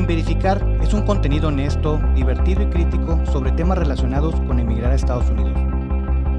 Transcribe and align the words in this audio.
Sin 0.00 0.06
Verificar 0.06 0.66
es 0.80 0.94
un 0.94 1.02
contenido 1.02 1.48
honesto, 1.48 2.00
divertido 2.14 2.62
y 2.62 2.70
crítico 2.70 3.22
sobre 3.26 3.52
temas 3.52 3.76
relacionados 3.76 4.34
con 4.34 4.58
emigrar 4.58 4.92
a 4.92 4.94
Estados 4.94 5.28
Unidos. 5.28 5.52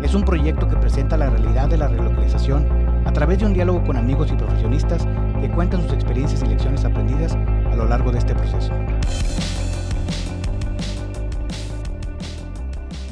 Es 0.04 0.16
un 0.16 0.24
proyecto 0.24 0.68
que 0.68 0.78
presenta 0.78 1.16
la 1.16 1.30
realidad 1.30 1.70
de 1.70 1.78
la 1.78 1.88
relocalización 1.88 2.68
a 3.06 3.14
través 3.14 3.38
de 3.38 3.46
un 3.46 3.54
diálogo 3.54 3.84
con 3.84 3.98
amigos 3.98 4.32
y 4.32 4.36
profesionistas 4.36 5.06
que 5.40 5.52
cuentan 5.52 5.84
sus 5.84 5.94
experiencias 5.94 6.42
y 6.42 6.48
lecciones 6.48 6.84
aprendidas 6.86 7.36
a 7.36 7.76
lo 7.76 7.86
largo 7.86 8.12
de 8.12 8.18
este 8.18 8.34
proceso. 8.34 8.74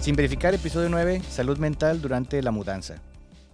Sin 0.02 0.16
verificar 0.16 0.56
episodio 0.56 0.90
9, 0.90 1.22
salud 1.30 1.60
mental 1.60 2.02
durante 2.02 2.42
la 2.42 2.50
mudanza. 2.50 2.96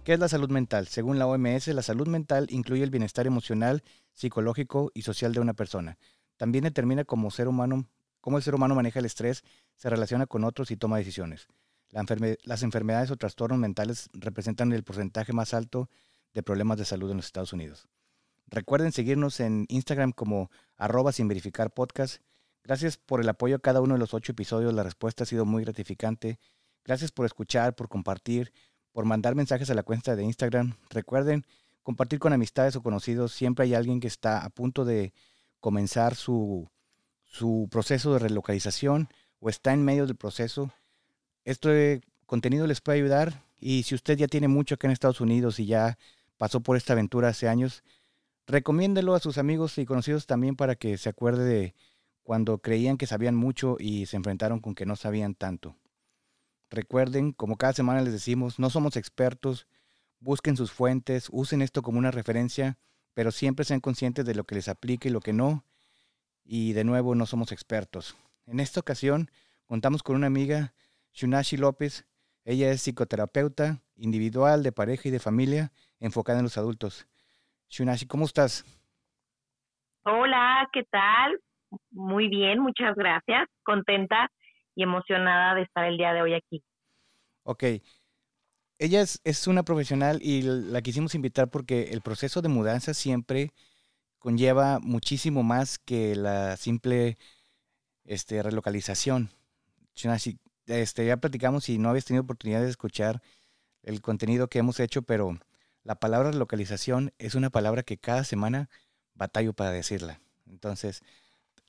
¿Qué 0.02 0.14
es 0.14 0.18
la 0.18 0.28
salud 0.28 0.48
mental? 0.48 0.88
Según 0.88 1.18
la 1.18 1.26
OMS, 1.26 1.68
la 1.68 1.82
salud 1.82 2.08
mental 2.08 2.46
incluye 2.48 2.84
el 2.84 2.90
bienestar 2.90 3.26
emocional, 3.26 3.82
psicológico 4.14 4.92
y 4.94 5.02
social 5.02 5.34
de 5.34 5.40
una 5.40 5.52
persona. 5.52 5.98
También 6.36 6.64
determina 6.64 7.04
cómo, 7.04 7.28
el 7.28 7.32
ser 7.32 7.48
humano 7.48 8.74
maneja 8.74 8.98
el 8.98 9.06
estrés, 9.06 9.44
se 9.76 9.90
relaciona 9.90 10.26
con 10.26 10.44
otros 10.44 10.70
y 10.70 10.76
toma 10.76 10.98
decisiones. 10.98 11.48
las 11.90 12.62
enfermedades 12.62 13.10
o 13.10 13.16
trastornos 13.16 13.58
mentales 13.58 14.10
representan 14.12 14.72
el 14.72 14.84
porcentaje 14.84 15.32
más 15.32 15.54
alto 15.54 15.88
de 16.34 16.42
problemas 16.42 16.78
de 16.78 16.84
salud 16.84 17.10
en 17.10 17.16
los 17.16 17.26
Estados 17.26 17.52
Unidos. 17.52 17.88
Recuerden 18.48 18.92
seguirnos 18.92 19.40
en 19.40 19.66
Instagram 19.68 20.12
como 20.12 20.50
arroba 20.76 21.12
sin 21.12 21.28
verificar. 21.28 21.72
Gracias 22.62 22.96
por 22.96 23.20
el 23.20 23.28
apoyo 23.28 23.56
a 23.56 23.60
cada 23.60 23.80
uno 23.80 23.94
de 23.94 24.00
los 24.00 24.14
ocho 24.14 24.32
episodios. 24.32 24.74
La 24.74 24.82
respuesta 24.82 25.24
ha 25.24 25.26
sido 25.26 25.44
muy 25.44 25.64
gratificante. 25.64 26.38
Gracias 26.84 27.10
por 27.10 27.26
escuchar, 27.26 27.74
por 27.74 27.88
compartir, 27.88 28.52
por 28.92 29.04
mandar 29.04 29.34
mensajes 29.34 29.70
a 29.70 29.74
la 29.74 29.82
cuenta 29.82 30.14
de 30.14 30.24
Instagram. 30.24 30.76
Recuerden 30.90 31.44
compartir 31.82 32.18
con 32.18 32.32
amistades 32.32 32.76
o 32.76 32.82
conocidos. 32.82 33.32
Siempre 33.32 33.64
hay 33.64 33.74
alguien 33.74 34.00
que 34.00 34.06
está 34.06 34.44
a 34.44 34.50
punto 34.50 34.84
de 34.84 35.12
comenzar 35.66 36.14
su, 36.14 36.70
su 37.24 37.66
proceso 37.68 38.12
de 38.12 38.20
relocalización 38.20 39.08
o 39.40 39.48
está 39.48 39.72
en 39.72 39.84
medio 39.84 40.06
del 40.06 40.14
proceso. 40.14 40.70
Este 41.44 42.02
contenido 42.24 42.68
les 42.68 42.80
puede 42.80 42.98
ayudar 42.98 43.42
y 43.58 43.82
si 43.82 43.96
usted 43.96 44.16
ya 44.16 44.28
tiene 44.28 44.46
mucho 44.46 44.76
acá 44.76 44.86
en 44.86 44.92
Estados 44.92 45.20
Unidos 45.20 45.58
y 45.58 45.66
ya 45.66 45.98
pasó 46.38 46.60
por 46.60 46.76
esta 46.76 46.92
aventura 46.92 47.30
hace 47.30 47.48
años, 47.48 47.82
recomiéndelo 48.46 49.16
a 49.16 49.18
sus 49.18 49.38
amigos 49.38 49.76
y 49.78 49.86
conocidos 49.86 50.26
también 50.26 50.54
para 50.54 50.76
que 50.76 50.98
se 50.98 51.08
acuerde 51.08 51.44
de 51.44 51.74
cuando 52.22 52.58
creían 52.58 52.96
que 52.96 53.08
sabían 53.08 53.34
mucho 53.34 53.76
y 53.80 54.06
se 54.06 54.16
enfrentaron 54.16 54.60
con 54.60 54.76
que 54.76 54.86
no 54.86 54.94
sabían 54.94 55.34
tanto. 55.34 55.74
Recuerden, 56.70 57.32
como 57.32 57.56
cada 57.56 57.72
semana 57.72 58.02
les 58.02 58.12
decimos, 58.12 58.60
no 58.60 58.70
somos 58.70 58.96
expertos, 58.96 59.66
busquen 60.20 60.56
sus 60.56 60.70
fuentes, 60.70 61.26
usen 61.32 61.60
esto 61.60 61.82
como 61.82 61.98
una 61.98 62.12
referencia, 62.12 62.78
pero 63.16 63.30
siempre 63.30 63.64
sean 63.64 63.80
conscientes 63.80 64.26
de 64.26 64.34
lo 64.34 64.44
que 64.44 64.56
les 64.56 64.68
aplique 64.68 65.08
y 65.08 65.10
lo 65.10 65.20
que 65.20 65.32
no. 65.32 65.64
Y 66.44 66.74
de 66.74 66.84
nuevo, 66.84 67.14
no 67.14 67.24
somos 67.24 67.50
expertos. 67.50 68.14
En 68.46 68.60
esta 68.60 68.78
ocasión, 68.78 69.30
contamos 69.64 70.02
con 70.02 70.16
una 70.16 70.26
amiga, 70.26 70.74
Shunashi 71.14 71.56
López. 71.56 72.06
Ella 72.44 72.70
es 72.70 72.82
psicoterapeuta 72.82 73.80
individual, 73.96 74.62
de 74.62 74.70
pareja 74.70 75.08
y 75.08 75.12
de 75.12 75.18
familia, 75.18 75.72
enfocada 75.98 76.40
en 76.40 76.44
los 76.44 76.58
adultos. 76.58 77.08
Shunashi, 77.70 78.06
¿cómo 78.06 78.26
estás? 78.26 78.66
Hola, 80.02 80.68
¿qué 80.74 80.84
tal? 80.84 81.40
Muy 81.92 82.28
bien, 82.28 82.58
muchas 82.58 82.94
gracias. 82.96 83.48
Contenta 83.62 84.30
y 84.74 84.82
emocionada 84.82 85.54
de 85.54 85.62
estar 85.62 85.86
el 85.86 85.96
día 85.96 86.12
de 86.12 86.20
hoy 86.20 86.34
aquí. 86.34 86.62
Ok. 87.44 87.64
Ella 88.78 89.00
es, 89.00 89.20
es 89.24 89.46
una 89.46 89.64
profesional 89.64 90.20
y 90.22 90.42
la 90.42 90.82
quisimos 90.82 91.14
invitar 91.14 91.48
porque 91.48 91.90
el 91.92 92.02
proceso 92.02 92.42
de 92.42 92.48
mudanza 92.48 92.94
siempre 92.94 93.52
conlleva 94.18 94.80
muchísimo 94.80 95.42
más 95.42 95.78
que 95.78 96.16
la 96.16 96.56
simple 96.56 97.16
este, 98.04 98.42
relocalización. 98.42 99.30
Este, 100.66 101.06
ya 101.06 101.16
platicamos 101.16 101.68
y 101.68 101.78
no 101.78 101.90
habías 101.90 102.04
tenido 102.04 102.24
oportunidad 102.24 102.60
de 102.60 102.70
escuchar 102.70 103.22
el 103.82 104.00
contenido 104.00 104.48
que 104.48 104.58
hemos 104.58 104.80
hecho, 104.80 105.02
pero 105.02 105.38
la 105.84 105.94
palabra 105.94 106.32
localización 106.32 107.12
es 107.18 107.34
una 107.34 107.50
palabra 107.50 107.82
que 107.82 107.98
cada 107.98 108.24
semana 108.24 108.68
batallo 109.14 109.52
para 109.52 109.70
decirla. 109.70 110.20
Entonces, 110.50 111.02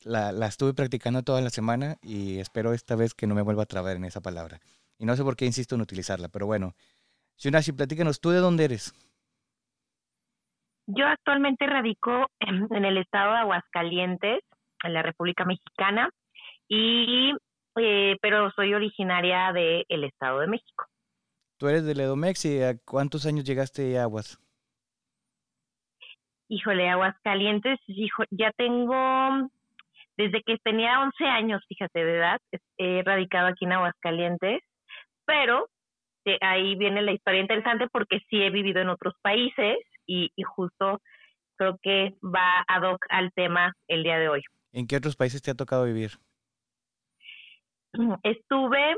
la, 0.04 0.32
estuve 0.48 0.74
practicando 0.74 1.24
toda 1.24 1.42
la 1.42 1.52
semana 1.52 1.98
y 2.02 2.40
espero 2.40 2.74
esta 2.74 2.96
vez 2.96 3.14
que 3.14 3.28
no 3.28 3.36
me 3.36 3.44
vuelva 3.44 3.64
a 3.64 3.68
trabar 3.68 3.96
en 3.96 4.06
esa 4.06 4.22
palabra. 4.22 4.60
Y 4.98 5.06
no 5.06 5.16
sé 5.16 5.24
por 5.24 5.36
qué 5.36 5.46
insisto 5.46 5.76
en 5.76 5.82
utilizarla, 5.82 6.28
pero 6.28 6.48
bueno. 6.48 6.76
Shunashi, 7.38 7.72
platícanos, 7.72 8.20
¿tú 8.20 8.32
de 8.32 8.40
dónde 8.40 8.66
eres? 8.66 8.94
Yo 10.88 11.06
actualmente 11.06 11.68
radico 11.68 12.28
en, 12.40 12.86
el 12.86 12.98
estado 12.98 13.34
de 13.34 13.40
Aguascalientes, 13.40 14.44
en 14.84 14.94
la 14.94 15.04
República 15.04 15.46
Mexicana, 15.46 16.10
y 16.68 17.34
eh, 17.80 18.18
pero 18.22 18.50
soy 18.52 18.74
originaria 18.74 19.52
del 19.54 20.04
estado 20.04 20.40
de 20.40 20.48
México. 20.48 20.86
Tú 21.58 21.68
eres 21.68 21.86
de 21.86 21.96
Ledomex 21.96 22.46
y 22.46 22.64
¿a 22.64 22.78
cuántos 22.86 23.26
años 23.26 23.44
llegaste 23.44 23.98
a 23.98 24.04
Aguas? 24.04 24.40
Híjole, 26.50 26.90
Aguas 26.90 27.16
Calientes, 27.24 27.80
hijo, 27.88 28.24
ya 28.32 28.52
tengo, 28.54 29.50
desde 30.16 30.42
que 30.44 30.58
tenía 30.64 31.02
11 31.02 31.26
años, 31.26 31.62
fíjate, 31.68 32.04
de 32.04 32.18
edad, 32.18 32.40
he 32.78 33.04
radicado 33.04 33.48
aquí 33.48 33.66
en 33.66 33.74
Aguascalientes, 33.74 34.64
pero 35.26 35.68
eh, 36.28 36.38
ahí 36.42 36.76
viene 36.76 37.02
la 37.02 37.14
historia 37.14 37.42
interesante 37.42 37.88
porque 37.92 38.20
sí 38.30 38.42
he 38.42 38.50
vivido 38.50 38.82
en 38.82 38.90
otros 38.90 39.16
países 39.22 39.78
y, 40.06 40.32
y 40.36 40.44
justo 40.44 41.02
creo 41.58 41.78
que 41.82 42.16
va 42.24 42.64
ad 42.68 42.84
hoc 42.84 43.06
al 43.10 43.32
tema 43.34 43.74
el 43.88 44.04
día 44.04 44.20
de 44.20 44.30
hoy. 44.30 44.42
¿En 44.72 44.88
qué 44.88 44.98
otros 44.98 45.16
países 45.16 45.42
te 45.42 45.52
ha 45.52 45.56
tocado 45.56 45.86
vivir? 45.86 46.12
Estuve 48.24 48.98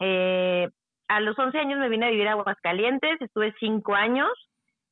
eh, 0.00 0.68
a 1.08 1.20
los 1.20 1.38
11 1.38 1.58
años 1.58 1.78
me 1.78 1.88
vine 1.88 2.06
a 2.06 2.10
vivir 2.10 2.28
a 2.28 2.32
Aguascalientes, 2.32 3.20
estuve 3.20 3.54
cinco 3.58 3.94
años. 3.94 4.30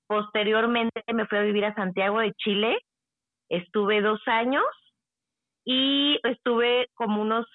Posteriormente 0.06 1.02
me 1.12 1.26
fui 1.26 1.38
a 1.38 1.42
vivir 1.42 1.64
a 1.64 1.74
Santiago 1.74 2.18
de 2.20 2.32
Chile, 2.32 2.78
estuve 3.48 4.00
dos 4.00 4.20
años 4.26 4.64
y 5.64 6.18
estuve 6.24 6.88
como 6.94 7.22
unos 7.22 7.46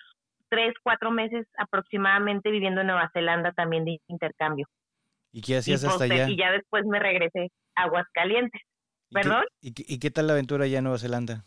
tres, 0.53 0.73
cuatro 0.83 1.09
meses 1.11 1.47
aproximadamente 1.57 2.51
viviendo 2.51 2.81
en 2.81 2.87
Nueva 2.87 3.09
Zelanda 3.13 3.51
también 3.53 3.85
de 3.85 3.99
intercambio. 4.07 4.67
¿Y 5.31 5.41
qué 5.41 5.57
hacías 5.57 5.83
hasta 5.83 6.03
allá? 6.03 6.29
Y 6.29 6.37
ya 6.37 6.51
después 6.51 6.85
me 6.85 6.99
regresé 6.99 7.49
a 7.75 7.83
Aguascalientes. 7.83 8.61
¿Perdón? 9.11 9.43
¿y, 9.61 9.73
qué, 9.73 9.83
¿Y 9.87 9.99
qué 9.99 10.11
tal 10.11 10.27
la 10.27 10.33
aventura 10.33 10.65
allá 10.65 10.77
en 10.77 10.83
Nueva 10.83 10.99
Zelanda? 10.99 11.45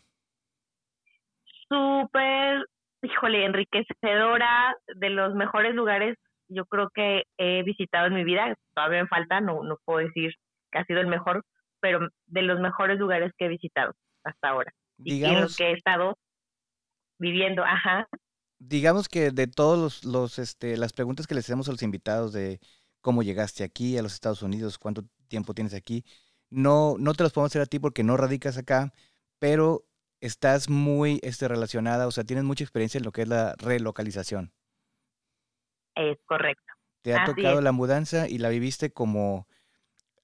Súper, 1.69 2.65
híjole, 3.01 3.45
enriquecedora, 3.45 4.75
de 4.95 5.09
los 5.09 5.35
mejores 5.35 5.73
lugares 5.73 6.17
yo 6.49 6.65
creo 6.65 6.89
que 6.93 7.23
he 7.37 7.63
visitado 7.63 8.07
en 8.07 8.13
mi 8.13 8.23
vida, 8.23 8.55
todavía 8.73 9.03
me 9.03 9.09
falta, 9.09 9.41
no, 9.41 9.63
no 9.63 9.77
puedo 9.83 10.05
decir 10.05 10.33
que 10.71 10.79
ha 10.79 10.85
sido 10.85 11.01
el 11.01 11.07
mejor, 11.07 11.43
pero 11.79 12.07
de 12.25 12.41
los 12.41 12.59
mejores 12.59 12.97
lugares 12.97 13.31
que 13.37 13.45
he 13.45 13.49
visitado 13.49 13.93
hasta 14.23 14.49
ahora. 14.49 14.71
Digamos, 14.97 15.31
y 15.31 15.35
en 15.35 15.41
los 15.41 15.57
que 15.57 15.65
he 15.65 15.73
estado 15.73 16.17
viviendo, 17.19 17.63
ajá. 17.63 18.07
Digamos 18.59 19.07
que 19.07 19.31
de 19.31 19.47
todos 19.47 19.77
los, 19.77 20.03
los, 20.03 20.39
este, 20.39 20.77
las 20.77 20.93
preguntas 20.93 21.27
que 21.27 21.35
les 21.35 21.45
hacemos 21.45 21.67
a 21.67 21.71
los 21.71 21.83
invitados 21.83 22.33
de 22.33 22.59
cómo 23.01 23.23
llegaste 23.23 23.63
aquí 23.63 23.97
a 23.97 24.01
los 24.01 24.13
Estados 24.13 24.41
Unidos, 24.41 24.77
cuánto 24.77 25.03
tiempo 25.27 25.53
tienes 25.53 25.73
aquí, 25.73 26.03
no, 26.49 26.95
no 26.97 27.13
te 27.13 27.23
los 27.23 27.33
podemos 27.33 27.51
hacer 27.51 27.61
a 27.61 27.65
ti 27.65 27.79
porque 27.79 28.03
no 28.03 28.17
radicas 28.17 28.57
acá, 28.57 28.93
pero 29.39 29.85
estás 30.21 30.69
muy 30.69 31.19
este, 31.23 31.47
relacionada, 31.47 32.07
o 32.07 32.11
sea, 32.11 32.23
tienes 32.23 32.45
mucha 32.45 32.63
experiencia 32.63 32.97
en 32.97 33.05
lo 33.05 33.11
que 33.11 33.23
es 33.23 33.27
la 33.27 33.55
relocalización. 33.57 34.51
Es 35.95 36.17
correcto. 36.25 36.73
Te 37.01 37.13
ha 37.13 37.25
tocado 37.25 37.61
la 37.61 37.71
mudanza 37.71 38.27
y 38.27 38.37
la 38.37 38.49
viviste 38.49 38.91
como 38.91 39.47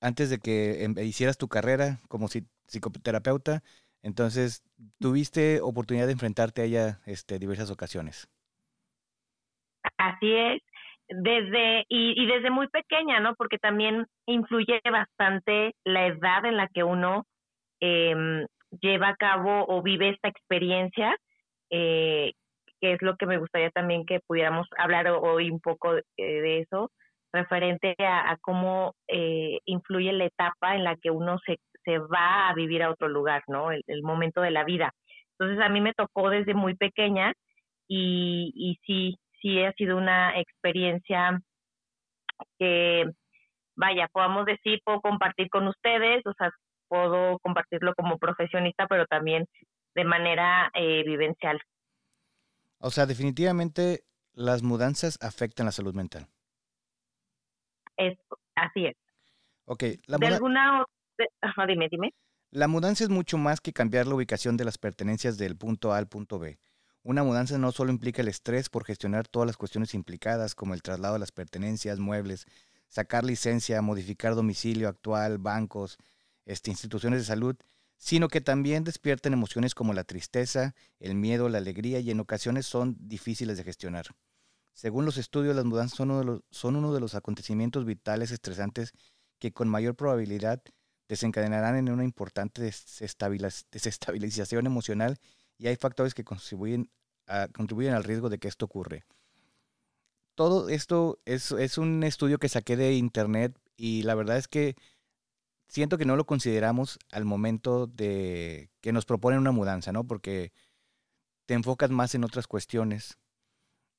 antes 0.01 0.29
de 0.29 0.39
que 0.39 0.83
em, 0.83 0.95
hicieras 0.99 1.37
tu 1.37 1.47
carrera 1.47 1.99
como 2.09 2.27
psicoterapeuta, 2.67 3.63
entonces 4.03 4.63
tuviste 4.99 5.61
oportunidad 5.61 6.05
de 6.05 6.13
enfrentarte 6.13 6.61
a 6.61 6.65
ella 6.65 6.99
este, 7.05 7.39
diversas 7.39 7.71
ocasiones. 7.71 8.29
Así 9.97 10.31
es, 10.31 10.61
desde 11.07 11.85
y, 11.89 12.25
desde 12.25 12.51
muy 12.51 12.67
pequeña, 12.67 13.19
¿no? 13.19 13.35
Porque 13.35 13.57
también 13.57 14.05
influye 14.25 14.79
bastante 14.91 15.73
la 15.83 16.07
edad 16.07 16.45
en 16.45 16.57
la 16.57 16.67
que 16.67 16.83
uno 16.83 17.25
eh, 17.81 18.45
lleva 18.81 19.09
a 19.09 19.15
cabo 19.15 19.65
o 19.67 19.81
vive 19.81 20.09
esta 20.09 20.29
experiencia, 20.29 21.15
eh, 21.69 22.33
que 22.81 22.93
es 22.93 23.01
lo 23.01 23.15
que 23.15 23.25
me 23.25 23.37
gustaría 23.37 23.69
también 23.71 24.05
que 24.05 24.19
pudiéramos 24.27 24.67
hablar 24.77 25.07
hoy 25.07 25.49
un 25.49 25.59
poco 25.59 25.93
de, 25.93 26.03
eh, 26.17 26.59
eso, 26.59 26.91
referente 27.31 27.95
a, 27.99 28.37
cómo 28.41 28.93
eh, 29.07 29.59
influye 29.65 30.11
la 30.13 30.25
etapa 30.25 30.75
en 30.75 30.83
la 30.83 30.95
que 30.97 31.09
uno 31.09 31.39
se, 31.45 31.57
se 31.83 31.97
va 31.99 32.49
a 32.49 32.53
vivir 32.53 32.83
a 32.83 32.91
otro 32.91 33.07
lugar, 33.07 33.43
¿no? 33.47 33.71
El, 33.71 34.03
momento 34.03 34.41
de 34.41 34.51
la 34.51 34.63
vida. 34.63 34.93
Entonces 35.37 35.63
a 35.63 35.69
mí 35.69 35.81
me 35.81 35.93
tocó 35.93 36.29
desde 36.29 36.53
muy 36.53 36.75
pequeña 36.75 37.33
y, 37.87 38.51
y 38.55 38.79
sí, 38.85 39.19
sí 39.41 39.61
ha 39.63 39.73
sido 39.73 39.97
una 39.97 40.39
experiencia 40.39 41.39
que, 42.59 43.05
vaya, 43.75 44.07
podamos 44.11 44.45
decir, 44.45 44.79
puedo 44.83 45.01
compartir 45.01 45.49
con 45.49 45.67
ustedes, 45.67 46.25
o 46.25 46.33
sea, 46.33 46.51
puedo 46.87 47.39
compartirlo 47.39 47.93
como 47.95 48.17
profesionista, 48.17 48.87
pero 48.87 49.05
también 49.05 49.47
de 49.95 50.03
manera 50.03 50.71
eh, 50.73 51.03
vivencial. 51.03 51.59
O 52.79 52.89
sea, 52.89 53.05
definitivamente 53.05 54.03
las 54.33 54.63
mudanzas 54.63 55.17
afectan 55.21 55.65
la 55.65 55.71
salud 55.71 55.93
mental. 55.93 56.27
Es, 57.97 58.17
así 58.55 58.87
es. 58.87 58.95
Ok. 59.65 59.83
La 60.07 60.17
de 60.17 60.27
alguna 60.27 60.85
La 62.51 62.67
mudanza 62.67 63.03
es 63.03 63.09
mucho 63.09 63.37
más 63.37 63.61
que 63.61 63.73
cambiar 63.73 64.07
la 64.07 64.15
ubicación 64.15 64.57
de 64.57 64.65
las 64.65 64.77
pertenencias 64.77 65.37
del 65.37 65.57
punto 65.57 65.93
A 65.93 65.97
al 65.97 66.07
punto 66.07 66.39
B. 66.39 66.59
Una 67.01 67.23
mudanza 67.23 67.57
no 67.57 67.71
solo 67.71 67.91
implica 67.91 68.21
el 68.21 68.27
estrés 68.27 68.69
por 68.69 68.85
gestionar 68.85 69.27
todas 69.27 69.47
las 69.47 69.57
cuestiones 69.57 69.93
implicadas, 69.93 70.55
como 70.55 70.73
el 70.73 70.81
traslado 70.81 71.15
de 71.15 71.19
las 71.19 71.31
pertenencias, 71.31 71.99
muebles, 71.99 72.45
sacar 72.87 73.23
licencia, 73.23 73.81
modificar 73.81 74.35
domicilio 74.35 74.87
actual, 74.87 75.37
bancos, 75.37 75.97
este, 76.45 76.71
instituciones 76.71 77.19
de 77.19 77.25
salud, 77.25 77.55
sino 77.97 78.27
que 78.27 78.41
también 78.41 78.83
despiertan 78.83 79.33
emociones 79.33 79.75
como 79.75 79.93
la 79.93 80.03
tristeza, 80.03 80.75
el 80.99 81.15
miedo, 81.15 81.49
la 81.49 81.57
alegría 81.57 81.99
y 81.99 82.11
en 82.11 82.19
ocasiones 82.19 82.65
son 82.65 82.95
difíciles 82.99 83.57
de 83.57 83.63
gestionar. 83.63 84.05
Según 84.73 85.05
los 85.05 85.17
estudios, 85.17 85.55
las 85.55 85.65
mudanzas 85.65 85.97
son 85.97 86.11
uno 86.11 86.19
de 86.19 86.25
los, 86.25 86.41
son 86.51 86.75
uno 86.75 86.93
de 86.93 86.99
los 86.99 87.15
acontecimientos 87.15 87.85
vitales 87.85 88.31
estresantes 88.31 88.93
que 89.39 89.51
con 89.51 89.67
mayor 89.69 89.95
probabilidad 89.95 90.61
desencadenarán 91.07 91.75
en 91.75 91.89
una 91.89 92.03
importante 92.03 92.61
desestabilización 92.61 94.65
emocional 94.65 95.19
y 95.57 95.67
hay 95.67 95.75
factores 95.75 96.13
que 96.13 96.23
contribuyen, 96.23 96.89
al 97.27 98.03
riesgo 98.03 98.29
de 98.29 98.39
que 98.39 98.47
esto 98.47 98.65
ocurre. 98.65 99.05
Todo 100.35 100.69
esto 100.69 101.19
es, 101.25 101.51
es 101.51 101.77
un 101.77 102.03
estudio 102.03 102.39
que 102.39 102.49
saqué 102.49 102.75
de 102.75 102.93
internet 102.93 103.55
y 103.77 104.03
la 104.03 104.15
verdad 104.15 104.37
es 104.37 104.47
que 104.47 104.75
siento 105.67 105.97
que 105.97 106.05
no 106.05 106.15
lo 106.15 106.25
consideramos 106.25 106.99
al 107.11 107.25
momento 107.25 107.87
de 107.87 108.69
que 108.81 108.91
nos 108.91 109.05
proponen 109.05 109.39
una 109.39 109.51
mudanza, 109.51 109.91
¿no? 109.91 110.05
Porque 110.05 110.51
te 111.45 111.53
enfocas 111.53 111.89
más 111.89 112.15
en 112.15 112.23
otras 112.23 112.47
cuestiones 112.47 113.17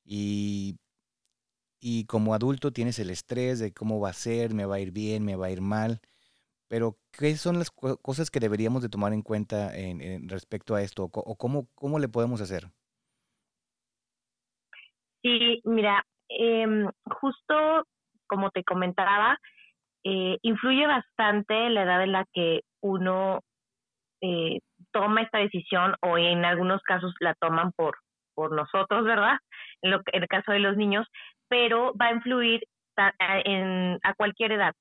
y, 0.04 0.76
y 1.80 2.04
como 2.06 2.34
adulto 2.34 2.72
tienes 2.72 2.98
el 2.98 3.10
estrés 3.10 3.58
de 3.58 3.72
cómo 3.72 4.00
va 4.00 4.10
a 4.10 4.14
ser, 4.14 4.54
me 4.54 4.66
va 4.66 4.76
a 4.76 4.80
ir 4.80 4.90
bien, 4.90 5.24
me 5.24 5.36
va 5.36 5.46
a 5.46 5.50
ir 5.50 5.60
mal. 5.60 6.00
Pero, 6.68 6.96
¿qué 7.12 7.36
son 7.36 7.58
las 7.58 7.70
cosas 7.70 8.30
que 8.30 8.40
deberíamos 8.40 8.82
de 8.82 8.88
tomar 8.88 9.12
en 9.12 9.22
cuenta 9.22 9.76
en, 9.76 10.28
respecto 10.28 10.74
a 10.74 10.82
esto? 10.82 11.04
¿O 11.12 11.36
cómo, 11.36 11.68
cómo 11.74 11.98
le 11.98 12.08
podemos 12.08 12.40
hacer? 12.40 12.64
Sí, 15.22 15.60
mira, 15.64 16.04
em, 16.28 16.88
justo 17.20 17.86
como 18.26 18.50
te 18.50 18.64
comentaba, 18.64 19.38
eh, 20.04 20.38
influye 20.42 20.86
bastante 20.86 21.70
la 21.70 21.82
edad 21.82 22.02
en 22.02 22.12
la 22.12 22.26
que 22.32 22.60
uno 22.82 23.40
eh, 24.20 24.60
toma 24.92 25.22
esta 25.22 25.38
decisión 25.38 25.94
o 26.02 26.18
en 26.18 26.44
algunos 26.44 26.82
casos 26.82 27.14
la 27.20 27.34
toman 27.34 27.72
por, 27.72 27.98
por 28.34 28.52
nosotros, 28.52 29.04
¿verdad? 29.04 29.38
En, 29.82 29.92
lo, 29.92 30.00
en 30.12 30.22
el 30.22 30.28
caso 30.28 30.52
de 30.52 30.60
los 30.60 30.76
niños, 30.76 31.06
pero 31.48 31.94
va 31.94 32.06
a 32.06 32.12
influir 32.12 32.64
en, 33.44 33.98
a 34.02 34.14
cualquier 34.14 34.52
edad. 34.52 34.74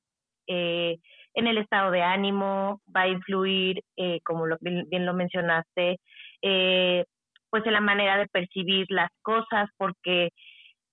Eh, 0.47 0.97
en 1.33 1.47
el 1.47 1.57
estado 1.57 1.91
de 1.91 2.01
ánimo, 2.01 2.81
va 2.95 3.01
a 3.01 3.07
influir, 3.07 3.81
eh, 3.97 4.19
como 4.23 4.45
lo, 4.45 4.57
bien 4.61 5.05
lo 5.05 5.13
mencionaste, 5.13 5.99
eh, 6.41 7.05
pues 7.49 7.65
en 7.65 7.73
la 7.73 7.81
manera 7.81 8.17
de 8.17 8.27
percibir 8.27 8.85
las 8.89 9.09
cosas, 9.21 9.69
porque 9.77 10.29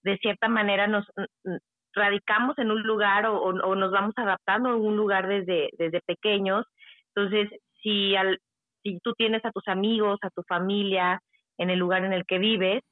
de 0.03 0.17
cierta 0.19 0.49
manera 0.49 0.87
nos 0.87 1.07
radicamos 1.95 2.59
en 2.59 2.71
un 2.71 2.83
lugar 2.83 3.27
o, 3.27 3.53
nos 3.53 3.91
vamos 3.91 4.15
adaptando 4.17 4.71
en 4.71 4.81
un 4.81 4.97
lugar 4.97 5.27
desde, 5.27 5.71
desde 5.79 6.01
pequeños. 6.03 6.65
Entonces, 7.15 7.51
si, 7.83 8.15
al, 8.17 8.39
si 8.83 8.99
tú 9.03 9.13
tienes 9.15 9.45
a 9.45 9.51
tus 9.51 9.67
amigos, 9.69 10.19
a 10.23 10.31
tu 10.31 10.43
familia 10.43 11.21
en 11.59 11.71
el 11.71 11.79
lugar 11.79 12.05
en 12.05 12.13
el 12.13 12.25
que 12.27 12.39
vives 12.39 12.83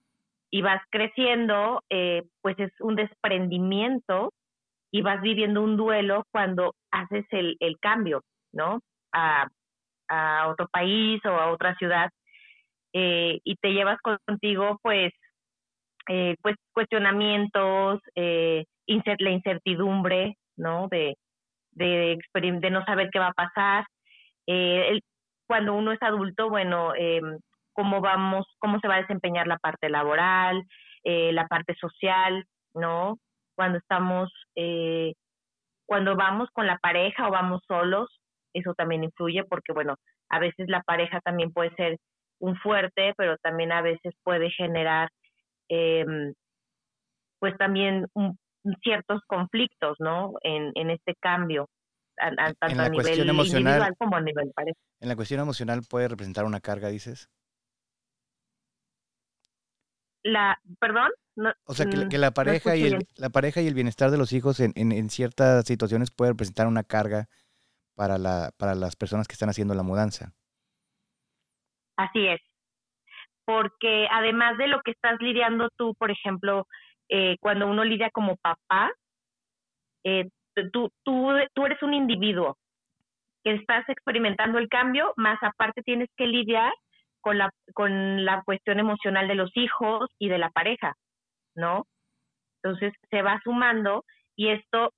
y 0.50 0.62
vas 0.62 0.83
creciendo, 0.91 1.83
eh, 1.91 2.23
pues 2.43 2.59
es 2.59 2.73
un 2.81 2.97
desprendimiento 2.97 4.33
y 4.90 5.02
vas 5.02 5.20
viviendo 5.20 5.62
un 5.62 5.76
duelo 5.76 6.25
cuando 6.32 6.75
haces 6.90 7.25
el, 7.31 7.56
el 7.61 7.79
cambio, 7.81 8.23
¿no? 8.52 8.81
A, 9.12 9.49
a 10.08 10.49
otro 10.49 10.69
país 10.69 11.20
o 11.25 11.31
a 11.31 11.50
otra 11.50 11.75
ciudad 11.76 12.11
eh, 12.93 13.40
y 13.44 13.56
te 13.56 13.73
llevas 13.73 13.99
contigo 14.26 14.79
pues 14.82 15.12
eh, 16.08 16.37
pues 16.43 16.56
cuestionamientos 16.73 18.00
eh, 18.14 18.64
la 19.19 19.31
incertidumbre 19.31 20.37
no 20.56 20.88
de 20.90 21.17
de, 21.73 22.19
de 22.35 22.70
no 22.70 22.85
saber 22.85 23.08
qué 23.12 23.20
va 23.20 23.29
a 23.29 23.32
pasar. 23.32 23.85
Eh, 24.46 25.00
cuando 25.46 25.75
uno 25.75 25.93
es 25.93 26.02
adulto 26.02 26.49
bueno 26.49 26.94
eh, 26.96 27.20
cómo 27.73 28.00
vamos 28.00 28.46
cómo 28.58 28.81
se 28.81 28.88
va 28.88 28.96
a 28.96 29.00
desempeñar 29.02 29.46
la 29.46 29.58
parte 29.58 29.90
laboral 29.90 30.62
eh, 31.05 31.32
la 31.32 31.46
parte 31.46 31.75
social 31.75 32.44
no 32.75 33.19
cuando 33.58 33.78
estamos, 33.78 34.31
eh, 34.55 35.14
cuando 35.84 36.14
vamos 36.14 36.49
con 36.52 36.69
la 36.69 36.78
pareja 36.78 37.26
o 37.26 37.32
vamos 37.32 37.60
solos, 37.66 38.08
eso 38.55 38.72
también 38.75 39.02
influye 39.02 39.43
porque, 39.43 39.72
bueno, 39.72 39.96
a 40.28 40.38
veces 40.38 40.69
la 40.69 40.81
pareja 40.82 41.20
también 41.22 41.52
puede 41.52 41.75
ser 41.75 41.99
un 42.38 42.56
fuerte, 42.58 43.14
pero 43.16 43.37
también 43.38 43.72
a 43.72 43.82
veces 43.82 44.14
puede 44.22 44.49
generar, 44.52 45.08
eh, 45.69 46.06
pues 47.40 47.56
también 47.56 48.06
ciertos 48.81 49.22
conflictos, 49.26 49.96
¿no? 49.99 50.34
En, 50.43 50.70
en 50.76 50.90
este 50.90 51.16
cambio, 51.19 51.69
tanto 52.61 52.81
a 52.81 52.88
nivel 52.88 53.28
individual 53.28 53.96
como 53.99 54.14
a 54.14 54.20
nivel 54.20 54.52
pareja. 54.54 54.78
En 55.00 55.08
la 55.08 55.16
cuestión 55.16 55.40
emocional 55.40 55.81
puede 55.90 56.06
representar 56.06 56.44
una 56.44 56.61
carga, 56.61 56.90
dices. 56.90 57.28
La, 60.22 60.56
perdón 60.78 61.11
o 61.64 61.75
sea, 61.75 61.87
que, 61.87 62.08
que 62.08 62.19
la, 62.19 62.32
pareja 62.32 62.76
y 62.76 62.85
el, 62.85 63.06
la 63.17 63.31
pareja 63.31 63.61
y 63.61 63.67
el 63.67 63.75
bienestar 63.75 64.11
de 64.11 64.19
los 64.19 64.32
hijos 64.32 64.61
en, 64.61 64.73
en, 64.75 65.11
ciertas 65.11 65.64
situaciones 65.67 66.11
puede 66.11 66.32
representar 66.32 66.67
una 66.67 66.82
carga 66.82 67.26
para, 67.94 68.19
la, 68.19 68.50
para 68.58 68.75
las 68.75 68.96
personas 68.96 69.29
que 69.29 69.35
están 69.35 69.49
haciendo 69.49 69.75
la 69.75 69.82
mudanza. 69.82 70.32
Así 71.96 72.26
es. 72.26 72.40
Porque 73.44 74.06
además 74.11 74.58
de 74.58 74.69
lo 74.69 74.81
que 74.82 74.93
estás 74.93 75.17
lidiando 75.20 75.69
tú, 75.76 75.94
por 75.94 76.11
ejemplo, 76.11 76.67
eh, 77.08 77.37
cuando 77.40 77.67
uno 77.67 77.85
lidia 77.85 78.11
como 78.11 78.37
papá, 78.37 78.90
eh, 80.05 80.29
tú, 80.73 80.90
tú, 81.02 81.29
tú 81.55 81.67
eres 81.67 81.82
un 81.82 81.94
individuo 81.94 82.56
que 83.44 83.55
estás 83.55 83.88
experimentando 83.88 84.58
el 84.58 84.69
cambio, 84.69 85.12
más 85.16 85.38
aparte 85.42 85.83
tienes 85.83 86.09
que 86.16 86.26
lidiar 86.26 86.73
con 87.21 87.38
la, 87.38 87.50
con 87.75 88.25
la 88.25 88.42
cuestión 88.42 88.78
emocional 88.78 89.28
de 89.28 89.35
los 89.35 89.50
hijos 89.57 90.11
y 90.18 90.28
de 90.28 90.38
la 90.38 90.50
pareja. 90.50 90.95
¿No? 91.59 91.87
Entonces 92.62 92.95
se 93.11 93.23
va 93.23 93.41
sumando 93.45 94.05
y 94.37 94.49
esto, 94.49 94.93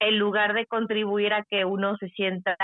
en 0.00 0.18
lugar 0.18 0.54
de 0.54 0.66
contribuir 0.66 1.34
a 1.34 1.44
que 1.44 1.64
uno 1.64 1.96
se 1.98 2.08
sienta 2.10 2.56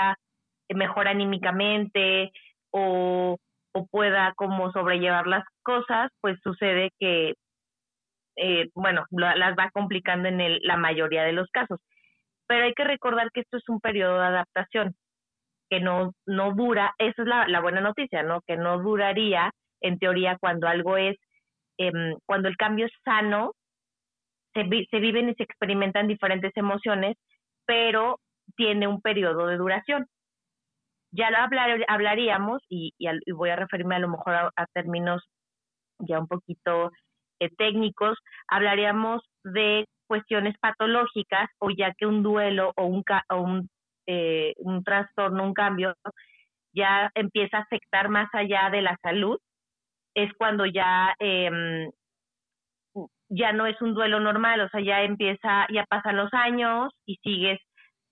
mejor 0.69 1.07
anímicamente 1.07 2.31
o, 2.71 3.37
o 3.73 3.87
pueda 3.87 4.33
como 4.35 4.71
sobrellevar 4.71 5.27
las 5.27 5.43
cosas, 5.63 6.09
pues 6.21 6.39
sucede 6.43 6.91
que, 6.99 7.35
eh, 8.37 8.69
bueno, 8.73 9.05
las 9.11 9.55
va 9.57 9.69
complicando 9.71 10.29
en 10.29 10.41
el, 10.41 10.59
la 10.63 10.77
mayoría 10.77 11.23
de 11.23 11.33
los 11.33 11.49
casos. 11.51 11.79
Pero 12.47 12.65
hay 12.65 12.73
que 12.73 12.83
recordar 12.83 13.31
que 13.31 13.41
esto 13.41 13.57
es 13.57 13.67
un 13.69 13.79
periodo 13.79 14.19
de 14.19 14.25
adaptación 14.25 14.95
que 15.69 15.79
no, 15.79 16.13
no 16.25 16.53
dura, 16.53 16.93
esa 16.97 17.21
es 17.21 17.27
la, 17.27 17.47
la 17.47 17.61
buena 17.61 17.79
noticia, 17.81 18.23
¿no? 18.23 18.41
Que 18.45 18.57
no 18.57 18.79
duraría, 18.79 19.51
en 19.81 19.99
teoría, 19.99 20.37
cuando 20.39 20.67
algo 20.67 20.97
es 20.97 21.17
Em, 21.77 22.15
cuando 22.25 22.47
el 22.47 22.57
cambio 22.57 22.85
es 22.85 22.91
sano, 23.03 23.53
se, 24.53 24.63
se 24.89 24.99
viven 24.99 25.29
y 25.29 25.35
se 25.35 25.43
experimentan 25.43 26.07
diferentes 26.07 26.51
emociones, 26.55 27.17
pero 27.65 28.19
tiene 28.55 28.87
un 28.87 29.01
periodo 29.01 29.47
de 29.47 29.57
duración. 29.57 30.05
Ya 31.13 31.29
lo 31.29 31.37
hablaríamos, 31.87 32.61
y, 32.69 32.93
y, 32.97 33.31
voy 33.31 33.49
a 33.49 33.55
referirme 33.55 33.95
a 33.95 33.99
lo 33.99 34.09
mejor 34.09 34.33
a, 34.33 34.65
términos 34.73 35.23
ya 35.99 36.19
un 36.19 36.27
poquito 36.27 36.91
eh, 37.39 37.49
técnicos, 37.57 38.17
hablaríamos 38.47 39.21
de 39.43 39.85
cuestiones 40.07 40.55
patológicas 40.59 41.49
o 41.59 41.69
ya 41.69 41.93
que 41.97 42.05
un 42.05 42.23
duelo 42.23 42.73
o 42.77 42.85
un, 42.85 43.03
o 43.29 43.41
un, 43.41 43.69
eh, 44.07 44.53
un 44.57 44.83
trastorno, 44.83 45.43
un 45.43 45.53
cambio, 45.53 45.95
ya 46.73 47.11
empieza 47.15 47.57
a 47.57 47.61
afectar 47.61 48.09
más 48.09 48.29
allá 48.33 48.69
de 48.71 48.81
la 48.81 48.97
salud 49.01 49.37
es 50.13 50.31
cuando 50.33 50.65
ya 50.65 51.15
eh, 51.19 51.89
ya 53.31 53.53
no 53.53 53.65
es 53.65 53.81
un 53.81 53.93
duelo 53.93 54.19
normal, 54.19 54.59
o 54.61 54.69
sea, 54.69 54.81
ya 54.81 55.03
empieza, 55.03 55.65
ya 55.73 55.85
pasan 55.85 56.17
los 56.17 56.33
años 56.33 56.93
y 57.05 57.15
sigues 57.23 57.59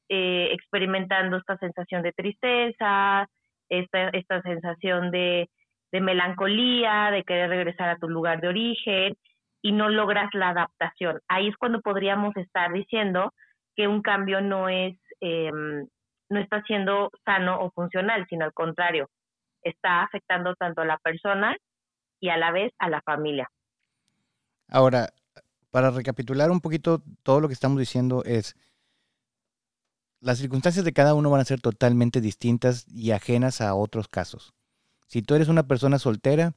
eh, 0.08 0.50
experimentando 0.54 1.38
esta 1.38 1.58
sensación 1.58 2.04
de 2.04 2.14
tristeza, 2.14 3.28
esta, 3.68 4.10
esta 4.10 4.42
sensación 4.42 5.12
de, 5.12 5.50
de 5.92 6.02
melancolía, 6.02 7.12
de 7.12 7.24
querer 7.24 7.50
regresar 7.50 7.90
a 7.90 7.98
tu 7.98 8.08
lugar 8.08 8.40
de 8.40 8.48
origen 8.48 9.16
y 9.62 9.74
no 9.74 9.90
logras 9.90 10.30
la 10.34 10.50
adaptación. 10.50 11.20
Ahí 11.28 11.50
es 11.50 11.58
cuando 11.58 11.82
podríamos 11.82 12.36
estar 12.38 12.72
diciendo 12.72 13.34
que 13.76 13.90
un 13.90 14.02
cambio 14.02 14.40
no 14.40 14.70
es, 14.70 14.98
eh, 15.20 15.52
no 15.52 16.40
está 16.40 16.62
siendo 16.64 17.12
sano 17.26 17.60
o 17.60 17.72
funcional, 17.72 18.26
sino 18.30 18.46
al 18.46 18.54
contrario, 18.54 19.10
está 19.64 20.04
afectando 20.04 20.56
tanto 20.56 20.82
a 20.82 20.86
la 20.86 20.98
persona 20.98 21.58
y 22.20 22.30
a 22.30 22.38
la 22.38 22.52
vez 22.52 22.74
a 22.80 22.90
la 22.90 23.02
familia. 23.02 23.50
Ahora, 24.68 25.14
para 25.72 25.92
recapitular 25.92 26.52
un 26.52 26.62
poquito 26.62 27.04
todo 27.24 27.40
lo 27.42 27.48
que 27.48 27.54
estamos 27.54 27.80
diciendo 27.80 28.24
es, 28.26 28.56
las 30.20 30.38
circunstancias 30.38 30.84
de 30.84 30.94
cada 30.94 31.14
uno 31.14 31.30
van 31.30 31.42
a 31.42 31.46
ser 31.46 31.62
totalmente 31.62 32.22
distintas 32.22 32.86
y 32.90 33.12
ajenas 33.12 33.62
a 33.62 33.74
otros 33.74 34.08
casos. 34.08 34.54
Si 35.08 35.22
tú 35.22 35.36
eres 35.36 35.48
una 35.48 35.68
persona 35.68 35.98
soltera, 35.98 36.56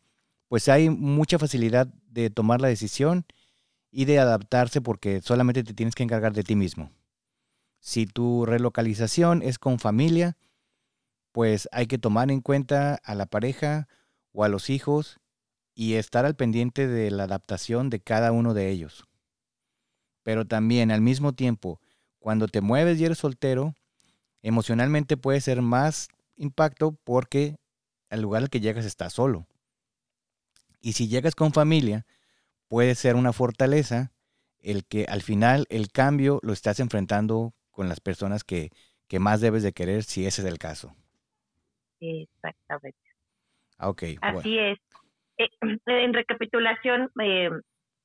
pues 0.48 0.68
hay 0.68 0.90
mucha 0.90 1.38
facilidad 1.38 1.86
de 2.06 2.28
tomar 2.28 2.60
la 2.60 2.68
decisión 2.68 3.24
y 3.90 4.04
de 4.04 4.18
adaptarse 4.18 4.80
porque 4.80 5.22
solamente 5.22 5.64
te 5.64 5.74
tienes 5.74 5.94
que 5.94 6.02
encargar 6.02 6.32
de 6.32 6.42
ti 6.42 6.56
mismo. 6.56 6.90
Si 7.78 8.06
tu 8.06 8.44
relocalización 8.44 9.42
es 9.42 9.58
con 9.58 9.78
familia, 9.78 10.36
pues 11.32 11.68
hay 11.72 11.86
que 11.86 11.98
tomar 11.98 12.30
en 12.30 12.40
cuenta 12.40 12.96
a 13.02 13.14
la 13.14 13.26
pareja 13.26 13.88
o 14.32 14.44
a 14.44 14.48
los 14.48 14.70
hijos 14.70 15.21
y 15.74 15.94
estar 15.94 16.24
al 16.24 16.36
pendiente 16.36 16.86
de 16.86 17.10
la 17.10 17.24
adaptación 17.24 17.90
de 17.90 18.00
cada 18.00 18.32
uno 18.32 18.54
de 18.54 18.70
ellos. 18.70 19.04
Pero 20.22 20.46
también 20.46 20.90
al 20.90 21.00
mismo 21.00 21.32
tiempo, 21.32 21.80
cuando 22.18 22.48
te 22.48 22.60
mueves 22.60 23.00
y 23.00 23.04
eres 23.04 23.18
soltero, 23.18 23.74
emocionalmente 24.42 25.16
puede 25.16 25.40
ser 25.40 25.62
más 25.62 26.08
impacto 26.36 26.96
porque 27.04 27.56
al 28.10 28.20
lugar 28.20 28.42
al 28.42 28.50
que 28.50 28.60
llegas 28.60 28.84
estás 28.84 29.14
solo. 29.14 29.46
Y 30.80 30.92
si 30.92 31.08
llegas 31.08 31.34
con 31.34 31.52
familia, 31.52 32.04
puede 32.68 32.94
ser 32.94 33.16
una 33.16 33.32
fortaleza 33.32 34.12
el 34.60 34.84
que 34.84 35.04
al 35.06 35.22
final 35.22 35.66
el 35.70 35.90
cambio 35.90 36.38
lo 36.42 36.52
estás 36.52 36.80
enfrentando 36.80 37.54
con 37.70 37.88
las 37.88 38.00
personas 38.00 38.44
que, 38.44 38.70
más 39.20 39.42
debes 39.42 39.62
de 39.62 39.74
querer 39.74 40.04
si 40.04 40.24
ese 40.24 40.40
es 40.40 40.48
el 40.48 40.56
caso. 40.58 40.96
Exactamente. 42.00 42.98
Ah, 43.76 43.90
ok. 43.90 44.02
Así 44.22 44.58
es. 44.58 44.78
Eh, 45.38 45.48
en 45.86 46.12
recapitulación, 46.12 47.10
eh, 47.20 47.50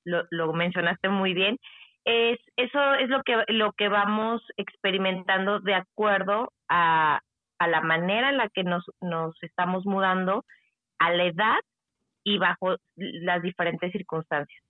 lo, 0.06 0.24
lo, 0.32 0.54
mencionaste 0.54 1.10
muy 1.10 1.34
bien, 1.34 1.58
es, 2.06 2.40
eso 2.56 2.94
es 2.96 3.10
lo 3.10 3.22
que, 3.24 3.44
lo 3.50 3.74
que 3.74 3.90
vamos 3.90 4.42
experimentando 4.56 5.60
de 5.60 5.76
acuerdo 5.76 6.54
a, 6.70 7.20
a 7.60 7.68
la 7.68 7.82
manera 7.82 8.30
en 8.30 8.38
la 8.38 8.50
que 8.50 8.64
nos, 8.64 8.86
nos 9.02 9.36
estamos 9.42 9.86
mudando, 9.86 10.46
a 11.00 11.12
la 11.12 11.26
edad 11.26 11.60
y 12.24 12.38
bajo 12.38 12.76
las 12.96 13.42
diferentes 13.42 13.92
circunstancias. 13.92 14.62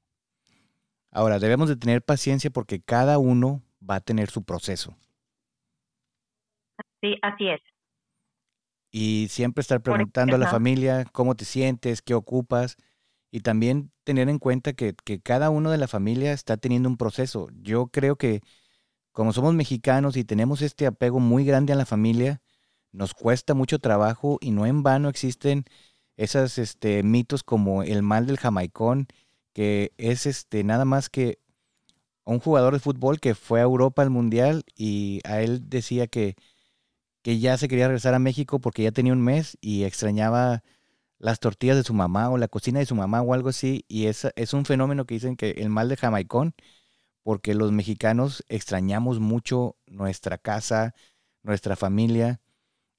Ahora, 1.12 1.40
debemos 1.40 1.70
de 1.70 1.78
tener 1.78 2.02
paciencia 2.02 2.50
porque 2.50 2.82
cada 2.82 3.18
uno 3.18 3.62
va 3.88 3.96
a 3.96 4.00
tener 4.02 4.30
su 4.30 4.44
proceso. 4.44 4.96
Sí, 7.02 7.16
así 7.22 7.48
es. 7.48 7.62
Y 9.00 9.28
siempre 9.30 9.62
estar 9.62 9.80
preguntando 9.82 10.36
a 10.36 10.40
la 10.40 10.50
familia 10.50 11.06
cómo 11.12 11.36
te 11.36 11.46
sientes, 11.46 12.02
qué 12.02 12.16
ocupas, 12.16 12.78
y 13.30 13.42
también 13.42 13.92
tener 14.04 14.28
en 14.28 14.40
cuenta 14.40 14.74
que, 14.74 14.96
que, 15.04 15.20
cada 15.22 15.52
uno 15.52 15.70
de 15.70 15.78
la 15.78 15.88
familia 15.88 16.34
está 16.34 16.58
teniendo 16.58 16.90
un 16.90 16.98
proceso. 16.98 17.48
Yo 17.62 17.90
creo 17.90 18.16
que 18.16 18.42
como 19.12 19.34
somos 19.34 19.54
mexicanos 19.54 20.18
y 20.18 20.24
tenemos 20.24 20.64
este 20.64 20.88
apego 20.88 21.20
muy 21.20 21.46
grande 21.46 21.74
a 21.74 21.76
la 21.76 21.86
familia, 21.86 22.42
nos 22.92 23.14
cuesta 23.14 23.54
mucho 23.54 23.78
trabajo 23.78 24.40
y 24.42 24.50
no 24.50 24.66
en 24.66 24.82
vano 24.82 25.10
existen 25.10 25.66
esos 26.16 26.58
este, 26.58 27.04
mitos 27.04 27.44
como 27.44 27.84
el 27.84 28.02
mal 28.02 28.26
del 28.26 28.40
jamaicón, 28.40 29.06
que 29.54 29.94
es 29.98 30.26
este, 30.26 30.64
nada 30.64 30.86
más 30.86 31.10
que 31.12 31.38
un 32.26 32.40
jugador 32.40 32.74
de 32.74 32.80
fútbol 32.80 33.20
que 33.20 33.36
fue 33.36 33.60
a 33.60 33.64
Europa 33.64 34.02
al 34.02 34.10
Mundial 34.10 34.64
y 34.76 35.22
a 35.24 35.42
él 35.42 35.70
decía 35.70 36.08
que, 36.08 36.36
que 37.28 37.40
ya 37.40 37.58
se 37.58 37.68
quería 37.68 37.88
regresar 37.88 38.14
a 38.14 38.20
México 38.20 38.60
porque 38.60 38.84
ya 38.84 38.94
tenía 38.94 39.12
un 39.12 39.22
mes 39.22 39.58
y 39.60 39.84
extrañaba 39.84 40.64
las 41.18 41.42
tortillas 41.42 41.76
de 41.76 41.84
su 41.84 41.94
mamá 41.94 42.30
o 42.30 42.38
la 42.38 42.48
cocina 42.48 42.80
de 42.80 42.86
su 42.86 42.96
mamá 42.96 43.22
o 43.22 43.34
algo 43.34 43.50
así. 43.50 43.84
Y 43.90 44.06
es, 44.06 44.32
es 44.38 44.54
un 44.54 44.64
fenómeno 44.64 45.04
que 45.06 45.16
dicen 45.16 45.36
que 45.36 45.50
el 45.50 45.68
mal 45.70 45.90
de 45.90 45.98
jamaicón, 45.98 46.56
porque 47.24 47.54
los 47.54 47.74
mexicanos 47.74 48.46
extrañamos 48.48 49.20
mucho 49.20 49.76
nuestra 49.88 50.38
casa, 50.38 50.96
nuestra 51.44 51.76
familia. 51.76 52.40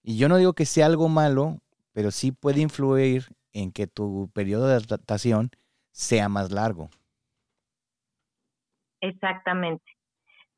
Y 0.02 0.18
yo 0.18 0.28
no 0.28 0.37
digo 0.37 0.52
que 0.52 0.66
sea 0.66 0.85
algo 0.85 1.08
malo, 1.08 1.62
pero 1.92 2.11
sí 2.11 2.30
puede 2.30 2.61
influir 2.61 3.28
en 3.54 3.73
que 3.73 3.87
tu 3.87 4.30
periodo 4.35 4.66
de 4.68 4.75
adaptación 4.75 5.52
sea 5.90 6.28
más 6.28 6.52
largo. 6.52 6.90
Exactamente. 9.00 9.90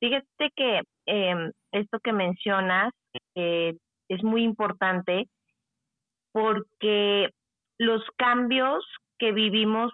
Fíjate 0.00 0.50
que 0.56 0.80
em, 1.10 1.52
esto 1.72 1.98
que 2.00 2.12
mencionas 2.12 2.92
eh, 3.34 3.74
es 4.08 4.22
muy 4.22 4.44
importante 4.44 5.26
porque 6.32 7.30
los 7.78 8.02
cambios 8.16 8.84
que 9.18 9.32
vivimos 9.32 9.92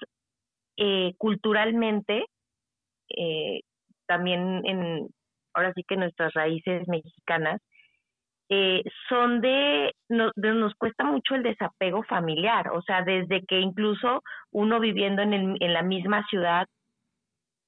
eh, 0.76 1.14
culturalmente, 1.16 2.26
eh, 3.16 3.61
también 4.06 4.61
en, 4.66 5.08
ahora 5.54 5.73
sí 5.75 5.82
que 5.88 5.96
nuestras 5.96 6.32
raíces 6.35 6.87
mexicanas, 6.88 7.61
eh, 8.49 8.82
son 9.08 9.40
de, 9.40 9.92
nos 10.08 10.75
cuesta 10.75 11.04
mucho 11.04 11.35
el 11.35 11.42
desapego 11.42 12.04
familiar, 12.04 12.70
o 12.70 12.82
sea, 12.82 13.02
desde 13.02 13.44
que 13.46 13.58
incluso 13.58 14.23
uno 14.52 14.78
viviendo 14.78 15.23
en, 15.23 15.32
el, 15.32 15.56
en 15.61 15.73
la 15.73 15.82
misma 15.82 16.25
ciudad, 16.28 16.66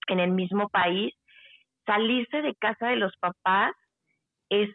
en 0.07 0.21
el 0.21 0.31
mismo 0.31 0.69
país, 0.69 1.15
salirse 1.89 2.43
de 2.43 2.55
casa 2.57 2.89
de 2.89 2.97
los 2.97 3.17
papás 3.17 3.73
es, 4.51 4.69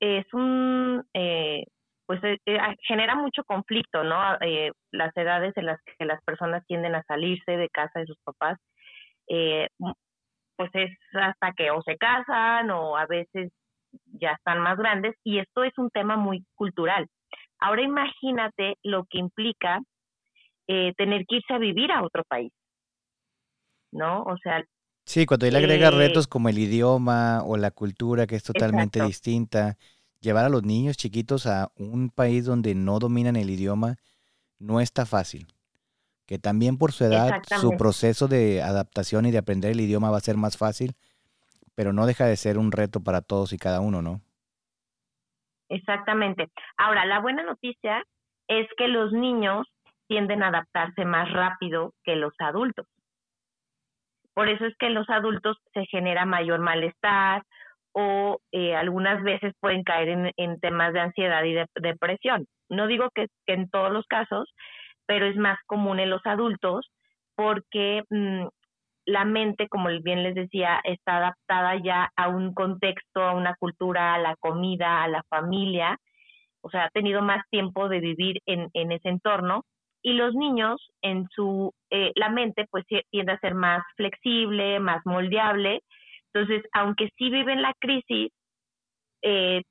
es 0.00 0.26
un, 0.34 1.02
eh, 1.14 1.64
pues 2.06 2.20
eh, 2.22 2.38
genera 2.86 3.14
mucho 3.14 3.42
conflicto, 3.44 4.04
¿no? 4.04 4.16
las 4.92 5.16
edades 5.16 5.56
en 5.56 5.66
las 5.66 5.80
que 5.82 6.04
las 6.04 6.22
personas 6.24 6.64
tienden 6.66 6.94
a 6.94 7.02
salirse 7.04 7.56
de 7.56 7.68
casa 7.70 8.00
de 8.00 8.06
sus 8.06 8.18
papás, 8.24 8.58
pues 10.56 10.70
es 10.74 10.90
hasta 11.14 11.52
que 11.52 11.70
o 11.70 11.82
se 11.82 11.96
casan 11.96 12.70
o 12.70 12.96
a 12.96 13.06
veces 13.06 13.52
ya 14.20 14.32
están 14.32 14.60
más 14.60 14.76
grandes 14.76 15.14
y 15.24 15.38
esto 15.38 15.64
es 15.64 15.76
un 15.78 15.90
tema 15.90 16.16
muy 16.16 16.44
cultural. 16.54 17.06
Ahora 17.60 17.82
imagínate 17.82 18.76
lo 18.82 19.04
que 19.08 19.18
implica 19.18 19.80
eh, 20.66 20.92
tener 20.96 21.24
que 21.26 21.36
irse 21.36 21.54
a 21.54 21.58
vivir 21.58 21.90
a 21.92 22.02
otro 22.02 22.24
país, 22.24 22.52
¿no? 23.92 24.22
O 24.22 24.36
sea... 24.38 24.62
Sí, 25.08 25.24
cuando 25.24 25.46
él 25.46 25.56
agrega 25.56 25.88
eh, 25.88 25.90
retos 25.90 26.26
como 26.26 26.50
el 26.50 26.58
idioma 26.58 27.42
o 27.42 27.56
la 27.56 27.70
cultura 27.70 28.26
que 28.26 28.36
es 28.36 28.42
totalmente 28.42 29.02
distinta, 29.02 29.78
llevar 30.20 30.44
a 30.44 30.50
los 30.50 30.64
niños 30.64 30.98
chiquitos 30.98 31.46
a 31.46 31.70
un 31.76 32.10
país 32.10 32.44
donde 32.44 32.74
no 32.74 32.98
dominan 32.98 33.36
el 33.36 33.48
idioma 33.48 33.96
no 34.58 34.82
está 34.82 35.06
fácil. 35.06 35.46
Que 36.26 36.38
también 36.38 36.76
por 36.76 36.92
su 36.92 37.06
edad, 37.06 37.40
su 37.58 37.74
proceso 37.78 38.28
de 38.28 38.60
adaptación 38.60 39.24
y 39.24 39.30
de 39.30 39.38
aprender 39.38 39.70
el 39.70 39.80
idioma 39.80 40.10
va 40.10 40.18
a 40.18 40.20
ser 40.20 40.36
más 40.36 40.58
fácil, 40.58 40.92
pero 41.74 41.94
no 41.94 42.04
deja 42.04 42.26
de 42.26 42.36
ser 42.36 42.58
un 42.58 42.70
reto 42.70 43.00
para 43.00 43.22
todos 43.22 43.54
y 43.54 43.56
cada 43.56 43.80
uno, 43.80 44.02
¿no? 44.02 44.20
Exactamente. 45.70 46.48
Ahora, 46.76 47.06
la 47.06 47.20
buena 47.20 47.42
noticia 47.44 48.04
es 48.46 48.68
que 48.76 48.88
los 48.88 49.10
niños 49.12 49.66
tienden 50.06 50.42
a 50.42 50.48
adaptarse 50.48 51.06
más 51.06 51.32
rápido 51.32 51.94
que 52.04 52.14
los 52.14 52.34
adultos. 52.40 52.86
Por 54.38 54.48
eso 54.48 54.66
es 54.66 54.76
que 54.76 54.86
en 54.86 54.94
los 54.94 55.10
adultos 55.10 55.56
se 55.74 55.84
genera 55.86 56.24
mayor 56.24 56.60
malestar 56.60 57.42
o 57.90 58.38
eh, 58.52 58.76
algunas 58.76 59.20
veces 59.24 59.52
pueden 59.58 59.82
caer 59.82 60.32
en, 60.36 60.60
temas 60.60 60.92
de 60.92 61.00
ansiedad 61.00 61.42
y 61.42 61.54
de, 61.54 61.66
depresión. 61.74 62.46
No 62.68 62.86
digo 62.86 63.10
que, 63.12 63.26
en 63.48 63.68
todos 63.68 63.90
los 63.90 64.06
casos, 64.06 64.48
pero 65.06 65.26
es 65.26 65.34
más 65.34 65.58
común 65.66 65.98
en 65.98 66.10
los 66.10 66.24
adultos 66.24 66.88
porque 67.34 68.04
mm, 68.10 68.46
la 69.06 69.24
mente, 69.24 69.66
como 69.66 69.88
bien 70.04 70.22
les 70.22 70.36
decía, 70.36 70.80
está 70.84 71.16
adaptada 71.16 71.74
ya 71.82 72.08
a 72.14 72.28
un 72.28 72.54
contexto, 72.54 73.22
a 73.22 73.32
una 73.32 73.56
cultura, 73.56 74.14
a 74.14 74.18
la 74.18 74.36
comida, 74.36 75.02
a 75.02 75.08
la 75.08 75.24
familia, 75.28 75.98
o 76.60 76.70
sea, 76.70 76.84
ha 76.84 76.90
tenido 76.90 77.22
más 77.22 77.42
tiempo 77.50 77.88
de 77.88 77.98
vivir 77.98 78.38
en, 78.46 78.68
en 78.72 78.92
ese 78.92 79.08
entorno 79.08 79.64
y 80.02 80.12
los 80.12 80.34
niños 80.34 80.80
en 81.02 81.28
su, 81.34 81.72
eh, 81.90 82.12
la 82.14 82.28
mente 82.28 82.66
pues 82.70 82.84
tiende 83.10 83.32
a 83.32 83.40
ser 83.40 83.54
más 83.54 83.82
flexible, 83.96 84.80
más 84.80 85.04
moldeable, 85.04 85.82
entonces, 86.32 86.64
aunque 86.72 87.10
sí 87.16 87.30
viven 87.30 87.62
la 87.62 87.74
crisis, 87.78 88.32
eh, 89.22 89.62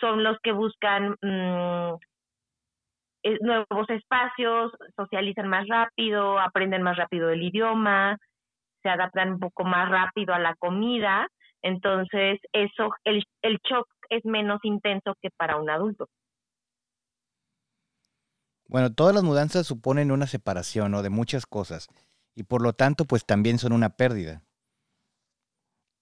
son 0.00 0.24
los 0.24 0.38
que 0.42 0.52
buscan 0.52 1.16
mm, 1.22 1.94
eh, 3.22 3.38
nuevos 3.40 3.88
espacios, 3.88 4.72
socializan 4.96 5.48
más 5.48 5.66
rápido, 5.68 6.38
aprenden 6.38 6.82
más 6.82 6.96
rápido 6.96 7.30
el 7.30 7.42
idioma, 7.42 8.18
se 8.82 8.88
adaptan 8.88 9.32
un 9.32 9.40
poco 9.40 9.64
más 9.64 9.88
rápido 9.88 10.34
a 10.34 10.38
la 10.38 10.54
comida, 10.56 11.28
entonces 11.62 12.40
eso, 12.52 12.90
el, 13.04 13.24
el 13.42 13.58
shock 13.68 13.88
es 14.10 14.24
menos 14.24 14.60
intenso 14.64 15.14
que 15.22 15.30
para 15.36 15.56
un 15.56 15.70
adulto. 15.70 16.08
Bueno, 18.68 18.92
todas 18.92 19.14
las 19.14 19.24
mudanzas 19.24 19.66
suponen 19.66 20.10
una 20.10 20.26
separación 20.26 20.94
o 20.94 21.02
de 21.02 21.10
muchas 21.10 21.46
cosas 21.46 21.88
y 22.34 22.44
por 22.44 22.62
lo 22.62 22.74
tanto 22.74 23.04
pues 23.04 23.24
también 23.24 23.58
son 23.58 23.72
una 23.72 23.90
pérdida. 23.90 24.42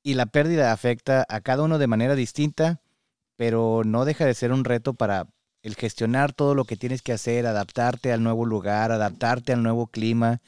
Y 0.03 0.15
la 0.15 0.27
pérdida 0.27 0.73
afecta 0.73 1.25
a 1.29 1.41
cada 1.41 1.63
uno 1.63 1.79
de 1.79 1.87
manera 1.87 2.15
distinta, 2.15 2.81
pero 3.37 3.83
no 3.85 4.05
deja 4.05 4.25
de 4.27 4.35
ser 4.35 4.53
un 4.53 4.65
reto 4.65 4.95
para 4.95 5.29
el 5.63 5.75
gestionar 5.75 6.33
todo 6.33 6.55
lo 6.55 6.65
que 6.65 6.77
tienes 6.77 7.03
que 7.03 7.13
hacer, 7.13 7.47
adaptarte 7.47 8.13
al 8.13 8.23
nuevo 8.23 8.45
lugar, 8.45 8.93
adaptarte 8.93 9.53
al 9.53 9.63
nuevo 9.63 9.89
clima, 9.89 10.41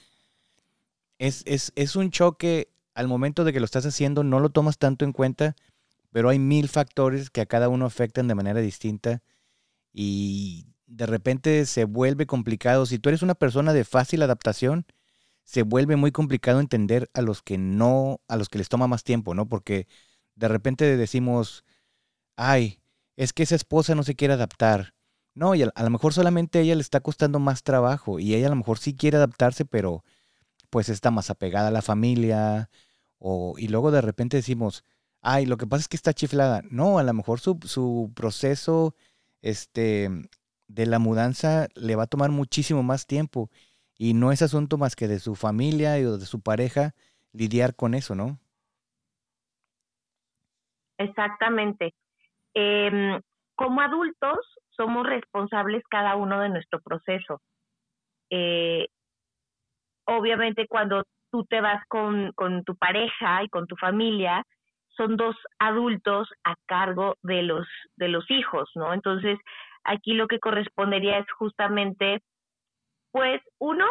es, 1.19 1.43
es, 1.47 1.73
es 1.75 1.97
un 1.97 2.11
choque 2.11 2.69
al 2.95 3.09
momento 3.09 3.45
de 3.45 3.53
que 3.53 3.61
lo 3.61 3.65
estás 3.65 3.87
haciendo, 3.87 4.25
no 4.25 4.41
lo 4.41 4.51
tomas 4.51 4.79
tanto 4.79 5.05
en 5.05 5.13
cuenta, 5.13 5.57
pero 6.11 6.29
hay 6.29 6.39
mil 6.39 6.69
factores 6.69 7.31
que 7.31 7.41
a 7.41 7.47
cada 7.47 7.69
uno 7.69 7.87
afectan 7.87 8.29
de 8.29 8.35
manera 8.35 8.61
distinta 8.61 9.23
y 9.93 10.67
de 10.88 11.07
repente 11.07 11.66
se 11.66 11.85
vuelve 11.85 12.26
complicado. 12.26 12.87
Si 12.87 12.99
tú 12.99 13.11
eres 13.11 13.23
una 13.23 13.35
persona 13.35 13.73
de 13.73 13.85
fácil 13.85 14.23
adaptación, 14.23 14.87
se 15.45 15.62
vuelve 15.62 15.97
muy 15.97 16.12
complicado 16.12 16.61
entender 16.61 17.11
a 17.14 17.23
los 17.23 17.42
que 17.42 17.59
no, 17.59 18.21
a 18.26 18.37
los 18.37 18.49
que 18.49 18.59
les 18.59 18.68
toma 18.68 18.88
más 18.88 19.04
tiempo, 19.04 19.35
¿no? 19.35 19.47
Porque 19.49 19.87
de 20.35 20.49
repente 20.49 20.97
decimos, 20.97 21.64
ay, 22.37 22.80
es 23.16 23.33
que 23.33 23.42
esa 23.42 23.54
esposa 23.54 23.95
no 23.95 24.02
se 24.02 24.16
quiere 24.16 24.35
adaptar. 24.35 24.95
No, 25.35 25.54
y 25.54 25.62
a, 25.62 25.73
lo 25.76 25.90
mejor 25.90 26.14
solamente 26.14 26.59
a 26.59 26.62
ella 26.62 26.75
le 26.75 26.80
está 26.80 27.00
costando 27.00 27.38
más 27.38 27.62
trabajo 27.62 28.18
y 28.18 28.35
ella 28.35 28.49
a 28.49 28.50
lo 28.50 28.57
mejor 28.57 28.78
sí 28.78 28.95
quiere 28.95 29.18
adaptarse, 29.18 29.64
pero 29.64 30.04
pues 30.71 30.88
está 30.88 31.11
más 31.11 31.30
apegada 31.30 31.68
a 31.68 31.73
la 31.73 31.83
familia. 31.83 32.71
O, 33.18 33.54
y 33.59 33.68
luego 33.68 33.90
de 33.90 34.00
repente 34.00 34.37
decimos, 34.37 34.85
ay, 35.21 35.47
lo 35.47 35.57
que 35.57 35.66
pasa 35.66 35.83
es 35.83 35.88
que 35.88 35.97
está 35.97 36.12
chiflada. 36.14 36.62
No, 36.71 36.99
a 36.99 37.02
lo 37.04 37.14
mejor 37.14 37.40
su, 37.40 37.59
su 37.64 38.12
proceso 38.14 38.95
este, 39.42 40.11
de 40.69 40.87
la 40.87 40.99
mudanza 40.99 41.69
le 41.75 41.97
va 41.97 42.05
a 42.05 42.07
tomar 42.09 42.31
muchísimo 42.31 42.83
más 42.83 43.07
tiempo. 43.07 43.51
Y 43.97 44.15
no 44.15 44.31
es 44.31 44.43
asunto 44.43 44.79
más 44.79 44.95
que 44.95 45.09
de 45.09 45.19
su 45.19 45.35
familia 45.35 45.99
y 45.99 46.05
de 46.05 46.21
su 46.21 46.41
pareja 46.41 46.95
lidiar 47.33 47.75
con 47.75 47.95
eso, 47.95 48.15
¿no? 48.15 48.39
Exactamente. 50.99 51.95
Eh, 52.55 53.21
como 53.57 53.81
adultos 53.81 54.39
somos 54.71 55.07
responsables 55.07 55.83
cada 55.91 56.15
uno 56.15 56.41
de 56.41 56.49
nuestro 56.49 56.81
proceso. 56.81 57.41
Eh, 58.31 58.87
obviamente 60.05 60.67
cuando 60.69 61.03
tú 61.31 61.45
te 61.45 61.61
vas 61.61 61.83
con, 61.89 62.33
con 62.33 62.65
tu 62.65 62.77
pareja 62.77 63.43
y 63.43 63.49
con 63.49 63.67
tu 63.67 63.77
familia, 63.77 64.45
son 64.97 65.17
dos 65.17 65.37
adultos 65.59 66.29
a 66.45 66.55
cargo 66.67 67.17
de 67.23 67.43
los, 67.43 67.67
de 67.97 68.09
los 68.09 68.29
hijos, 68.31 68.71
¿no? 68.75 68.93
Entonces, 68.93 69.39
aquí 69.85 70.14
lo 70.14 70.26
que 70.28 70.38
correspondería 70.38 71.18
es 71.18 71.30
justamente, 71.32 72.20
pues, 73.12 73.40
uno, 73.58 73.87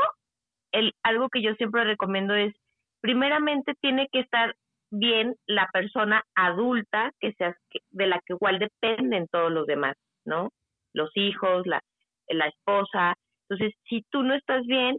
el, 0.71 0.93
algo 1.03 1.29
que 1.29 1.41
yo 1.41 1.53
siempre 1.55 1.83
recomiendo 1.83 2.35
es, 2.35 2.53
primeramente 3.01 3.73
tiene 3.81 4.07
que 4.11 4.19
estar 4.19 4.55
bien 4.89 5.35
la 5.45 5.67
persona 5.71 6.23
adulta 6.35 7.11
que 7.19 7.33
sea, 7.33 7.55
de 7.91 8.07
la 8.07 8.19
que 8.25 8.33
igual 8.33 8.59
dependen 8.59 9.27
todos 9.27 9.51
los 9.51 9.67
demás, 9.67 9.95
¿no? 10.25 10.49
Los 10.93 11.11
hijos, 11.15 11.65
la, 11.67 11.81
la 12.27 12.47
esposa. 12.47 13.15
Entonces, 13.49 13.77
si 13.87 14.03
tú 14.09 14.23
no 14.23 14.33
estás 14.33 14.65
bien, 14.65 14.97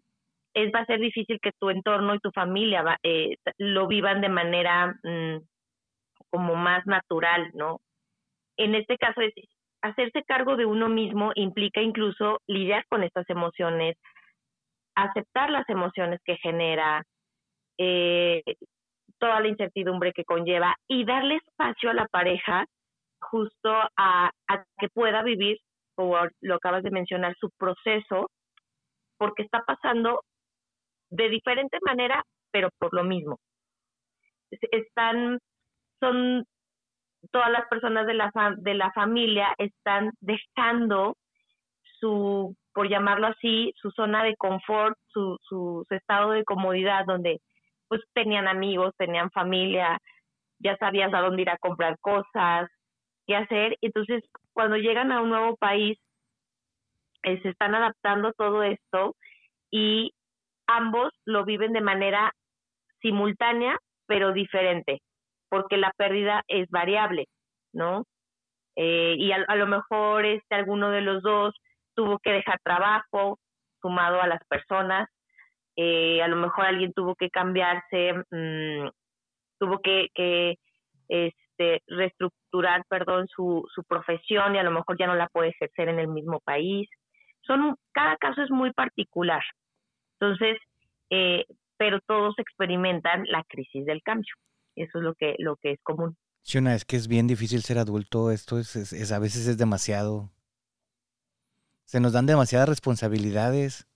es 0.54 0.72
va 0.74 0.80
a 0.80 0.86
ser 0.86 1.00
difícil 1.00 1.38
que 1.40 1.52
tu 1.58 1.70
entorno 1.70 2.14
y 2.14 2.20
tu 2.20 2.30
familia 2.32 2.98
eh, 3.02 3.36
lo 3.58 3.86
vivan 3.86 4.20
de 4.20 4.28
manera 4.28 4.98
mm, 5.02 5.38
como 6.30 6.54
más 6.56 6.86
natural, 6.86 7.50
¿no? 7.54 7.80
En 8.56 8.74
este 8.74 8.96
caso 8.98 9.20
es 9.20 9.32
hacerse 9.82 10.22
cargo 10.24 10.56
de 10.56 10.66
uno 10.66 10.88
mismo 10.88 11.32
implica 11.34 11.80
incluso 11.80 12.40
lidiar 12.46 12.84
con 12.88 13.02
estas 13.02 13.28
emociones, 13.30 13.96
aceptar 14.94 15.50
las 15.50 15.68
emociones 15.68 16.20
que 16.24 16.36
genera, 16.36 17.02
eh, 17.78 18.42
toda 19.18 19.40
la 19.40 19.48
incertidumbre 19.48 20.12
que 20.12 20.24
conlleva 20.24 20.76
y 20.88 21.04
darle 21.04 21.36
espacio 21.36 21.90
a 21.90 21.94
la 21.94 22.06
pareja 22.06 22.66
justo 23.20 23.70
a, 23.96 24.30
a 24.48 24.64
que 24.78 24.88
pueda 24.88 25.22
vivir, 25.22 25.58
como 25.94 26.16
lo 26.40 26.54
acabas 26.54 26.82
de 26.82 26.90
mencionar, 26.90 27.34
su 27.38 27.50
proceso, 27.58 28.30
porque 29.16 29.42
está 29.42 29.62
pasando 29.66 30.22
de 31.10 31.28
diferente 31.28 31.78
manera, 31.84 32.22
pero 32.52 32.68
por 32.78 32.94
lo 32.94 33.04
mismo. 33.04 33.38
Están, 34.50 35.38
son 36.00 36.44
todas 37.30 37.50
las 37.50 37.66
personas 37.68 38.06
de 38.06 38.14
la, 38.14 38.32
de 38.58 38.74
la 38.74 38.92
familia 38.92 39.54
están 39.58 40.12
dejando 40.20 41.16
su, 42.00 42.54
por 42.72 42.88
llamarlo 42.88 43.28
así, 43.28 43.72
su 43.76 43.90
zona 43.90 44.22
de 44.22 44.36
confort, 44.36 44.96
su, 45.08 45.36
su, 45.42 45.84
estado 45.90 46.32
de 46.32 46.44
comodidad, 46.44 47.04
donde 47.06 47.40
pues 47.88 48.02
tenían 48.14 48.48
amigos, 48.48 48.94
tenían 48.96 49.30
familia, 49.30 49.98
ya 50.58 50.76
sabías 50.76 51.12
a 51.14 51.20
dónde 51.20 51.42
ir 51.42 51.50
a 51.50 51.58
comprar 51.58 51.98
cosas, 52.00 52.68
qué 53.26 53.36
hacer. 53.36 53.76
Entonces, 53.80 54.22
cuando 54.52 54.76
llegan 54.76 55.10
a 55.10 55.22
un 55.22 55.30
nuevo 55.30 55.56
país, 55.56 55.98
eh, 57.22 57.40
se 57.42 57.48
están 57.48 57.74
adaptando 57.74 58.32
todo 58.32 58.62
esto 58.62 59.16
y 59.70 60.12
ambos 60.66 61.12
lo 61.24 61.44
viven 61.44 61.72
de 61.72 61.80
manera 61.80 62.32
simultánea, 63.00 63.76
pero 64.06 64.32
diferente, 64.32 65.00
porque 65.48 65.76
la 65.76 65.92
pérdida 65.96 66.42
es 66.48 66.68
variable, 66.70 67.26
¿no? 67.72 68.04
Eh, 68.76 69.16
y 69.18 69.32
a, 69.32 69.56
lo 69.56 69.66
mejor 69.66 70.24
este 70.24 70.54
alguno 70.54 70.90
de 70.90 71.00
los 71.00 71.22
dos 71.22 71.54
tuvo 71.94 72.18
que 72.20 72.30
dejar 72.30 72.60
trabajo 72.62 73.38
sumado 73.82 74.20
a 74.20 74.28
las 74.28 74.40
personas, 74.48 75.08
eh, 75.76 76.22
a 76.22 76.28
lo 76.28 76.36
mejor 76.36 76.66
alguien 76.66 76.92
tuvo 76.92 77.14
que 77.16 77.30
cambiarse, 77.30 78.14
mmm, 78.30 78.88
tuvo 79.58 79.80
que, 79.80 80.08
que 80.14 80.56
este, 81.08 81.82
reestructurar, 81.88 82.84
perdón, 82.88 83.26
su, 83.28 83.64
su 83.74 83.82
profesión 83.84 84.54
y 84.54 84.58
a 84.58 84.62
lo 84.62 84.70
mejor 84.70 84.96
ya 84.98 85.06
no 85.06 85.16
la 85.16 85.28
puede 85.28 85.50
ejercer 85.50 85.88
en 85.88 85.98
el 85.98 86.08
mismo 86.08 86.40
país. 86.40 86.88
Son, 87.42 87.76
cada 87.92 88.16
caso 88.16 88.42
es 88.42 88.50
muy 88.50 88.72
particular, 88.72 89.42
entonces, 90.20 90.58
eh, 91.10 91.44
pero 91.76 92.00
todos 92.00 92.38
experimentan 92.38 93.24
la 93.26 93.44
crisis 93.48 93.86
del 93.86 94.02
cambio. 94.02 94.34
Eso 94.78 94.98
es 94.98 95.04
lo 95.04 95.14
que, 95.14 95.34
lo 95.38 95.56
que 95.56 95.72
es 95.72 95.80
común. 95.82 96.16
Shuna, 96.44 96.74
es 96.74 96.84
que 96.84 96.96
es 96.96 97.08
bien 97.08 97.26
difícil 97.26 97.62
ser 97.62 97.78
adulto. 97.78 98.30
Esto 98.30 98.58
es, 98.58 98.76
es, 98.76 99.12
a 99.12 99.18
veces 99.18 99.46
es 99.46 99.58
demasiado. 99.58 100.30
Se 101.84 102.00
nos 102.00 102.12
dan 102.12 102.26
demasiadas 102.26 102.68
responsabilidades. 102.68 103.88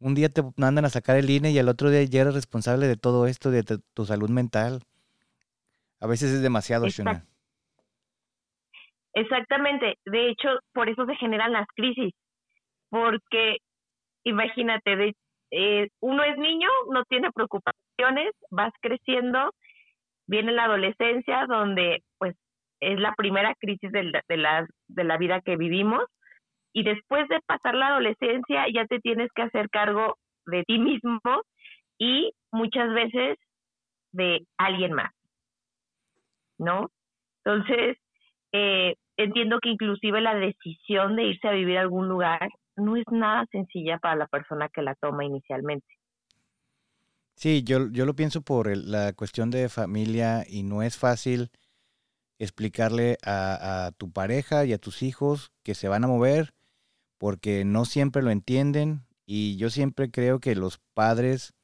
Un 0.00 0.14
día 0.14 0.28
te 0.28 0.42
mandan 0.56 0.84
a 0.84 0.90
sacar 0.90 1.16
el 1.16 1.28
INE 1.28 1.50
y 1.50 1.58
al 1.58 1.68
otro 1.68 1.90
día 1.90 2.02
ya 2.04 2.22
eres 2.22 2.34
responsable 2.34 2.86
de 2.86 2.96
todo 2.96 3.26
esto, 3.26 3.50
de 3.50 3.62
tu 3.62 4.04
salud 4.06 4.30
mental. 4.30 4.80
A 6.00 6.06
veces 6.06 6.32
es 6.32 6.42
demasiado, 6.42 6.88
Shuna. 6.88 7.26
Exactamente. 9.12 9.98
De 10.04 10.30
hecho, 10.30 10.48
por 10.72 10.88
eso 10.88 11.06
se 11.06 11.16
generan 11.16 11.52
las 11.52 11.66
crisis. 11.74 12.12
Porque 12.90 13.58
imagínate, 14.24 14.96
de, 14.96 15.14
eh, 15.50 15.88
uno 16.00 16.22
es 16.24 16.36
niño, 16.38 16.68
no 16.90 17.04
tiene 17.04 17.30
vas 18.50 18.72
creciendo, 18.80 19.52
viene 20.26 20.52
la 20.52 20.64
adolescencia 20.64 21.46
donde 21.46 22.02
pues 22.18 22.34
es 22.80 22.98
la 23.00 23.14
primera 23.14 23.54
crisis 23.58 23.90
de 23.90 24.04
la, 24.04 24.22
de 24.28 24.36
la, 24.36 24.66
de 24.88 25.04
la 25.04 25.16
vida 25.16 25.40
que 25.40 25.56
vivimos 25.56 26.04
y 26.72 26.82
después 26.82 27.26
de 27.28 27.40
pasar 27.46 27.74
la 27.74 27.88
adolescencia 27.88 28.66
ya 28.72 28.86
te 28.86 29.00
tienes 29.00 29.30
que 29.34 29.42
hacer 29.42 29.70
cargo 29.70 30.18
de 30.46 30.62
ti 30.64 30.78
mismo 30.78 31.20
y 31.98 32.32
muchas 32.52 32.92
veces 32.92 33.38
de 34.12 34.46
alguien 34.58 34.92
más, 34.92 35.12
¿no? 36.58 36.90
Entonces, 37.44 37.96
eh, 38.52 38.94
entiendo 39.16 39.58
que 39.60 39.70
inclusive 39.70 40.20
la 40.20 40.34
decisión 40.34 41.16
de 41.16 41.24
irse 41.24 41.48
a 41.48 41.52
vivir 41.52 41.78
a 41.78 41.82
algún 41.82 42.08
lugar 42.08 42.48
no 42.76 42.96
es 42.96 43.04
nada 43.10 43.46
sencilla 43.50 43.98
para 43.98 44.16
la 44.16 44.26
persona 44.26 44.68
que 44.68 44.82
la 44.82 44.94
toma 44.96 45.24
inicialmente. 45.24 45.86
Sí, 47.36 47.62
yo, 47.62 47.88
yo 47.90 48.06
lo 48.06 48.16
pienso 48.16 48.40
por 48.40 48.74
la 48.76 49.12
cuestión 49.12 49.50
de 49.50 49.68
familia 49.68 50.44
y 50.48 50.62
no 50.62 50.82
es 50.82 50.96
fácil 50.96 51.50
explicarle 52.38 53.18
a, 53.22 53.86
a, 53.86 53.92
tu 53.92 54.10
pareja 54.10 54.64
y 54.64 54.72
a 54.72 54.78
tus 54.78 55.02
hijos 55.02 55.52
que 55.62 55.74
se 55.74 55.88
van 55.88 56.04
a 56.04 56.08
mover 56.08 56.54
porque 57.18 57.64
no 57.64 57.84
siempre 57.84 58.22
lo 58.22 58.30
entienden 58.30 59.06
y 59.26 59.56
yo 59.56 59.70
siempre 59.70 60.10
creo 60.10 60.40
que 60.40 60.54
los 60.54 60.78
padres 60.94 61.54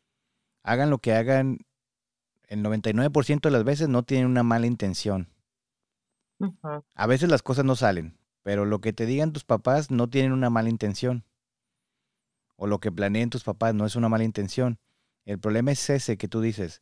hagan 0.63 0.91
lo 0.91 0.99
que 0.99 1.15
hagan, 1.15 1.59
el 2.49 2.63
99% 2.63 3.41
de 3.41 3.51
las 3.51 3.65
veces 3.65 3.89
no 3.89 4.03
tienen 4.03 4.27
una 4.27 4.43
mala 4.43 4.67
intención. 4.67 5.29
A 6.95 7.07
veces 7.07 7.31
las 7.31 7.43
cosas 7.43 7.65
no 7.65 7.77
salen, 7.77 8.19
pero 8.43 8.65
lo 8.65 8.81
que 8.81 8.93
te 8.93 9.07
digan 9.07 9.33
tus 9.33 9.45
papás 9.45 9.91
no 9.91 10.09
tienen 10.11 10.33
una 10.33 10.51
mala 10.51 10.69
intención. 10.69 11.25
O 12.57 12.67
lo 12.67 12.81
que 12.81 12.93
planeen 12.93 13.31
tus 13.31 13.45
papás 13.45 13.75
no 13.75 13.87
es 13.87 13.97
una 13.97 14.09
mala 14.09 14.25
intención. 14.25 14.79
El 15.25 15.39
problema 15.39 15.73
es 15.73 15.91
ese 15.91 16.17
que 16.17 16.29
tú 16.29 16.41
dices. 16.41 16.81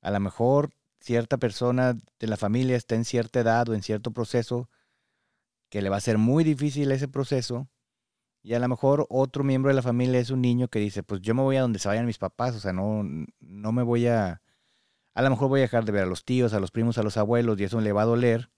A 0.00 0.10
lo 0.10 0.20
mejor 0.20 0.70
cierta 1.00 1.38
persona 1.38 1.94
de 2.18 2.26
la 2.26 2.36
familia 2.36 2.76
está 2.76 2.94
en 2.94 3.04
cierta 3.04 3.40
edad 3.40 3.68
o 3.68 3.74
en 3.74 3.82
cierto 3.82 4.12
proceso 4.12 4.68
que 5.68 5.82
le 5.82 5.88
va 5.88 5.96
a 5.96 6.00
ser 6.00 6.18
muy 6.18 6.44
difícil 6.44 6.92
ese 6.92 7.08
proceso. 7.08 7.68
Y 8.42 8.54
a 8.54 8.58
lo 8.58 8.68
mejor 8.68 9.06
otro 9.08 9.44
miembro 9.44 9.70
de 9.70 9.76
la 9.76 9.82
familia 9.82 10.20
es 10.20 10.30
un 10.30 10.42
niño 10.42 10.68
que 10.68 10.80
dice, 10.80 11.02
pues 11.02 11.20
yo 11.22 11.34
me 11.34 11.42
voy 11.42 11.56
a 11.56 11.62
donde 11.62 11.78
se 11.78 11.88
vayan 11.88 12.06
mis 12.06 12.18
papás, 12.18 12.56
o 12.56 12.60
sea, 12.60 12.72
no, 12.72 13.04
no 13.40 13.72
me 13.72 13.82
voy 13.82 14.08
a... 14.08 14.42
A 15.14 15.22
lo 15.22 15.30
mejor 15.30 15.48
voy 15.48 15.60
a 15.60 15.62
dejar 15.62 15.84
de 15.84 15.92
ver 15.92 16.04
a 16.04 16.06
los 16.06 16.24
tíos, 16.24 16.54
a 16.54 16.60
los 16.60 16.70
primos, 16.70 16.98
a 16.98 17.02
los 17.02 17.16
abuelos, 17.16 17.60
y 17.60 17.64
eso 17.64 17.80
le 17.80 17.92
va 17.92 18.02
a 18.02 18.06
doler 18.06 18.50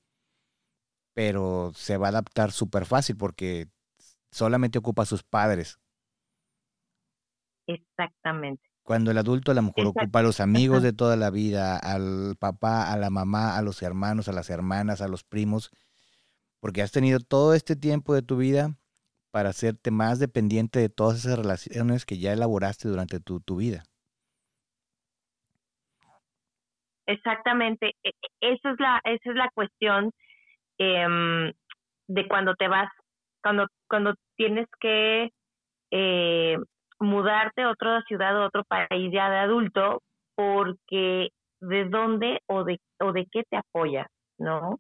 pero 1.15 1.73
se 1.75 1.97
va 1.97 2.09
a 2.09 2.11
adaptar 2.11 2.51
súper 2.53 2.85
fácil 2.85 3.17
porque 3.17 3.69
solamente 4.31 4.79
ocupa 4.79 5.05
a 5.05 5.07
sus 5.07 5.23
padres. 5.23 5.79
Exactamente. 7.67 8.69
Cuando 8.85 9.11
el 9.11 9.19
adulto 9.19 9.51
a 9.51 9.55
lo 9.55 9.63
mejor 9.63 9.87
ocupa 9.87 10.19
a 10.19 10.23
los 10.23 10.41
amigos 10.41 10.83
de 10.83 10.93
toda 10.93 11.17
la 11.17 11.31
vida, 11.31 11.79
al 11.79 12.37
papá, 12.39 12.93
a 12.93 12.99
la 12.99 13.09
mamá, 13.09 13.57
a 13.57 13.63
los 13.63 13.83
hermanos, 13.83 14.29
a 14.29 14.33
las 14.33 14.51
hermanas, 14.51 15.01
a 15.01 15.09
los 15.09 15.25
primos, 15.25 15.71
porque 16.61 16.83
has 16.83 16.93
tenido 16.93 17.19
todo 17.19 17.55
este 17.55 17.77
tiempo 17.77 18.15
de 18.15 18.21
tu 18.21 18.37
vida 18.37 18.77
para 19.31 19.49
hacerte 19.49 19.91
más 19.91 20.19
dependiente 20.19 20.81
de 20.81 20.91
todas 20.91 21.25
esas 21.25 21.39
relaciones 21.39 22.05
que 22.05 22.19
ya 22.19 22.35
elaboraste 22.35 22.87
durante 22.87 23.21
tu, 23.21 23.57
vida. 23.57 23.85
Exactamente, 27.07 27.95
e, 28.03 28.11
e, 28.11 28.53
esa 28.53 28.71
es 28.71 28.77
la, 28.79 29.01
esa 29.05 29.31
es 29.31 29.35
la 29.35 29.51
cuestión 29.55 30.13
em, 30.77 31.53
de 32.07 32.29
cuando 32.29 32.55
te 32.55 32.69
vas, 32.69 32.91
cuando, 33.43 33.67
cuando 33.89 34.15
tienes 34.37 34.69
que 34.79 35.31
eh, 35.91 36.59
mudarte 37.01 37.63
a 37.63 37.71
otra 37.71 38.03
ciudad 38.03 38.37
o 38.39 38.47
otro 38.47 38.65
país 38.65 39.11
ya 39.13 39.31
de 39.31 39.39
adulto, 39.39 40.03
porque 40.35 41.31
de 41.61 41.85
dónde 41.87 42.41
o 42.47 42.65
de, 42.65 42.79
o 43.01 43.13
de 43.13 43.27
qué 43.31 43.45
te 43.49 43.57
apoyas, 43.57 44.09
¿no? 44.39 44.79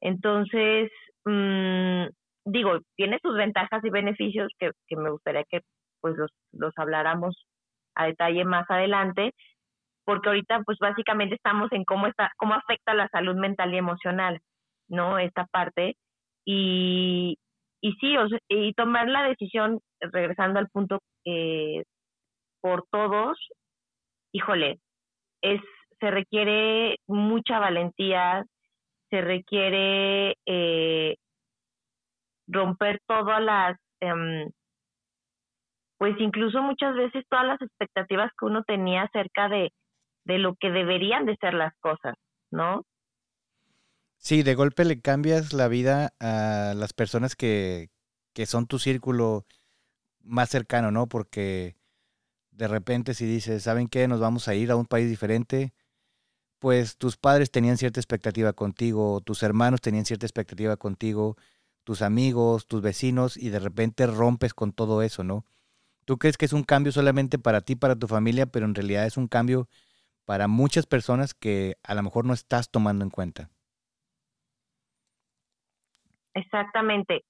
Entonces, 0.00 0.90
mmm, 1.24 2.06
digo, 2.44 2.78
tiene 2.96 3.18
sus 3.22 3.36
ventajas 3.36 3.84
y 3.84 3.90
beneficios 3.90 4.50
que, 4.58 4.70
que 4.86 4.96
me 4.96 5.10
gustaría 5.10 5.44
que 5.44 5.60
pues 6.00 6.16
los, 6.16 6.30
los 6.52 6.72
habláramos 6.76 7.46
a 7.94 8.06
detalle 8.06 8.44
más 8.44 8.64
adelante, 8.70 9.32
porque 10.04 10.28
ahorita 10.28 10.62
pues 10.64 10.78
básicamente 10.80 11.34
estamos 11.34 11.70
en 11.72 11.84
cómo 11.84 12.06
está, 12.06 12.32
cómo 12.36 12.54
afecta 12.54 12.94
la 12.94 13.08
salud 13.08 13.36
mental 13.36 13.74
y 13.74 13.78
emocional, 13.78 14.40
¿no? 14.88 15.18
Esta 15.18 15.46
parte. 15.46 15.96
Y, 16.46 17.36
y 17.80 17.92
sí, 17.94 18.14
y 18.48 18.72
tomar 18.74 19.08
la 19.08 19.22
decisión, 19.24 19.80
regresando 20.00 20.58
al 20.58 20.68
punto 20.68 21.00
eh, 21.24 21.84
por 22.60 22.84
todos, 22.90 23.38
híjole, 24.32 24.80
es, 25.42 25.60
se 25.98 26.10
requiere 26.10 26.96
mucha 27.06 27.58
valentía, 27.58 28.44
se 29.10 29.20
requiere 29.22 30.36
eh, 30.46 31.16
romper 32.46 33.00
todas 33.06 33.42
las, 33.42 33.78
em, 34.00 34.50
pues 35.98 36.14
incluso 36.18 36.62
muchas 36.62 36.94
veces 36.94 37.24
todas 37.28 37.46
las 37.46 37.62
expectativas 37.62 38.30
que 38.38 38.46
uno 38.46 38.62
tenía 38.64 39.02
acerca 39.02 39.48
de, 39.48 39.70
de 40.24 40.38
lo 40.38 40.54
que 40.56 40.70
deberían 40.70 41.26
de 41.26 41.36
ser 41.36 41.54
las 41.54 41.74
cosas, 41.80 42.14
¿no? 42.50 42.82
Sí, 44.20 44.42
de 44.42 44.54
golpe 44.54 44.84
le 44.84 45.00
cambias 45.00 45.54
la 45.54 45.66
vida 45.68 46.14
a 46.20 46.74
las 46.76 46.92
personas 46.92 47.36
que, 47.36 47.90
que 48.34 48.44
son 48.46 48.66
tu 48.66 48.78
círculo 48.78 49.46
más 50.22 50.50
cercano, 50.50 50.90
¿no? 50.92 51.08
Porque 51.08 51.76
de 52.52 52.68
repente 52.68 53.14
si 53.14 53.26
dices, 53.26 53.62
¿saben 53.64 53.88
qué? 53.88 54.08
Nos 54.08 54.20
vamos 54.20 54.48
a 54.48 54.54
ir 54.54 54.70
a 54.70 54.76
un 54.76 54.86
país 54.86 55.08
diferente, 55.08 55.74
pues 56.60 56.98
tus 56.98 57.16
padres 57.16 57.50
tenían 57.50 57.78
cierta 57.78 58.00
expectativa 58.00 58.52
contigo, 58.54 59.22
tus 59.22 59.42
hermanos 59.42 59.80
tenían 59.80 60.06
cierta 60.06 60.26
expectativa 60.26 60.76
contigo, 60.76 61.36
tus 61.84 62.02
amigos, 62.02 62.66
tus 62.66 62.82
vecinos, 62.82 63.36
y 63.38 63.50
de 63.50 63.60
repente 63.60 64.06
rompes 64.06 64.54
con 64.54 64.72
todo 64.72 65.02
eso, 65.02 65.24
¿no? 65.24 65.46
Tú 66.06 66.18
crees 66.18 66.38
que 66.38 66.46
es 66.46 66.52
un 66.54 66.64
cambio 66.64 66.92
solamente 66.92 67.38
para 67.38 67.62
ti, 67.62 67.76
para 67.76 67.96
tu 67.96 68.08
familia, 68.08 68.46
pero 68.46 68.66
en 68.66 68.74
realidad 68.74 69.06
es 69.06 69.16
un 69.16 69.28
cambio 69.28 69.68
para 70.26 70.48
muchas 70.48 70.86
personas 70.86 71.34
que 71.34 71.78
a 71.84 71.94
lo 71.94 72.02
mejor 72.02 72.26
no 72.26 72.34
estás 72.34 72.70
tomando 72.70 73.04
en 73.04 73.10
cuenta. 73.10 73.50
Exactamente. 76.34 77.22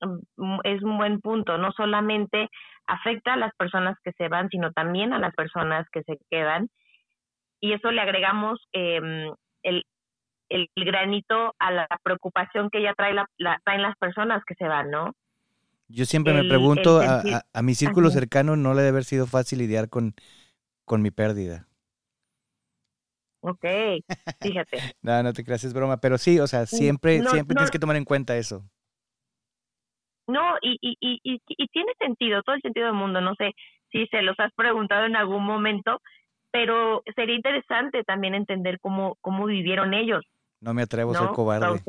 Mm, 0.00 0.58
es 0.64 0.82
un 0.82 0.98
buen 0.98 1.20
punto. 1.20 1.58
No 1.58 1.72
solamente 1.72 2.48
afecta 2.86 3.34
a 3.34 3.36
las 3.36 3.54
personas 3.56 3.96
que 4.02 4.12
se 4.12 4.28
van, 4.28 4.48
sino 4.48 4.72
también 4.72 5.12
a 5.12 5.18
las 5.18 5.34
personas 5.34 5.86
que 5.92 6.02
se 6.02 6.18
quedan. 6.30 6.68
Y 7.60 7.72
eso 7.72 7.90
le 7.90 8.00
agregamos 8.00 8.60
eh, 8.72 9.00
el, 9.62 9.84
el 10.48 10.68
granito 10.76 11.54
a 11.58 11.70
la 11.72 11.86
preocupación 12.02 12.70
que 12.70 12.82
ya 12.82 12.94
trae 12.94 13.14
la, 13.14 13.26
traen 13.64 13.82
las 13.82 13.96
personas 13.96 14.42
que 14.46 14.54
se 14.54 14.66
van, 14.66 14.90
¿no? 14.90 15.12
Yo 15.88 16.04
siempre 16.04 16.34
me 16.34 16.44
pregunto, 16.44 17.00
a, 17.00 17.62
mi 17.62 17.74
círculo 17.74 18.10
cercano 18.10 18.56
no 18.56 18.74
le 18.74 18.82
debe 18.82 18.90
haber 18.90 19.04
sido 19.04 19.26
fácil 19.26 19.60
lidiar 19.60 19.88
con, 19.88 20.14
con 20.84 21.00
mi 21.00 21.10
pérdida. 21.10 21.67
Ok, 23.40 23.64
fíjate. 24.40 24.78
no, 25.02 25.22
no 25.22 25.32
te 25.32 25.44
creas, 25.44 25.64
es 25.64 25.74
broma, 25.74 25.98
pero 25.98 26.18
sí, 26.18 26.40
o 26.40 26.46
sea, 26.46 26.66
siempre, 26.66 27.22
siempre 27.22 27.54
tienes 27.54 27.70
que 27.70 27.78
tomar 27.78 27.96
en 27.96 28.04
cuenta 28.04 28.36
eso. 28.36 28.64
No, 30.26 30.56
y, 30.60 30.78
y, 30.82 30.96
y, 31.00 31.20
y, 31.22 31.68
tiene 31.68 31.92
sentido, 31.98 32.42
todo 32.42 32.54
el 32.56 32.60
sentido 32.60 32.86
del 32.86 32.96
mundo, 32.96 33.20
no 33.20 33.34
sé 33.36 33.52
si 33.90 34.06
se 34.08 34.20
los 34.20 34.38
has 34.38 34.52
preguntado 34.52 35.06
en 35.06 35.16
algún 35.16 35.42
momento, 35.42 36.02
pero 36.50 37.02
sería 37.16 37.34
interesante 37.34 38.04
también 38.04 38.34
entender 38.34 38.78
cómo, 38.80 39.16
cómo 39.22 39.46
vivieron 39.46 39.94
ellos, 39.94 40.22
no 40.60 40.74
me 40.74 40.82
atrevo, 40.82 41.14
soy 41.14 41.28
cobarde. 41.28 41.80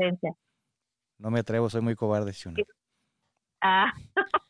No 1.18 1.32
me 1.32 1.40
atrevo, 1.40 1.70
soy 1.70 1.82
muy 1.82 1.96
cobarde, 1.96 2.32
Shuna. 2.32 2.64
Ah, 3.62 3.92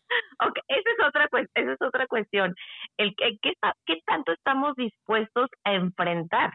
ok, 0.45 0.59
esa 0.67 0.89
es 0.91 1.07
otra, 1.07 1.29
esa 1.55 1.73
es 1.73 1.81
otra 1.81 2.05
cuestión. 2.07 2.53
El, 2.97 3.15
¿qué, 3.15 3.55
¿Qué 3.85 3.99
tanto 4.05 4.33
estamos 4.33 4.75
dispuestos 4.75 5.49
a 5.63 5.73
enfrentar? 5.73 6.53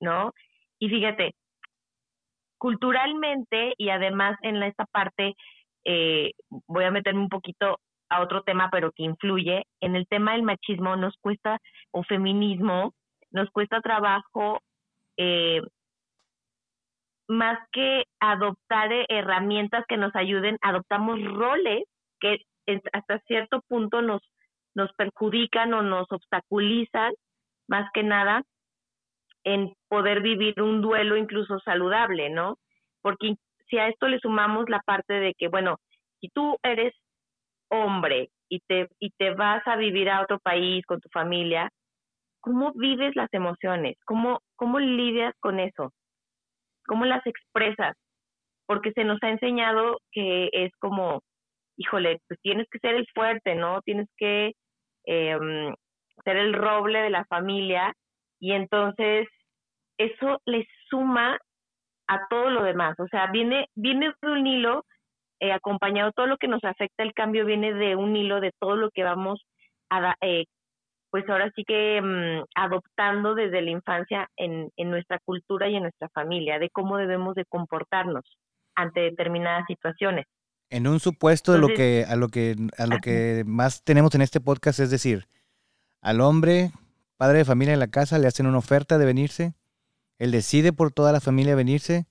¿No? 0.00 0.32
Y 0.78 0.88
fíjate, 0.88 1.34
culturalmente 2.58 3.74
y 3.78 3.90
además 3.90 4.38
en 4.42 4.62
esta 4.62 4.86
parte, 4.86 5.34
eh, 5.84 6.32
voy 6.66 6.84
a 6.84 6.90
meterme 6.90 7.20
un 7.20 7.28
poquito 7.28 7.78
a 8.08 8.22
otro 8.22 8.42
tema, 8.42 8.68
pero 8.70 8.92
que 8.92 9.02
influye, 9.02 9.64
en 9.80 9.96
el 9.96 10.06
tema 10.06 10.32
del 10.32 10.42
machismo 10.42 10.96
nos 10.96 11.16
cuesta, 11.20 11.58
o 11.90 12.02
feminismo, 12.04 12.92
nos 13.30 13.50
cuesta 13.50 13.80
trabajo 13.80 14.60
eh, 15.16 15.60
más 17.28 17.58
que 17.72 18.04
adoptar 18.20 18.90
herramientas 19.08 19.84
que 19.88 19.96
nos 19.96 20.14
ayuden, 20.14 20.58
adoptamos 20.62 21.20
roles 21.24 21.84
que 22.20 22.38
hasta 22.92 23.18
cierto 23.20 23.62
punto 23.68 24.02
nos, 24.02 24.22
nos 24.74 24.92
perjudican 24.94 25.74
o 25.74 25.82
nos 25.82 26.10
obstaculizan, 26.10 27.12
más 27.68 27.90
que 27.92 28.02
nada, 28.02 28.42
en 29.46 29.72
poder 29.88 30.22
vivir 30.22 30.60
un 30.60 30.82
duelo 30.82 31.16
incluso 31.16 31.60
saludable, 31.60 32.30
¿no? 32.30 32.58
Porque 33.00 33.36
si 33.70 33.78
a 33.78 33.88
esto 33.88 34.08
le 34.08 34.18
sumamos 34.18 34.68
la 34.68 34.80
parte 34.80 35.14
de 35.14 35.34
que, 35.34 35.46
bueno, 35.46 35.76
si 36.20 36.28
tú 36.30 36.58
eres 36.64 36.92
hombre 37.70 38.30
y 38.48 38.58
te, 38.66 38.88
y 38.98 39.10
te 39.10 39.30
vas 39.34 39.62
a 39.66 39.76
vivir 39.76 40.10
a 40.10 40.22
otro 40.22 40.40
país 40.40 40.84
con 40.84 41.00
tu 41.00 41.08
familia, 41.10 41.70
¿cómo 42.40 42.72
vives 42.72 43.14
las 43.14 43.32
emociones? 43.32 43.96
¿Cómo, 44.04 44.40
cómo 44.56 44.80
lidias 44.80 45.32
con 45.38 45.60
eso? 45.60 45.92
¿Cómo 46.84 47.04
las 47.04 47.24
expresas? 47.24 47.94
Porque 48.66 48.90
se 48.92 49.04
nos 49.04 49.22
ha 49.22 49.30
enseñado 49.30 50.00
que 50.10 50.50
es 50.52 50.72
como, 50.80 51.22
híjole, 51.76 52.18
pues 52.26 52.40
tienes 52.42 52.66
que 52.68 52.80
ser 52.80 52.96
el 52.96 53.06
fuerte, 53.14 53.54
¿no? 53.54 53.80
Tienes 53.82 54.08
que 54.16 54.54
em, 55.04 55.72
ser 56.24 56.36
el 56.36 56.52
roble 56.52 57.00
de 57.00 57.10
la 57.10 57.24
familia 57.26 57.92
y 58.40 58.52
entonces 58.52 59.28
eso 59.98 60.40
le 60.44 60.66
suma 60.88 61.38
a 62.08 62.28
todo 62.28 62.50
lo 62.50 62.62
demás. 62.62 62.98
O 62.98 63.08
sea, 63.08 63.30
viene, 63.30 63.68
viene 63.74 64.12
de 64.22 64.30
un 64.30 64.46
hilo 64.46 64.84
eh, 65.40 65.52
acompañado, 65.52 66.12
todo 66.12 66.26
lo 66.26 66.38
que 66.38 66.48
nos 66.48 66.64
afecta 66.64 67.02
el 67.02 67.12
cambio 67.12 67.44
viene 67.44 67.74
de 67.74 67.96
un 67.96 68.16
hilo 68.16 68.40
de 68.40 68.52
todo 68.58 68.76
lo 68.76 68.90
que 68.90 69.02
vamos 69.02 69.44
a, 69.90 70.14
eh, 70.20 70.44
pues 71.10 71.28
ahora 71.28 71.50
sí 71.54 71.64
que 71.66 72.00
mm, 72.02 72.44
adoptando 72.54 73.34
desde 73.34 73.62
la 73.62 73.70
infancia 73.70 74.28
en, 74.36 74.70
en 74.76 74.90
nuestra 74.90 75.18
cultura 75.24 75.68
y 75.68 75.76
en 75.76 75.82
nuestra 75.82 76.08
familia, 76.10 76.58
de 76.58 76.70
cómo 76.70 76.96
debemos 76.96 77.34
de 77.34 77.44
comportarnos 77.44 78.24
ante 78.74 79.00
determinadas 79.00 79.64
situaciones. 79.66 80.26
En 80.68 80.86
un 80.86 81.00
supuesto 81.00 81.52
de 81.52 81.58
lo 81.58 81.68
que 81.68 82.04
a 82.08 82.16
lo 82.16 82.28
que 82.28 82.56
a 82.76 82.86
lo 82.86 82.98
que 82.98 83.44
más 83.46 83.84
tenemos 83.84 84.14
en 84.16 84.22
este 84.22 84.40
podcast 84.40 84.80
es 84.80 84.90
decir, 84.90 85.28
al 86.00 86.20
hombre, 86.20 86.72
padre 87.16 87.38
de 87.38 87.44
familia 87.44 87.74
en 87.74 87.80
la 87.80 87.90
casa 87.90 88.18
le 88.18 88.26
hacen 88.26 88.46
una 88.46 88.58
oferta 88.58 88.98
de 88.98 89.06
venirse, 89.06 89.54
él 90.18 90.30
decide 90.30 90.72
por 90.72 90.92
toda 90.92 91.12
la 91.12 91.20
familia 91.20 91.54
venirse 91.54 92.06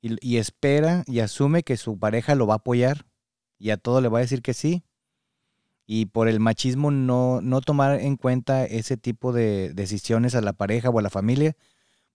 y, 0.00 0.16
y 0.26 0.38
espera 0.38 1.04
y 1.06 1.20
asume 1.20 1.62
que 1.62 1.76
su 1.76 1.98
pareja 1.98 2.34
lo 2.34 2.46
va 2.46 2.54
a 2.54 2.56
apoyar 2.56 3.06
y 3.58 3.70
a 3.70 3.76
todo 3.76 4.00
le 4.00 4.08
va 4.08 4.18
a 4.18 4.22
decir 4.22 4.42
que 4.42 4.54
sí 4.54 4.84
y 5.86 6.06
por 6.06 6.28
el 6.28 6.40
machismo 6.40 6.90
no, 6.90 7.40
no 7.42 7.60
tomar 7.60 8.00
en 8.00 8.16
cuenta 8.16 8.64
ese 8.64 8.96
tipo 8.96 9.32
de 9.32 9.74
decisiones 9.74 10.34
a 10.34 10.40
la 10.40 10.52
pareja 10.52 10.90
o 10.90 10.98
a 10.98 11.02
la 11.02 11.10
familia 11.10 11.54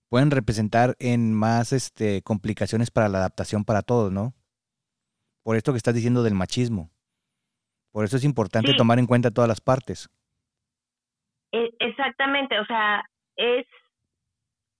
pueden 0.08 0.30
representar 0.30 0.96
en 0.98 1.34
más 1.34 1.72
este, 1.72 2.22
complicaciones 2.22 2.90
para 2.90 3.08
la 3.08 3.18
adaptación 3.18 3.64
para 3.64 3.82
todos, 3.82 4.10
¿no? 4.10 4.34
Por 5.42 5.56
esto 5.56 5.72
que 5.72 5.76
estás 5.76 5.94
diciendo 5.94 6.22
del 6.22 6.34
machismo. 6.34 6.90
Por 7.92 8.04
eso 8.04 8.16
es 8.16 8.24
importante 8.24 8.74
tomar 8.74 8.98
en 8.98 9.06
cuenta 9.06 9.30
todas 9.30 9.48
las 9.48 9.60
partes. 9.60 10.08
E, 11.52 11.70
exactamente, 11.78 12.58
o 12.58 12.66
sea, 12.66 13.02
es 13.36 13.66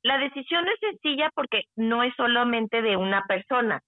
la 0.03 0.19
decisión 0.19 0.67
es 0.69 0.79
sencilla 0.81 1.31
porque 1.35 1.65
no 1.77 2.03
es 2.03 2.15
solamente 2.17 2.83
de 2.83 2.97
una 2.97 3.25
persona. 3.27 3.81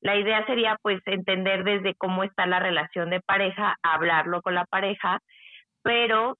La 0.00 0.16
idea 0.16 0.44
sería 0.46 0.76
pues 0.82 1.00
entender 1.06 1.64
desde 1.64 1.94
cómo 1.94 2.22
está 2.22 2.46
la 2.46 2.60
relación 2.60 3.10
de 3.10 3.20
pareja, 3.20 3.76
hablarlo 3.82 4.42
con 4.42 4.54
la 4.54 4.66
pareja, 4.66 5.20
pero 5.82 6.36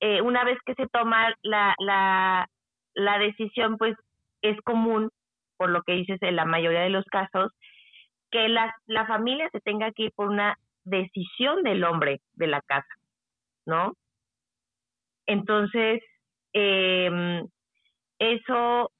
eh, 0.00 0.20
una 0.20 0.44
vez 0.44 0.58
que 0.66 0.74
se 0.74 0.88
toma 0.88 1.34
la, 1.42 1.74
la, 1.78 2.48
la 2.94 3.18
decisión, 3.18 3.78
pues 3.78 3.96
es 4.42 4.60
común, 4.62 5.10
por 5.56 5.70
lo 5.70 5.82
que 5.82 5.92
dices 5.92 6.20
en 6.22 6.36
la 6.36 6.44
mayoría 6.44 6.80
de 6.80 6.90
los 6.90 7.04
casos, 7.06 7.52
que 8.30 8.48
la, 8.48 8.74
la 8.86 9.06
familia 9.06 9.48
se 9.52 9.60
tenga 9.60 9.92
que 9.92 10.04
ir 10.04 10.12
por 10.14 10.28
una 10.28 10.58
decisión 10.84 11.62
del 11.62 11.84
hombre 11.84 12.20
de 12.34 12.46
la 12.48 12.60
casa, 12.62 12.94
¿no? 13.64 13.94
Entonces, 15.26 16.02
eh, 16.52 17.42
eso, 18.18 18.90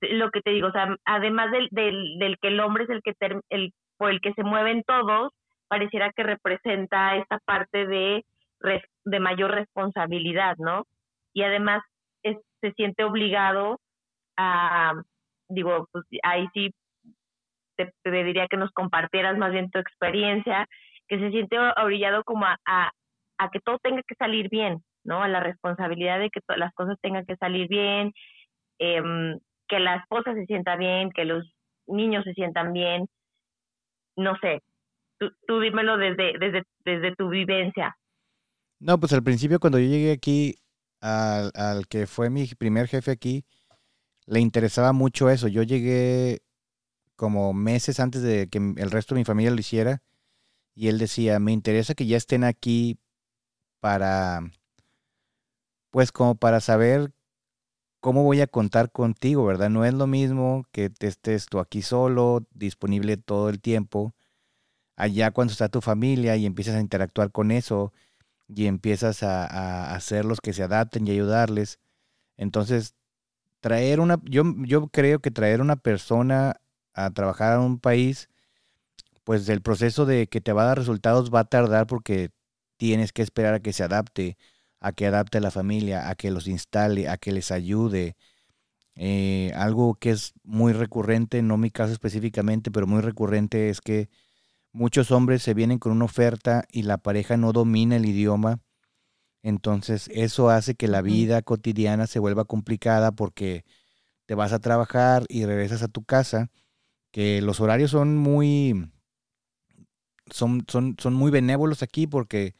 lo 0.00 0.30
que 0.30 0.40
te 0.42 0.50
digo, 0.50 0.68
o 0.68 0.72
sea, 0.72 0.94
además 1.04 1.50
del, 1.50 1.68
del, 1.70 2.18
del 2.18 2.38
que 2.38 2.48
el 2.48 2.60
hombre 2.60 2.84
es 2.84 2.90
el 2.90 3.02
que 3.02 3.14
el, 3.50 3.72
por 3.96 4.10
el 4.10 4.20
que 4.20 4.32
se 4.34 4.42
mueven 4.42 4.82
todos, 4.84 5.32
pareciera 5.68 6.12
que 6.12 6.22
representa 6.22 7.16
esta 7.16 7.38
parte 7.44 7.86
de, 7.86 8.24
de 9.04 9.20
mayor 9.20 9.52
responsabilidad, 9.52 10.56
¿no? 10.58 10.84
Y 11.32 11.42
además 11.42 11.82
se 12.60 12.72
siente 12.72 13.04
obligado 13.04 13.80
a, 14.36 14.94
digo, 15.48 15.88
pues 15.92 16.04
ahí 16.22 16.48
sí 16.54 16.70
te, 17.76 17.92
pediría 18.02 18.48
que 18.48 18.56
nos 18.56 18.70
compartieras 18.72 19.36
más 19.38 19.52
bien 19.52 19.70
tu 19.70 19.78
experiencia, 19.78 20.66
que 21.08 21.18
se 21.18 21.30
siente 21.30 21.58
orillado 21.58 22.24
como 22.24 22.46
a, 22.46 22.58
a 23.38 23.50
que 23.50 23.60
todo 23.60 23.78
tenga 23.78 24.02
que 24.02 24.14
salir 24.16 24.48
bien, 24.48 24.82
¿no? 25.06 25.22
A 25.22 25.28
la 25.28 25.40
responsabilidad 25.40 26.18
de 26.18 26.30
que 26.30 26.40
las 26.56 26.74
cosas 26.74 26.98
tengan 27.00 27.24
que 27.24 27.36
salir 27.36 27.68
bien, 27.68 28.12
em, 28.78 29.38
que 29.68 29.80
la 29.80 29.96
esposa 29.96 30.34
se 30.34 30.46
sienta 30.46 30.76
bien, 30.76 31.10
que 31.10 31.24
los 31.24 31.44
niños 31.86 32.24
se 32.24 32.34
sientan 32.34 32.72
bien, 32.72 33.06
no 34.16 34.36
sé, 34.40 34.62
tú, 35.18 35.60
dímelo 35.60 35.96
desde, 35.96 36.38
desde, 36.38 36.62
desde 36.84 37.14
tu 37.16 37.28
vivencia. 37.28 37.96
No, 38.78 38.98
pues 38.98 39.12
al 39.12 39.22
principio 39.22 39.60
cuando 39.60 39.78
yo 39.78 39.86
llegué 39.86 40.12
aquí, 40.12 40.56
al, 41.00 41.50
al 41.54 41.86
que 41.86 42.06
fue 42.06 42.30
mi 42.30 42.46
primer 42.58 42.88
jefe 42.88 43.10
aquí, 43.10 43.44
le 44.26 44.40
interesaba 44.40 44.92
mucho 44.92 45.30
eso. 45.30 45.48
Yo 45.48 45.62
llegué 45.62 46.40
como 47.14 47.54
meses 47.54 48.00
antes 48.00 48.22
de 48.22 48.48
que 48.48 48.58
el 48.58 48.90
resto 48.90 49.14
de 49.14 49.20
mi 49.20 49.24
familia 49.24 49.50
lo 49.50 49.60
hiciera 49.60 50.02
y 50.74 50.88
él 50.88 50.98
decía, 50.98 51.38
me 51.38 51.52
interesa 51.52 51.94
que 51.94 52.06
ya 52.06 52.16
estén 52.16 52.44
aquí 52.44 52.98
para 53.80 54.40
pues 55.96 56.12
como 56.12 56.34
para 56.34 56.60
saber 56.60 57.14
cómo 58.00 58.22
voy 58.22 58.42
a 58.42 58.46
contar 58.46 58.92
contigo, 58.92 59.46
¿verdad? 59.46 59.70
No 59.70 59.82
es 59.86 59.94
lo 59.94 60.06
mismo 60.06 60.66
que 60.70 60.92
estés 61.00 61.46
tú 61.46 61.58
aquí 61.58 61.80
solo, 61.80 62.46
disponible 62.52 63.16
todo 63.16 63.48
el 63.48 63.62
tiempo, 63.62 64.14
allá 64.94 65.30
cuando 65.30 65.52
está 65.52 65.70
tu 65.70 65.80
familia 65.80 66.36
y 66.36 66.44
empiezas 66.44 66.74
a 66.74 66.82
interactuar 66.82 67.32
con 67.32 67.50
eso 67.50 67.94
y 68.46 68.66
empiezas 68.66 69.22
a, 69.22 69.46
a 69.46 69.94
hacerlos 69.94 70.42
que 70.42 70.52
se 70.52 70.62
adapten 70.64 71.06
y 71.06 71.12
ayudarles. 71.12 71.80
Entonces, 72.36 72.94
traer 73.60 74.00
una, 74.00 74.20
yo, 74.24 74.44
yo 74.66 74.88
creo 74.88 75.20
que 75.20 75.30
traer 75.30 75.62
una 75.62 75.76
persona 75.76 76.60
a 76.92 77.10
trabajar 77.12 77.54
a 77.54 77.60
un 77.60 77.80
país, 77.80 78.28
pues 79.24 79.48
el 79.48 79.62
proceso 79.62 80.04
de 80.04 80.26
que 80.26 80.42
te 80.42 80.52
va 80.52 80.64
a 80.64 80.66
dar 80.66 80.78
resultados 80.78 81.32
va 81.32 81.40
a 81.40 81.44
tardar 81.48 81.86
porque 81.86 82.32
tienes 82.76 83.14
que 83.14 83.22
esperar 83.22 83.54
a 83.54 83.60
que 83.60 83.72
se 83.72 83.82
adapte 83.82 84.36
a 84.80 84.92
que 84.92 85.06
adapte 85.06 85.38
a 85.38 85.40
la 85.40 85.50
familia, 85.50 86.08
a 86.08 86.14
que 86.14 86.30
los 86.30 86.48
instale, 86.48 87.08
a 87.08 87.16
que 87.16 87.32
les 87.32 87.50
ayude. 87.50 88.16
Eh, 88.94 89.52
algo 89.54 89.94
que 89.94 90.10
es 90.10 90.32
muy 90.42 90.72
recurrente, 90.72 91.42
no 91.42 91.56
mi 91.58 91.70
caso 91.70 91.92
específicamente, 91.92 92.70
pero 92.70 92.86
muy 92.86 93.00
recurrente 93.02 93.68
es 93.70 93.80
que 93.80 94.08
muchos 94.72 95.10
hombres 95.10 95.42
se 95.42 95.54
vienen 95.54 95.78
con 95.78 95.92
una 95.92 96.04
oferta 96.06 96.64
y 96.70 96.82
la 96.82 96.98
pareja 96.98 97.36
no 97.36 97.52
domina 97.52 97.96
el 97.96 98.06
idioma. 98.06 98.60
Entonces 99.42 100.10
eso 100.12 100.50
hace 100.50 100.74
que 100.74 100.88
la 100.88 101.02
vida 101.02 101.42
cotidiana 101.42 102.06
se 102.06 102.18
vuelva 102.18 102.44
complicada 102.44 103.12
porque 103.12 103.64
te 104.26 104.34
vas 104.34 104.52
a 104.52 104.58
trabajar 104.58 105.24
y 105.28 105.44
regresas 105.46 105.82
a 105.82 105.88
tu 105.88 106.04
casa, 106.04 106.50
que 107.12 107.40
los 107.42 107.60
horarios 107.60 107.92
son 107.92 108.16
muy, 108.16 108.90
son, 110.30 110.64
son, 110.68 110.96
son 110.98 111.14
muy 111.14 111.30
benévolos 111.30 111.82
aquí 111.82 112.06
porque 112.06 112.54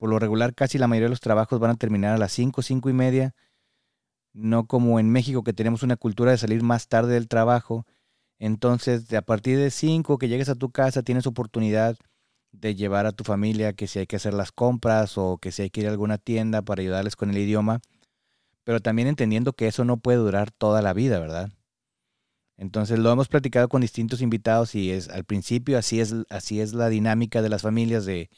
por 0.00 0.08
lo 0.08 0.18
regular, 0.18 0.54
casi 0.54 0.78
la 0.78 0.86
mayoría 0.86 1.08
de 1.08 1.10
los 1.10 1.20
trabajos 1.20 1.60
van 1.60 1.72
a 1.72 1.76
terminar 1.76 2.14
a 2.14 2.18
las 2.18 2.32
5, 2.32 2.62
5 2.62 2.88
y 2.88 2.94
media. 2.94 3.34
No 4.32 4.66
como 4.66 4.98
en 4.98 5.10
México 5.10 5.44
que 5.44 5.52
tenemos 5.52 5.82
una 5.82 5.98
cultura 5.98 6.30
de 6.30 6.38
salir 6.38 6.62
más 6.62 6.88
tarde 6.88 7.12
del 7.12 7.28
trabajo. 7.28 7.84
Entonces, 8.38 9.12
a 9.12 9.20
partir 9.20 9.58
de 9.58 9.70
5 9.70 10.16
que 10.16 10.28
llegues 10.28 10.48
a 10.48 10.54
tu 10.54 10.70
casa, 10.70 11.02
tienes 11.02 11.26
oportunidad 11.26 11.98
de 12.50 12.74
llevar 12.74 13.04
a 13.04 13.12
tu 13.12 13.24
familia, 13.24 13.74
que 13.74 13.86
si 13.86 13.98
hay 13.98 14.06
que 14.06 14.16
hacer 14.16 14.32
las 14.32 14.52
compras 14.52 15.18
o 15.18 15.36
que 15.36 15.52
si 15.52 15.60
hay 15.62 15.70
que 15.70 15.82
ir 15.82 15.88
a 15.88 15.90
alguna 15.90 16.16
tienda 16.16 16.62
para 16.62 16.80
ayudarles 16.80 17.14
con 17.14 17.28
el 17.28 17.36
idioma. 17.36 17.82
Pero 18.64 18.80
también 18.80 19.06
entendiendo 19.06 19.52
que 19.52 19.66
eso 19.66 19.84
no 19.84 19.98
puede 19.98 20.16
durar 20.16 20.50
toda 20.50 20.80
la 20.80 20.94
vida, 20.94 21.20
¿verdad? 21.20 21.50
Entonces 22.56 22.98
lo 22.98 23.12
hemos 23.12 23.28
platicado 23.28 23.68
con 23.68 23.82
distintos 23.82 24.22
invitados 24.22 24.74
y 24.74 24.92
es 24.92 25.10
al 25.10 25.24
principio 25.24 25.76
así 25.76 26.00
es 26.00 26.14
así 26.30 26.60
es 26.60 26.72
la 26.72 26.88
dinámica 26.88 27.42
de 27.42 27.50
las 27.50 27.62
familias 27.62 28.06
de 28.06 28.30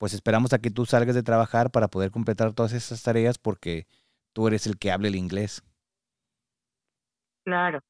pues 0.00 0.14
esperamos 0.14 0.54
a 0.54 0.60
que 0.60 0.70
tú 0.70 0.86
salgas 0.86 1.14
de 1.14 1.22
trabajar 1.22 1.70
para 1.70 1.88
poder 1.88 2.10
completar 2.10 2.54
todas 2.54 2.72
esas 2.72 3.02
tareas 3.02 3.36
porque 3.36 3.84
tú 4.32 4.48
eres 4.48 4.66
el 4.66 4.78
que 4.78 4.90
hable 4.90 5.08
el 5.08 5.14
inglés. 5.14 5.62
Claro, 7.44 7.80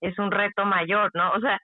es 0.00 0.16
un 0.16 0.30
reto 0.30 0.64
mayor, 0.64 1.10
¿no? 1.14 1.32
O 1.32 1.40
sea, 1.40 1.60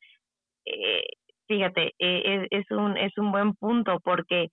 eh, 0.65 1.05
fíjate, 1.47 1.93
eh, 2.01 2.49
es, 2.51 2.69
un, 2.73 2.97
es 2.97 3.17
un 3.17 3.31
buen 3.31 3.55
punto 3.55 4.01
porque 4.01 4.49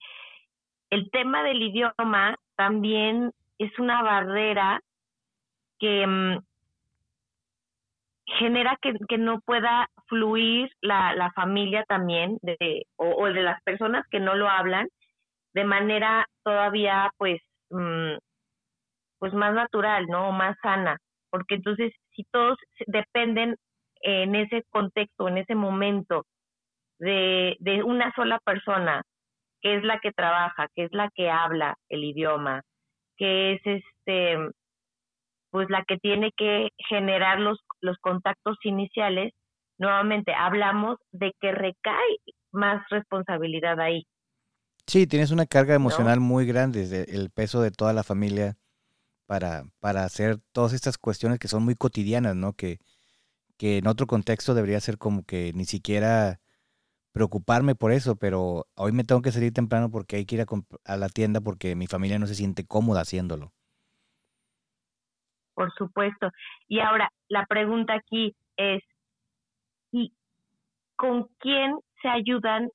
el 0.90 1.10
tema 1.10 1.42
del 1.42 1.60
idioma 1.60 2.36
también 2.54 3.32
es 3.58 3.76
una 3.80 4.04
barrera 4.04 4.80
que 5.80 6.06
mm, 6.06 6.38
genera 8.26 8.78
que, 8.80 8.94
que, 9.08 9.18
no 9.18 9.40
pueda 9.40 9.88
fluir 10.06 10.70
la, 10.80 11.14
la 11.14 11.32
familia 11.32 11.84
también 11.88 12.38
de, 12.42 12.86
o, 12.96 13.26
de 13.26 13.42
las 13.42 13.60
personas 13.62 14.06
que 14.10 14.20
no 14.20 14.34
lo 14.34 14.48
hablan 14.48 14.88
de 15.54 15.64
manera 15.64 16.26
todavía 16.44 17.10
pues 17.18 17.40
mm, 17.70 18.16
pues 19.18 19.32
más 19.34 19.54
natural 19.54 20.06
no 20.06 20.32
más 20.32 20.56
sana. 20.62 20.98
Porque 21.30 21.56
entonces 21.56 21.92
si 22.14 22.24
todos 22.30 22.58
dependen 22.86 23.56
en 24.02 24.34
ese 24.34 24.64
contexto 24.70 25.28
en 25.28 25.38
ese 25.38 25.54
momento 25.54 26.26
de, 26.98 27.56
de 27.60 27.82
una 27.82 28.12
sola 28.14 28.38
persona 28.44 29.02
que 29.60 29.76
es 29.76 29.84
la 29.84 29.98
que 30.00 30.12
trabaja 30.12 30.68
que 30.74 30.84
es 30.84 30.92
la 30.92 31.08
que 31.14 31.30
habla 31.30 31.76
el 31.88 32.04
idioma 32.04 32.62
que 33.16 33.54
es 33.54 33.60
este 33.64 34.38
pues 35.52 35.68
la 35.68 35.84
que 35.86 35.98
tiene 35.98 36.32
que 36.34 36.70
generar 36.88 37.38
los, 37.38 37.58
los 37.82 37.98
contactos 37.98 38.56
iniciales, 38.64 39.34
nuevamente 39.78 40.32
hablamos 40.34 40.96
de 41.12 41.32
que 41.40 41.52
recae 41.52 42.16
más 42.52 42.82
responsabilidad 42.90 43.78
ahí. 43.78 44.06
Sí, 44.86 45.06
tienes 45.06 45.30
una 45.30 45.44
carga 45.44 45.74
emocional 45.74 46.20
muy 46.20 46.46
grande, 46.46 47.04
el 47.06 47.30
peso 47.30 47.60
de 47.60 47.70
toda 47.70 47.92
la 47.92 48.02
familia 48.02 48.56
para, 49.26 49.64
para 49.78 50.04
hacer 50.04 50.38
todas 50.52 50.72
estas 50.72 50.96
cuestiones 50.96 51.38
que 51.38 51.48
son 51.48 51.62
muy 51.64 51.74
cotidianas, 51.74 52.34
¿no? 52.34 52.54
Que, 52.54 52.78
que 53.58 53.76
en 53.76 53.86
otro 53.86 54.06
contexto 54.06 54.54
debería 54.54 54.80
ser 54.80 54.96
como 54.96 55.22
que 55.22 55.52
ni 55.54 55.66
siquiera 55.66 56.40
preocuparme 57.12 57.74
por 57.74 57.92
eso, 57.92 58.16
pero 58.16 58.66
hoy 58.74 58.92
me 58.92 59.04
tengo 59.04 59.20
que 59.20 59.32
salir 59.32 59.52
temprano 59.52 59.90
porque 59.90 60.16
hay 60.16 60.24
que 60.24 60.36
ir 60.36 60.40
a, 60.40 60.46
a 60.86 60.96
la 60.96 61.08
tienda 61.10 61.42
porque 61.42 61.76
mi 61.76 61.86
familia 61.86 62.18
no 62.18 62.26
se 62.26 62.34
siente 62.34 62.64
cómoda 62.64 63.02
haciéndolo 63.02 63.52
por 65.54 65.72
supuesto. 65.74 66.30
Y 66.68 66.80
ahora, 66.80 67.10
la 67.28 67.46
pregunta 67.46 67.94
aquí 67.94 68.34
es, 68.56 68.82
¿y 69.90 70.12
con 70.96 71.28
quién 71.38 71.78
se 72.00 72.08
ayudan? 72.08 72.68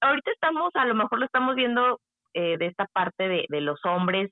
ahorita 0.00 0.30
estamos, 0.30 0.70
a 0.74 0.86
lo 0.86 0.94
mejor 0.94 1.18
lo 1.18 1.26
estamos 1.26 1.54
viendo 1.54 2.00
eh, 2.32 2.56
de 2.56 2.66
esta 2.66 2.86
parte 2.86 3.28
de, 3.28 3.44
de 3.48 3.60
los 3.60 3.84
hombres, 3.84 4.30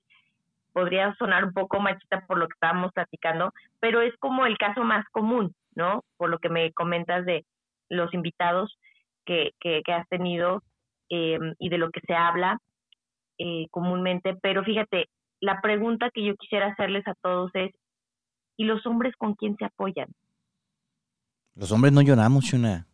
podría 0.72 1.14
sonar 1.16 1.44
un 1.44 1.52
poco 1.52 1.80
machista 1.80 2.24
por 2.26 2.38
lo 2.38 2.46
que 2.46 2.54
estábamos 2.54 2.92
platicando, 2.92 3.52
pero 3.80 4.00
es 4.00 4.16
como 4.18 4.46
el 4.46 4.56
caso 4.56 4.84
más 4.84 5.04
común, 5.10 5.54
¿no? 5.74 6.04
Por 6.16 6.30
lo 6.30 6.38
que 6.38 6.48
me 6.48 6.72
comentas 6.72 7.26
de 7.26 7.44
los 7.88 8.12
invitados 8.14 8.78
que, 9.24 9.52
que, 9.60 9.82
que 9.84 9.92
has 9.92 10.08
tenido 10.08 10.62
eh, 11.10 11.38
y 11.58 11.68
de 11.68 11.78
lo 11.78 11.90
que 11.90 12.00
se 12.06 12.14
habla 12.14 12.58
eh, 13.38 13.66
comúnmente. 13.70 14.36
Pero 14.40 14.62
fíjate, 14.62 15.08
la 15.40 15.60
pregunta 15.60 16.10
que 16.12 16.24
yo 16.24 16.34
quisiera 16.36 16.68
hacerles 16.68 17.06
a 17.06 17.14
todos 17.22 17.50
es, 17.54 17.72
¿y 18.56 18.64
los 18.64 18.84
hombres 18.86 19.14
con 19.16 19.34
quién 19.34 19.56
se 19.56 19.64
apoyan? 19.64 20.08
Los 21.54 21.72
hombres 21.72 21.92
no 21.92 22.02
lloramos, 22.02 22.44
Shuna. 22.44 22.86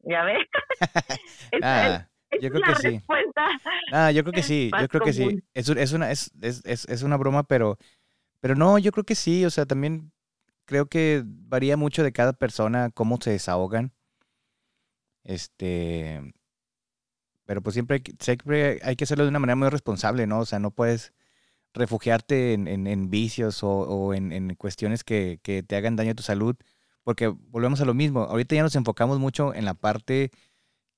¿Ya 0.00 0.22
ves? 0.24 0.46
ah, 1.62 2.06
yo 2.40 2.50
creo 2.50 2.62
que 2.62 2.74
sí. 2.76 3.00
Ah, 3.92 4.12
yo 4.12 4.22
creo 4.22 4.32
que 4.32 4.42
sí, 4.42 4.70
yo 4.80 4.88
creo 4.88 5.02
que 5.02 5.12
sí. 5.12 5.42
Es, 5.54 5.68
es, 5.68 5.92
una, 5.92 6.10
es, 6.10 6.32
es, 6.42 6.64
es 6.64 7.02
una 7.02 7.16
broma, 7.16 7.44
pero 7.44 7.76
Pero 8.40 8.54
no, 8.54 8.78
yo 8.78 8.92
creo 8.92 9.04
que 9.04 9.14
sí, 9.14 9.44
o 9.44 9.50
sea, 9.50 9.66
también 9.66 10.12
creo 10.64 10.86
que 10.86 11.22
varía 11.24 11.76
mucho 11.76 12.02
de 12.04 12.12
cada 12.12 12.32
persona 12.32 12.90
cómo 12.90 13.18
se 13.20 13.30
desahogan. 13.30 13.92
Este, 15.24 16.34
pero 17.46 17.62
pues 17.62 17.74
siempre, 17.74 18.02
siempre 18.20 18.80
hay 18.82 18.96
que 18.96 19.04
hacerlo 19.04 19.24
de 19.24 19.30
una 19.30 19.38
manera 19.38 19.56
muy 19.56 19.68
responsable, 19.68 20.26
¿no? 20.26 20.40
O 20.40 20.44
sea, 20.44 20.58
no 20.58 20.70
puedes 20.70 21.12
refugiarte 21.76 22.54
en, 22.54 23.10
vicios 23.10 23.62
o, 23.62 24.14
en, 24.14 24.54
cuestiones 24.56 25.04
que, 25.04 25.38
que, 25.42 25.62
te 25.62 25.76
hagan 25.76 25.96
daño 25.96 26.12
a 26.12 26.14
tu 26.14 26.22
salud, 26.22 26.56
porque 27.04 27.28
volvemos 27.28 27.80
a 27.80 27.84
lo 27.84 27.94
mismo. 27.94 28.22
Ahorita 28.22 28.56
ya 28.56 28.62
nos 28.62 28.74
enfocamos 28.74 29.18
mucho 29.18 29.54
en 29.54 29.64
la 29.64 29.74
parte 29.74 30.30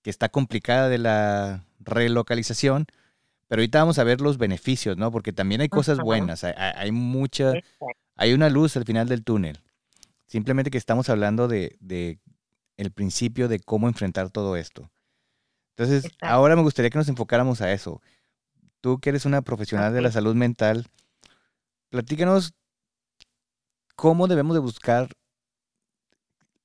que 0.02 0.10
está 0.10 0.28
complicada 0.28 0.88
de 0.88 0.98
la 0.98 1.64
relocalización, 1.80 2.86
pero 3.48 3.60
ahorita 3.60 3.80
vamos 3.80 3.98
a 3.98 4.04
ver 4.04 4.20
los 4.20 4.38
beneficios, 4.38 4.96
¿no? 4.96 5.10
Porque 5.10 5.32
también 5.32 5.60
hay 5.60 5.68
cosas 5.68 5.98
buenas, 5.98 6.44
hay, 6.44 6.54
hay 6.56 6.92
mucha, 6.92 7.52
hay 8.14 8.32
una 8.32 8.48
luz 8.48 8.76
al 8.76 8.84
final 8.84 9.08
del 9.08 9.24
túnel. 9.24 9.58
Simplemente 10.26 10.70
que 10.70 10.78
estamos 10.78 11.08
hablando 11.08 11.48
de, 11.48 11.76
de 11.80 12.18
el 12.76 12.92
principio 12.92 13.48
de 13.48 13.60
cómo 13.60 13.88
enfrentar 13.88 14.30
todo 14.30 14.56
esto. 14.56 14.90
Entonces, 15.76 16.10
ahora 16.20 16.56
me 16.56 16.62
gustaría 16.62 16.90
que 16.90 16.98
nos 16.98 17.08
enfocáramos 17.08 17.60
a 17.60 17.72
eso. 17.72 18.00
Tú 18.88 19.00
que 19.00 19.10
eres 19.10 19.26
una 19.26 19.42
profesional 19.42 19.92
de 19.92 20.00
la 20.00 20.10
salud 20.10 20.34
mental, 20.34 20.86
platícanos 21.90 22.54
cómo 23.96 24.28
debemos 24.28 24.54
de 24.54 24.60
buscar 24.60 25.10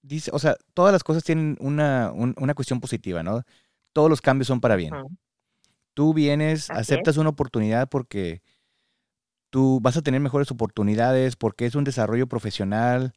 dice, 0.01 0.31
o 0.33 0.39
sea, 0.39 0.55
todas 0.73 0.93
las 0.93 1.03
cosas 1.03 1.25
tienen 1.25 1.57
una, 1.59 2.13
una 2.13 2.53
cuestión 2.53 2.79
positiva, 2.79 3.23
¿no? 3.23 3.41
Todos 3.91 4.09
los 4.09 4.21
cambios 4.21 4.47
son 4.47 4.61
para 4.61 4.77
bien. 4.77 4.93
Tú 5.93 6.13
vienes, 6.13 6.69
aceptas 6.69 7.17
una 7.17 7.27
oportunidad 7.27 7.89
porque 7.89 8.41
tú 9.49 9.81
vas 9.81 9.97
a 9.97 10.01
tener 10.01 10.21
mejores 10.21 10.49
oportunidades, 10.49 11.35
porque 11.35 11.65
es 11.65 11.75
un 11.75 11.83
desarrollo 11.83 12.27
profesional, 12.27 13.11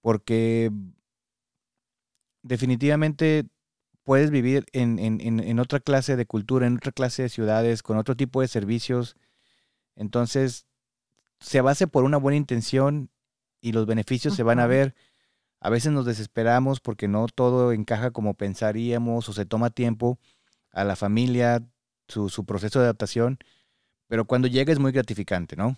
porque 0.00 0.72
definitivamente 2.42 3.46
puedes 4.10 4.32
vivir 4.32 4.66
en, 4.72 4.98
en, 4.98 5.20
en, 5.20 5.60
otra 5.60 5.78
clase 5.78 6.16
de 6.16 6.26
cultura, 6.26 6.66
en 6.66 6.78
otra 6.78 6.90
clase 6.90 7.22
de 7.22 7.28
ciudades, 7.28 7.84
con 7.84 7.96
otro 7.96 8.16
tipo 8.16 8.40
de 8.40 8.48
servicios. 8.48 9.14
Entonces, 9.94 10.66
se 11.38 11.60
base 11.60 11.86
por 11.86 12.02
una 12.02 12.16
buena 12.16 12.36
intención 12.36 13.08
y 13.60 13.70
los 13.70 13.86
beneficios 13.86 14.34
se 14.34 14.42
van 14.42 14.58
a 14.58 14.66
ver 14.66 14.96
a 15.60 15.70
veces 15.70 15.92
nos 15.92 16.06
desesperamos 16.06 16.80
porque 16.80 17.06
no 17.06 17.28
todo 17.28 17.70
encaja 17.70 18.10
como 18.10 18.34
pensaríamos 18.34 19.28
o 19.28 19.32
se 19.32 19.46
toma 19.46 19.70
tiempo 19.70 20.18
a 20.72 20.82
la 20.82 20.96
familia, 20.96 21.62
su, 22.08 22.30
su 22.30 22.44
proceso 22.44 22.80
de 22.80 22.86
adaptación, 22.86 23.38
pero 24.08 24.24
cuando 24.24 24.48
llega 24.48 24.72
es 24.72 24.80
muy 24.80 24.90
gratificante, 24.90 25.54
¿no? 25.54 25.76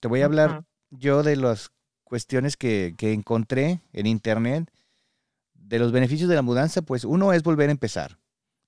Te 0.00 0.08
voy 0.08 0.22
a 0.22 0.24
hablar 0.24 0.64
yo 0.88 1.22
de 1.22 1.36
las 1.36 1.72
cuestiones 2.04 2.56
que, 2.56 2.94
que 2.96 3.12
encontré 3.12 3.82
en 3.92 4.06
internet, 4.06 4.70
de 5.68 5.78
los 5.78 5.92
beneficios 5.92 6.30
de 6.30 6.34
la 6.34 6.42
mudanza, 6.42 6.80
pues 6.82 7.04
uno 7.04 7.32
es 7.32 7.42
volver 7.42 7.68
a 7.68 7.72
empezar. 7.72 8.18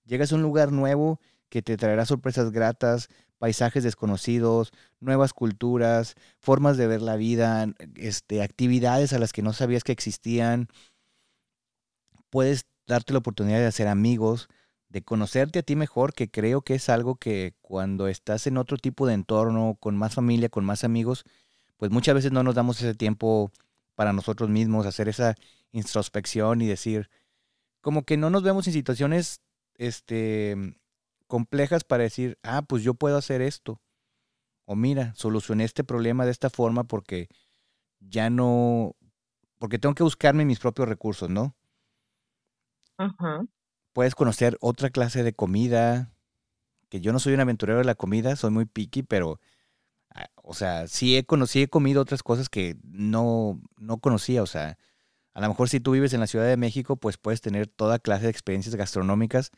Llegas 0.04 0.32
a 0.32 0.36
un 0.36 0.42
lugar 0.42 0.70
nuevo 0.70 1.18
que 1.48 1.62
te 1.62 1.76
traerá 1.76 2.04
sorpresas 2.04 2.52
gratas, 2.52 3.08
paisajes 3.38 3.82
desconocidos, 3.82 4.70
nuevas 5.00 5.32
culturas, 5.32 6.14
formas 6.38 6.76
de 6.76 6.86
ver 6.86 7.00
la 7.00 7.16
vida, 7.16 7.72
este, 7.96 8.42
actividades 8.42 9.14
a 9.14 9.18
las 9.18 9.32
que 9.32 9.40
no 9.40 9.54
sabías 9.54 9.82
que 9.82 9.92
existían. 9.92 10.68
Puedes 12.28 12.66
darte 12.86 13.14
la 13.14 13.20
oportunidad 13.20 13.58
de 13.58 13.66
hacer 13.66 13.88
amigos, 13.88 14.48
de 14.90 15.02
conocerte 15.02 15.60
a 15.60 15.62
ti 15.62 15.76
mejor, 15.76 16.12
que 16.12 16.30
creo 16.30 16.60
que 16.60 16.74
es 16.74 16.90
algo 16.90 17.16
que 17.16 17.54
cuando 17.62 18.08
estás 18.08 18.46
en 18.46 18.58
otro 18.58 18.76
tipo 18.76 19.06
de 19.06 19.14
entorno, 19.14 19.76
con 19.80 19.96
más 19.96 20.14
familia, 20.14 20.50
con 20.50 20.66
más 20.66 20.84
amigos, 20.84 21.24
pues 21.78 21.90
muchas 21.90 22.14
veces 22.14 22.30
no 22.30 22.42
nos 22.42 22.54
damos 22.54 22.82
ese 22.82 22.94
tiempo 22.94 23.50
para 24.00 24.14
nosotros 24.14 24.48
mismos, 24.48 24.86
hacer 24.86 25.10
esa 25.10 25.34
introspección 25.72 26.62
y 26.62 26.66
decir, 26.66 27.10
como 27.82 28.04
que 28.04 28.16
no 28.16 28.30
nos 28.30 28.42
vemos 28.42 28.66
en 28.66 28.72
situaciones 28.72 29.42
este, 29.74 30.56
complejas 31.26 31.84
para 31.84 32.04
decir, 32.04 32.38
ah, 32.42 32.62
pues 32.62 32.82
yo 32.82 32.94
puedo 32.94 33.18
hacer 33.18 33.42
esto. 33.42 33.78
O 34.64 34.74
mira, 34.74 35.12
solucioné 35.16 35.64
este 35.64 35.84
problema 35.84 36.24
de 36.24 36.30
esta 36.30 36.48
forma 36.48 36.84
porque 36.84 37.28
ya 37.98 38.30
no, 38.30 38.96
porque 39.58 39.78
tengo 39.78 39.94
que 39.94 40.02
buscarme 40.02 40.46
mis 40.46 40.60
propios 40.60 40.88
recursos, 40.88 41.28
¿no? 41.28 41.54
Puedes 43.92 44.14
conocer 44.14 44.56
otra 44.62 44.88
clase 44.88 45.22
de 45.22 45.34
comida, 45.34 46.10
que 46.88 47.02
yo 47.02 47.12
no 47.12 47.18
soy 47.18 47.34
un 47.34 47.40
aventurero 47.40 47.80
de 47.80 47.84
la 47.84 47.96
comida, 47.96 48.34
soy 48.34 48.50
muy 48.50 48.64
picky, 48.64 49.02
pero, 49.02 49.40
o 50.50 50.54
sea, 50.54 50.88
sí 50.88 51.16
he, 51.16 51.24
conocido, 51.24 51.64
he 51.64 51.68
comido 51.68 52.02
otras 52.02 52.22
cosas 52.22 52.48
que 52.48 52.76
no, 52.82 53.60
no 53.78 53.98
conocía, 53.98 54.42
o 54.42 54.46
sea, 54.46 54.78
a 55.34 55.40
lo 55.40 55.48
mejor 55.48 55.68
si 55.68 55.80
tú 55.80 55.92
vives 55.92 56.12
en 56.12 56.20
la 56.20 56.26
Ciudad 56.26 56.46
de 56.46 56.56
México, 56.56 56.96
pues 56.96 57.18
puedes 57.18 57.40
tener 57.40 57.66
toda 57.66 57.98
clase 57.98 58.24
de 58.24 58.30
experiencias 58.30 58.74
gastronómicas 58.74 59.52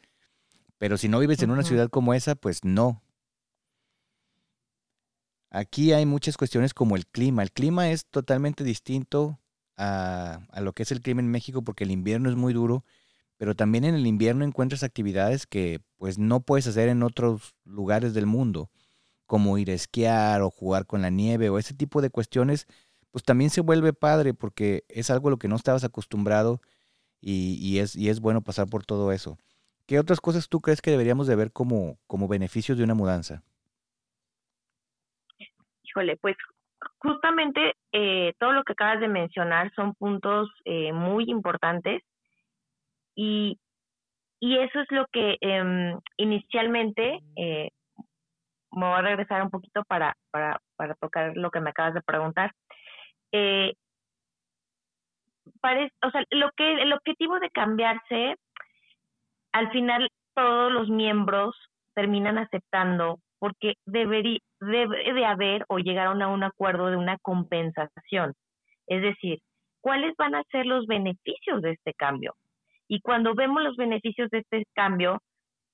pero 0.83 0.99
si 0.99 1.09
no 1.09 1.21
vives 1.21 1.41
en 1.45 1.53
una 1.53 1.63
ciudad 1.63 1.89
como 1.89 2.13
esa, 2.13 2.35
pues 2.35 2.65
no. 2.65 3.05
Aquí 5.49 5.93
hay 5.93 6.07
muchas 6.07 6.37
cuestiones 6.37 6.75
como 6.75 6.97
el 6.97 7.07
clima. 7.07 7.45
El 7.45 7.53
clima 7.53 7.93
es 7.93 8.05
totalmente 8.07 8.65
distinto 8.65 9.39
a, 9.77 10.41
lo 10.61 10.73
que 10.73 10.83
es 10.83 10.91
el 10.91 11.01
clima 11.01 11.21
en 11.21 11.31
México 11.31 11.63
porque 11.63 11.85
el 11.85 11.93
invierno 11.93 12.29
es 12.29 12.35
muy 12.35 12.53
duro, 12.53 12.85
pero 13.37 13.55
también 13.55 13.85
en 13.85 13.95
el 13.95 14.09
invierno 14.09 14.45
encuentras 14.45 14.83
actividades 14.83 15.47
que 15.47 15.79
pues 15.99 16.19
no 16.19 16.41
puedes 16.41 16.67
hacer 16.67 16.89
en 16.89 17.05
otros 17.05 17.55
lugares 17.65 18.13
del 18.13 18.27
mundo, 18.27 18.69
como 19.33 19.57
ir 19.57 19.71
a 19.71 19.73
esquiar 19.73 20.42
o 20.42 20.51
jugar 20.51 20.85
con 20.85 21.01
la 21.01 21.09
nieve 21.09 21.49
o 21.49 21.57
ese 21.57 21.73
tipo 21.73 22.03
de 22.03 22.11
cuestiones, 22.11 22.66
pues 23.12 23.25
también 23.25 23.49
se 23.49 23.62
vuelve 23.62 23.95
padre 23.95 24.35
porque 24.35 24.85
es 24.90 25.11
algo 25.11 25.29
a 25.29 25.31
lo 25.31 25.38
que 25.38 25.49
no 25.49 25.57
estabas 25.57 25.85
acostumbrado 25.85 26.61
y, 27.18 27.79
es, 27.79 27.97
y 27.97 28.11
es 28.11 28.21
bueno 28.21 28.42
pasar 28.42 28.66
por 28.68 28.85
todo 28.85 29.11
eso. 29.11 29.38
¿Qué 29.87 29.99
otras 29.99 30.21
cosas 30.21 30.51
tú 30.51 30.61
crees 30.61 30.83
que 30.83 30.90
deberíamos 30.90 31.27
de 31.29 31.37
ver 31.37 31.51
como, 31.51 31.97
como 32.07 32.29
beneficios 32.29 32.77
de 32.77 32.85
una 32.85 32.92
mudanza? 32.92 33.42
Híjole, 35.83 36.18
pues 36.18 36.37
justamente 36.99 37.73
eh, 37.90 38.35
todo 38.38 38.53
lo 38.53 38.64
que 38.64 38.75
acabas 38.75 39.01
de 39.01 39.09
mencionar 39.09 39.73
son 39.75 39.95
puntos 39.95 40.51
eh, 40.66 40.92
muy 40.92 41.25
importantes 41.29 42.03
y, 43.14 43.59
y 44.40 44.59
eso 44.59 44.79
es 44.79 44.90
lo 44.90 45.07
que 45.11 45.38
em, 45.40 45.99
inicialmente 46.18 47.21
eh, 47.37 47.71
me 48.73 48.87
voy 48.87 48.99
a 48.99 49.03
regresar 49.03 49.43
un 49.43 49.51
poquito 49.51 49.85
para, 49.85 50.17
para, 50.31 50.59
para 50.77 50.95
tocar 50.95 51.37
lo 51.37 51.51
que 51.51 51.61
me 51.61 51.71
acabas 51.71 51.95
de 51.95 52.03
preguntar. 52.03 52.53
Eh, 53.33 53.75
o 56.03 56.11
sea, 56.11 56.25
lo 56.31 56.51
que 56.57 56.83
el 56.83 56.93
objetivo 56.93 57.39
de 57.39 57.51
cambiarse 57.51 58.37
al 59.53 59.71
final 59.71 60.09
todos 60.35 60.73
los 60.73 60.89
miembros 60.89 61.55
terminan 61.95 62.39
aceptando 62.39 63.19
porque 63.39 63.75
debería, 63.87 64.39
debe 64.61 65.13
de 65.13 65.25
haber 65.25 65.65
o 65.69 65.79
llegaron 65.79 66.23
a 66.23 66.29
un 66.29 66.43
acuerdo 66.43 66.87
de 66.87 66.97
una 66.97 67.19
compensación. 67.19 68.35
Es 68.87 69.03
decir, 69.03 69.41
¿cuáles 69.81 70.15
van 70.17 70.35
a 70.35 70.45
ser 70.51 70.65
los 70.67 70.87
beneficios 70.87 71.61
de 71.61 71.73
este 71.73 71.93
cambio? 71.95 72.35
Y 72.89 73.01
cuando 73.01 73.35
vemos 73.35 73.63
los 73.63 73.77
beneficios 73.77 74.31
de 74.31 74.39
este 74.39 74.65
cambio, 74.75 75.21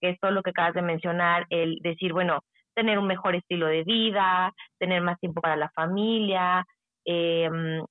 que 0.01 0.11
es 0.11 0.21
todo 0.21 0.31
lo 0.31 0.43
que 0.43 0.51
acabas 0.51 0.75
de 0.75 0.83
mencionar, 0.83 1.47
el 1.51 1.79
decir, 1.83 2.13
bueno, 2.13 2.41
tener 2.79 2.97
un 3.01 3.09
mejor 3.09 3.35
estilo 3.35 3.67
de 3.67 3.83
vida, 3.83 4.53
tener 4.79 5.03
más 5.03 5.19
tiempo 5.19 5.41
para 5.41 5.57
la 5.57 5.69
familia, 5.71 6.65
em, 7.05 7.85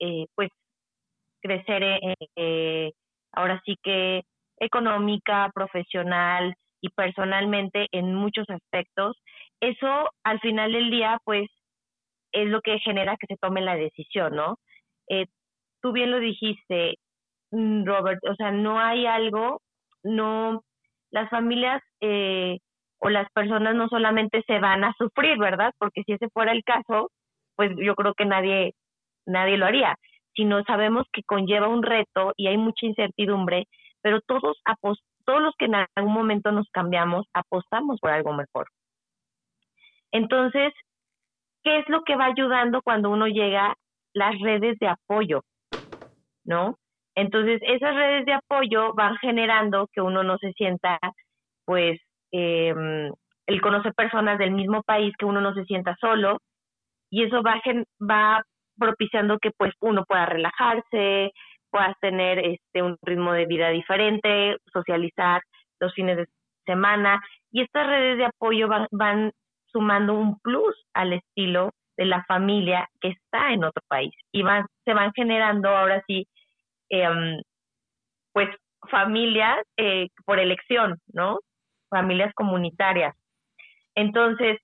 eh, 0.00 0.26
pues 0.34 0.48
crecer, 1.42 1.82
eh, 1.82 2.14
eh, 2.36 2.92
ahora 3.32 3.60
sí 3.66 3.76
que 3.82 4.22
económica, 4.58 5.50
profesional 5.54 6.54
y 6.80 6.88
personalmente 6.88 7.86
en 7.92 8.14
muchos 8.14 8.46
aspectos, 8.48 9.14
eso 9.60 10.08
al 10.24 10.40
final 10.40 10.72
del 10.72 10.90
día 10.90 11.18
pues 11.24 11.50
es 12.32 12.48
lo 12.48 12.62
que 12.62 12.78
genera 12.78 13.18
que 13.18 13.26
se 13.26 13.36
tome 13.36 13.60
la 13.60 13.76
decisión, 13.76 14.36
¿no? 14.36 14.56
Eh, 15.10 15.26
tú 15.82 15.92
bien 15.92 16.10
lo 16.10 16.18
dijiste, 16.18 16.96
mm, 17.50 17.84
Robert, 17.84 18.20
o 18.24 18.34
sea, 18.36 18.52
no 18.52 18.80
hay 18.80 19.04
algo, 19.04 19.60
no, 20.02 20.62
las 21.10 21.28
familias 21.28 21.82
eh, 22.00 22.58
o 22.98 23.08
las 23.08 23.30
personas 23.32 23.74
no 23.74 23.88
solamente 23.88 24.42
se 24.46 24.58
van 24.58 24.84
a 24.84 24.94
sufrir, 24.98 25.38
¿verdad? 25.38 25.72
Porque 25.78 26.02
si 26.04 26.12
ese 26.12 26.28
fuera 26.30 26.52
el 26.52 26.64
caso, 26.64 27.10
pues 27.56 27.70
yo 27.76 27.94
creo 27.94 28.14
que 28.14 28.24
nadie, 28.24 28.74
nadie 29.26 29.56
lo 29.56 29.66
haría, 29.66 29.96
sino 30.34 30.62
sabemos 30.64 31.06
que 31.12 31.22
conlleva 31.22 31.68
un 31.68 31.82
reto 31.82 32.32
y 32.36 32.48
hay 32.48 32.56
mucha 32.56 32.86
incertidumbre 32.86 33.66
pero 34.02 34.20
todos, 34.22 34.56
todos 35.24 35.42
los 35.42 35.54
que 35.56 35.66
en 35.66 35.74
algún 35.74 36.12
momento 36.12 36.52
nos 36.52 36.68
cambiamos, 36.70 37.26
apostamos 37.32 37.98
por 38.00 38.10
algo 38.10 38.32
mejor. 38.32 38.68
Entonces, 40.12 40.72
¿qué 41.62 41.80
es 41.80 41.88
lo 41.88 42.02
que 42.04 42.16
va 42.16 42.26
ayudando 42.26 42.82
cuando 42.82 43.10
uno 43.10 43.26
llega? 43.26 43.74
Las 44.14 44.38
redes 44.40 44.78
de 44.78 44.88
apoyo, 44.88 45.42
¿no? 46.44 46.78
Entonces, 47.14 47.60
esas 47.62 47.94
redes 47.94 48.24
de 48.24 48.32
apoyo 48.32 48.94
van 48.94 49.16
generando 49.18 49.88
que 49.92 50.00
uno 50.00 50.22
no 50.22 50.38
se 50.38 50.52
sienta, 50.52 50.98
pues, 51.66 52.00
eh, 52.32 52.74
el 53.46 53.60
conocer 53.60 53.94
personas 53.94 54.38
del 54.38 54.50
mismo 54.50 54.82
país, 54.82 55.14
que 55.18 55.24
uno 55.24 55.40
no 55.40 55.54
se 55.54 55.64
sienta 55.64 55.96
solo, 56.00 56.38
y 57.10 57.24
eso 57.24 57.42
va, 57.42 57.60
va 58.00 58.44
propiciando 58.78 59.38
que 59.38 59.50
pues 59.56 59.72
uno 59.80 60.04
pueda 60.04 60.26
relajarse, 60.26 61.32
puedas 61.70 61.94
tener 62.00 62.38
este 62.38 62.82
un 62.82 62.96
ritmo 63.02 63.32
de 63.32 63.46
vida 63.46 63.68
diferente, 63.70 64.56
socializar 64.72 65.42
los 65.80 65.92
fines 65.94 66.16
de 66.16 66.26
semana 66.66 67.20
y 67.50 67.62
estas 67.62 67.86
redes 67.86 68.18
de 68.18 68.26
apoyo 68.26 68.68
van, 68.68 68.86
van 68.90 69.32
sumando 69.72 70.14
un 70.14 70.38
plus 70.40 70.74
al 70.94 71.14
estilo 71.14 71.70
de 71.96 72.04
la 72.04 72.24
familia 72.24 72.88
que 73.00 73.08
está 73.08 73.52
en 73.52 73.64
otro 73.64 73.82
país 73.88 74.12
y 74.32 74.42
van 74.42 74.66
se 74.84 74.94
van 74.94 75.12
generando 75.14 75.68
ahora 75.68 76.02
sí 76.06 76.26
eh, 76.90 77.08
pues 78.32 78.48
familias 78.90 79.58
eh, 79.76 80.08
por 80.24 80.38
elección, 80.38 80.98
¿no? 81.12 81.40
Familias 81.88 82.32
comunitarias. 82.34 83.14
Entonces, 83.94 84.58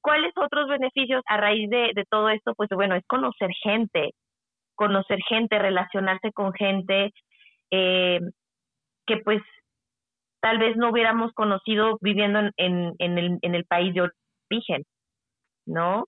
¿cuáles 0.00 0.32
otros 0.36 0.68
beneficios 0.68 1.22
a 1.26 1.36
raíz 1.36 1.68
de, 1.70 1.92
todo 2.10 2.28
esto? 2.30 2.54
Pues 2.54 2.68
bueno, 2.70 2.94
es 2.94 3.04
conocer 3.06 3.50
gente, 3.62 4.12
conocer 4.74 5.18
gente, 5.28 5.58
relacionarse 5.58 6.32
con 6.32 6.52
gente 6.52 7.12
eh, 7.70 8.20
que 9.06 9.18
pues 9.18 9.42
tal 10.40 10.58
vez 10.58 10.76
no 10.76 10.90
hubiéramos 10.90 11.32
conocido 11.32 11.98
viviendo 12.00 12.40
en, 12.40 12.52
en, 12.56 12.94
en, 12.98 13.18
el, 13.18 13.38
en 13.42 13.54
el 13.54 13.64
país 13.66 13.94
de 13.94 14.10
origen, 14.50 14.84
¿no? 15.66 16.06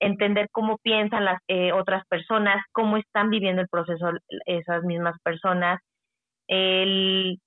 entender 0.00 0.48
cómo 0.52 0.78
piensan 0.78 1.24
las 1.24 1.40
eh, 1.48 1.72
otras 1.72 2.06
personas, 2.08 2.62
cómo 2.72 2.96
están 2.96 3.30
viviendo 3.30 3.62
el 3.62 3.68
proceso 3.68 4.10
esas 4.46 4.82
mismas 4.84 5.16
personas, 5.22 5.80
el, 6.46 7.40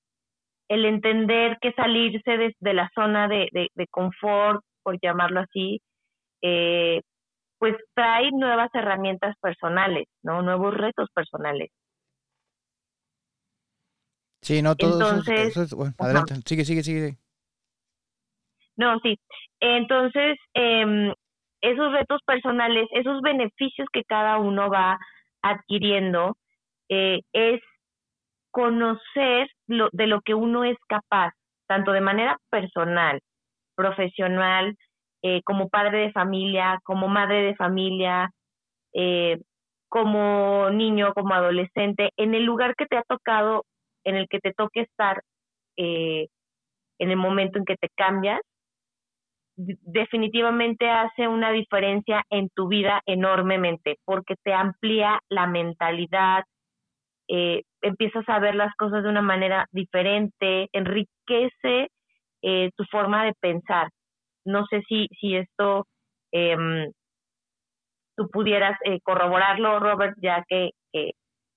el 0.69 0.85
entender 0.85 1.57
que 1.61 1.71
salirse 1.73 2.37
de, 2.37 2.55
de 2.59 2.73
la 2.73 2.89
zona 2.93 3.27
de, 3.27 3.49
de, 3.51 3.69
de, 3.73 3.87
confort, 3.87 4.63
por 4.83 4.99
llamarlo 5.01 5.41
así, 5.41 5.81
eh, 6.41 7.01
pues 7.57 7.75
trae 7.93 8.31
nuevas 8.31 8.69
herramientas 8.73 9.35
personales, 9.41 10.05
¿no? 10.23 10.41
Nuevos 10.41 10.73
retos 10.73 11.09
personales. 11.13 11.69
Sí, 14.41 14.61
no, 14.61 14.75
todo 14.75 14.93
Entonces, 14.93 15.49
eso, 15.49 15.63
es, 15.63 15.73
bueno, 15.73 15.93
adelante, 15.97 16.35
sigue, 16.45 16.63
sigue, 16.63 16.83
sigue. 16.83 17.17
No, 18.75 18.99
sí. 18.99 19.17
Entonces, 19.59 20.37
eh, 20.53 21.13
esos 21.61 21.91
retos 21.91 22.21
personales, 22.25 22.87
esos 22.91 23.21
beneficios 23.21 23.87
que 23.91 24.03
cada 24.03 24.37
uno 24.37 24.69
va 24.69 24.99
adquiriendo, 25.41 26.37
eh, 26.89 27.21
es 27.33 27.61
conocer 28.57 29.47
lo, 29.67 29.87
de 29.91 30.07
lo 30.07 30.21
que 30.21 30.33
uno 30.33 30.63
es 30.63 30.77
capaz, 30.87 31.31
tanto 31.67 31.91
de 31.91 32.01
manera 32.01 32.37
personal, 32.49 33.21
profesional, 33.75 34.75
eh, 35.21 35.43
como 35.43 35.69
padre 35.69 35.99
de 35.99 36.11
familia, 36.11 36.79
como 36.83 37.07
madre 37.07 37.43
de 37.43 37.55
familia, 37.55 38.31
eh, 38.93 39.37
como 39.89 40.71
niño, 40.71 41.13
como 41.13 41.35
adolescente, 41.35 42.09
en 42.17 42.33
el 42.33 42.45
lugar 42.45 42.73
que 42.75 42.87
te 42.87 42.97
ha 42.97 43.03
tocado, 43.03 43.63
en 44.03 44.15
el 44.15 44.27
que 44.27 44.39
te 44.39 44.53
toque 44.53 44.81
estar, 44.81 45.21
en 45.75 46.27
el 46.97 47.15
momento 47.15 47.59
en 47.59 47.65
que 47.65 47.75
te 47.75 47.89
cambias, 47.95 48.41
definitivamente 49.55 50.89
hace 50.89 51.27
una 51.27 51.51
diferencia 51.51 52.23
en 52.31 52.49
tu 52.55 52.67
vida 52.67 53.01
enormemente 53.05 53.97
porque 54.03 54.33
te 54.43 54.51
amplía 54.51 55.19
la 55.29 55.45
mentalidad, 55.45 56.43
eh, 57.27 57.63
empiezas 57.81 58.27
a 58.27 58.39
ver 58.39 58.55
las 58.55 58.73
cosas 58.75 59.03
de 59.03 59.09
una 59.09 59.21
manera 59.21 59.65
diferente, 59.71 60.69
enriquece 60.71 61.89
eh, 62.41 62.71
tu 62.75 62.83
forma 62.85 63.25
de 63.25 63.33
pensar. 63.39 63.89
No 64.45 64.65
sé 64.67 64.81
si, 64.87 65.07
si 65.19 65.35
esto 65.35 65.85
em, 66.31 66.91
tú 68.15 68.29
pudieras 68.29 68.77
eh, 68.85 68.99
corroborarlo, 69.03 69.79
Robert, 69.79 70.15
ya 70.21 70.43
que, 70.47 70.71
que 70.91 71.11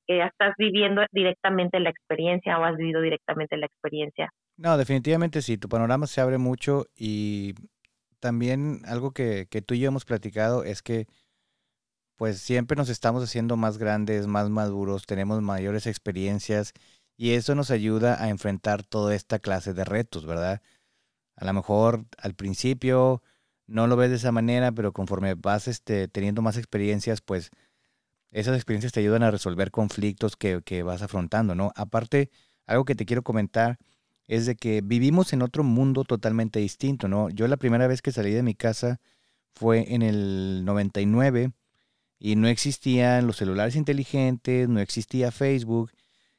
estás 0.06 0.54
viviendo 0.58 1.02
directamente 1.12 1.78
la 1.78 1.90
experiencia 1.90 2.58
o 2.58 2.64
has 2.64 2.76
vivido 2.76 3.00
directamente 3.00 3.56
la 3.56 3.66
experiencia. 3.66 4.30
No, 4.56 4.76
definitivamente 4.76 5.40
sí, 5.40 5.56
tu 5.56 5.68
panorama 5.68 6.06
se 6.06 6.20
abre 6.20 6.36
mucho 6.36 6.84
y 6.94 7.54
también 8.20 8.82
algo 8.86 9.12
que, 9.12 9.46
tú 9.66 9.74
y 9.74 9.80
yo 9.80 9.88
hemos 9.88 10.04
platicado 10.04 10.64
es 10.64 10.82
que 10.82 11.06
pues 12.20 12.38
siempre 12.38 12.76
nos 12.76 12.90
estamos 12.90 13.24
haciendo 13.24 13.56
más 13.56 13.78
grandes, 13.78 14.26
más 14.26 14.50
maduros, 14.50 15.06
tenemos 15.06 15.40
mayores 15.40 15.86
experiencias 15.86 16.74
y 17.16 17.30
eso 17.30 17.54
nos 17.54 17.70
ayuda 17.70 18.22
a 18.22 18.28
enfrentar 18.28 18.82
toda 18.82 19.14
esta 19.14 19.38
clase 19.38 19.72
de 19.72 19.86
retos, 19.86 20.26
¿verdad? 20.26 20.60
A 21.34 21.46
lo 21.46 21.54
mejor 21.54 22.04
al 22.18 22.34
principio 22.34 23.22
no 23.66 23.86
lo 23.86 23.96
ves 23.96 24.10
de 24.10 24.16
esa 24.16 24.32
manera, 24.32 24.70
pero 24.70 24.92
conforme 24.92 25.34
vas 25.34 25.66
este, 25.66 26.08
teniendo 26.08 26.42
más 26.42 26.58
experiencias, 26.58 27.22
pues 27.22 27.52
esas 28.32 28.54
experiencias 28.54 28.92
te 28.92 29.00
ayudan 29.00 29.22
a 29.22 29.30
resolver 29.30 29.70
conflictos 29.70 30.36
que, 30.36 30.60
que 30.62 30.82
vas 30.82 31.00
afrontando, 31.00 31.54
¿no? 31.54 31.72
Aparte, 31.74 32.30
algo 32.66 32.84
que 32.84 32.96
te 32.96 33.06
quiero 33.06 33.22
comentar 33.22 33.78
es 34.26 34.44
de 34.44 34.56
que 34.56 34.82
vivimos 34.82 35.32
en 35.32 35.40
otro 35.40 35.64
mundo 35.64 36.04
totalmente 36.04 36.58
distinto, 36.60 37.08
¿no? 37.08 37.30
Yo 37.30 37.48
la 37.48 37.56
primera 37.56 37.86
vez 37.86 38.02
que 38.02 38.12
salí 38.12 38.32
de 38.32 38.42
mi 38.42 38.54
casa 38.54 39.00
fue 39.54 39.94
en 39.94 40.02
el 40.02 40.66
99 40.66 41.54
y 42.20 42.36
no 42.36 42.46
existían 42.48 43.26
los 43.26 43.38
celulares 43.38 43.74
inteligentes, 43.74 44.68
no 44.68 44.78
existía 44.78 45.32
Facebook. 45.32 45.90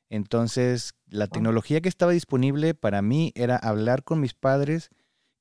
Entonces, 0.10 0.94
la 1.08 1.28
tecnología 1.28 1.82
que 1.82 1.90
estaba 1.90 2.12
disponible 2.12 2.76
para 2.76 3.02
mí 3.02 3.34
era 3.36 3.58
hablar 3.58 4.04
con 4.04 4.20
mis 4.20 4.36
padres 4.36 4.92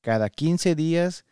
cada 0.01 0.31
15 0.31 0.75
días 0.75 1.27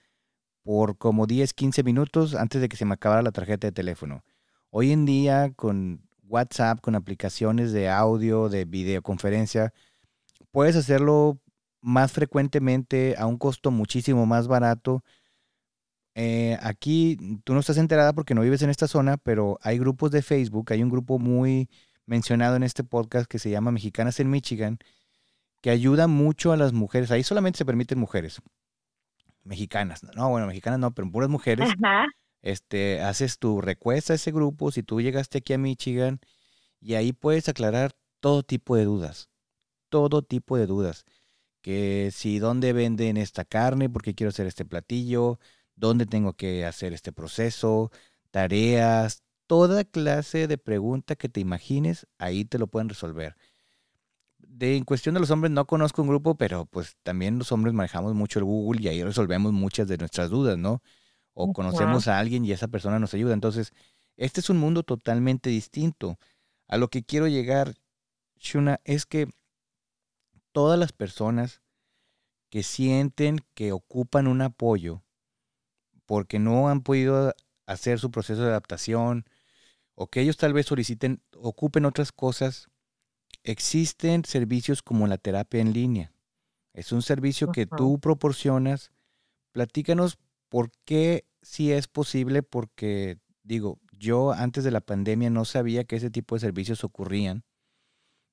por 0.62 0.98
como 0.98 1.26
10, 1.26 1.54
15 1.54 1.82
minutos 1.82 2.34
antes 2.34 2.60
de 2.60 2.68
que 2.68 2.76
se 2.76 2.84
me 2.84 2.94
acabara 2.94 3.22
la 3.22 3.32
tarjeta 3.32 3.66
de 3.66 3.72
teléfono. 3.72 4.22
Hoy 4.70 4.92
en 4.92 5.06
día, 5.06 5.50
con 5.56 6.06
WhatsApp, 6.24 6.80
con 6.82 6.94
aplicaciones 6.94 7.72
de 7.72 7.88
audio, 7.88 8.50
de 8.50 8.66
videoconferencia, 8.66 9.72
puedes 10.50 10.76
hacerlo 10.76 11.40
más 11.80 12.12
frecuentemente 12.12 13.14
a 13.16 13.26
un 13.26 13.38
costo 13.38 13.70
muchísimo 13.70 14.26
más 14.26 14.48
barato. 14.48 15.02
Eh, 16.20 16.58
aquí 16.62 17.16
tú 17.44 17.54
no 17.54 17.60
estás 17.60 17.78
enterada 17.78 18.12
porque 18.12 18.34
no 18.34 18.40
vives 18.40 18.62
en 18.62 18.70
esta 18.70 18.88
zona, 18.88 19.16
pero 19.18 19.58
hay 19.62 19.78
grupos 19.78 20.10
de 20.10 20.22
Facebook, 20.22 20.72
hay 20.72 20.82
un 20.82 20.90
grupo 20.90 21.18
muy 21.18 21.68
mencionado 22.06 22.56
en 22.56 22.62
este 22.62 22.82
podcast 22.82 23.30
que 23.30 23.38
se 23.38 23.50
llama 23.50 23.70
Mexicanas 23.70 24.18
en 24.18 24.30
Michigan, 24.30 24.78
que 25.60 25.70
ayuda 25.70 26.08
mucho 26.08 26.52
a 26.52 26.56
las 26.56 26.72
mujeres. 26.72 27.10
Ahí 27.10 27.22
solamente 27.22 27.58
se 27.58 27.64
permiten 27.64 27.98
mujeres 27.98 28.40
mexicanas. 29.44 30.02
No, 30.14 30.30
bueno, 30.30 30.46
mexicanas 30.46 30.78
no, 30.78 30.92
pero 30.92 31.10
puras 31.10 31.30
mujeres. 31.30 31.70
Este, 32.42 33.00
haces 33.00 33.38
tu 33.38 33.60
recuesta 33.60 34.12
a 34.12 34.16
ese 34.16 34.32
grupo 34.32 34.70
si 34.70 34.82
tú 34.82 35.00
llegaste 35.00 35.38
aquí 35.38 35.52
a 35.52 35.58
Michigan 35.58 36.20
y 36.80 36.94
ahí 36.94 37.12
puedes 37.12 37.48
aclarar 37.48 37.92
todo 38.20 38.42
tipo 38.42 38.76
de 38.76 38.84
dudas 38.84 39.28
todo 39.88 40.22
tipo 40.22 40.56
de 40.56 40.66
dudas. 40.66 41.04
Que 41.62 42.10
si 42.12 42.38
dónde 42.38 42.72
venden 42.72 43.16
esta 43.16 43.44
carne, 43.44 43.90
por 43.90 44.02
qué 44.02 44.14
quiero 44.14 44.30
hacer 44.30 44.46
este 44.46 44.64
platillo, 44.64 45.38
dónde 45.78 46.06
tengo 46.06 46.34
que 46.34 46.66
hacer 46.66 46.92
este 46.92 47.12
proceso, 47.12 47.90
tareas, 48.30 49.22
toda 49.46 49.84
clase 49.84 50.46
de 50.46 50.58
pregunta 50.58 51.16
que 51.16 51.28
te 51.28 51.40
imagines, 51.40 52.06
ahí 52.18 52.44
te 52.44 52.58
lo 52.58 52.66
pueden 52.66 52.88
resolver. 52.88 53.36
De, 54.38 54.76
en 54.76 54.84
cuestión 54.84 55.14
de 55.14 55.20
los 55.20 55.30
hombres 55.30 55.50
no 55.52 55.66
conozco 55.66 56.02
un 56.02 56.08
grupo, 56.08 56.36
pero 56.36 56.66
pues 56.66 56.96
también 57.02 57.38
los 57.38 57.52
hombres 57.52 57.74
manejamos 57.74 58.14
mucho 58.14 58.38
el 58.38 58.44
Google 58.44 58.82
y 58.82 58.88
ahí 58.88 59.02
resolvemos 59.02 59.52
muchas 59.52 59.88
de 59.88 59.98
nuestras 59.98 60.30
dudas, 60.30 60.58
¿no? 60.58 60.82
O 61.32 61.52
conocemos 61.52 62.08
a 62.08 62.18
alguien 62.18 62.44
y 62.44 62.52
esa 62.52 62.66
persona 62.68 62.98
nos 62.98 63.14
ayuda. 63.14 63.32
Entonces, 63.32 63.72
este 64.16 64.40
es 64.40 64.50
un 64.50 64.58
mundo 64.58 64.82
totalmente 64.82 65.50
distinto. 65.50 66.18
A 66.66 66.76
lo 66.76 66.88
que 66.88 67.04
quiero 67.04 67.28
llegar, 67.28 67.74
Shuna, 68.36 68.80
es 68.84 69.06
que 69.06 69.28
todas 70.50 70.78
las 70.78 70.92
personas 70.92 71.62
que 72.50 72.64
sienten 72.64 73.38
que 73.54 73.70
ocupan 73.72 74.26
un 74.26 74.42
apoyo 74.42 75.04
porque 76.08 76.38
no 76.38 76.70
han 76.70 76.80
podido 76.80 77.34
hacer 77.66 77.98
su 77.98 78.10
proceso 78.10 78.40
de 78.40 78.48
adaptación 78.48 79.26
o 79.94 80.06
que 80.06 80.22
ellos 80.22 80.38
tal 80.38 80.54
vez 80.54 80.64
soliciten, 80.64 81.20
ocupen 81.36 81.84
otras 81.84 82.12
cosas, 82.12 82.68
existen 83.42 84.24
servicios 84.24 84.80
como 84.82 85.06
la 85.06 85.18
terapia 85.18 85.60
en 85.60 85.74
línea. 85.74 86.14
Es 86.72 86.92
un 86.92 87.02
servicio 87.02 87.52
que 87.52 87.66
tú 87.66 88.00
proporcionas. 88.00 88.90
Platícanos 89.52 90.18
por 90.48 90.70
qué 90.86 91.26
si 91.42 91.72
es 91.72 91.88
posible, 91.88 92.42
porque 92.42 93.18
digo, 93.42 93.78
yo 93.92 94.32
antes 94.32 94.64
de 94.64 94.70
la 94.70 94.80
pandemia 94.80 95.28
no 95.28 95.44
sabía 95.44 95.84
que 95.84 95.96
ese 95.96 96.10
tipo 96.10 96.36
de 96.36 96.40
servicios 96.40 96.84
ocurrían, 96.84 97.44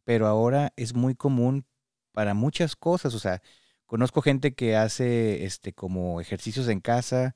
pero 0.06 0.28
ahora 0.28 0.72
es 0.78 0.96
muy 0.96 1.14
común 1.14 1.66
para 2.14 2.36
muchas 2.36 2.78
cosas. 2.78 3.14
O 3.16 3.20
sea, 3.20 3.42
conozco 3.86 4.22
gente 4.22 4.56
que 4.56 4.78
hace 4.78 5.44
este 5.44 5.74
como 5.74 6.22
ejercicios 6.22 6.70
en 6.70 6.80
casa 6.80 7.36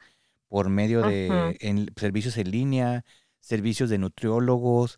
por 0.49 0.69
medio 0.69 1.01
de 1.03 1.55
servicios 1.95 2.37
en 2.37 2.51
línea, 2.51 3.05
servicios 3.39 3.89
de 3.89 3.99
nutriólogos, 3.99 4.97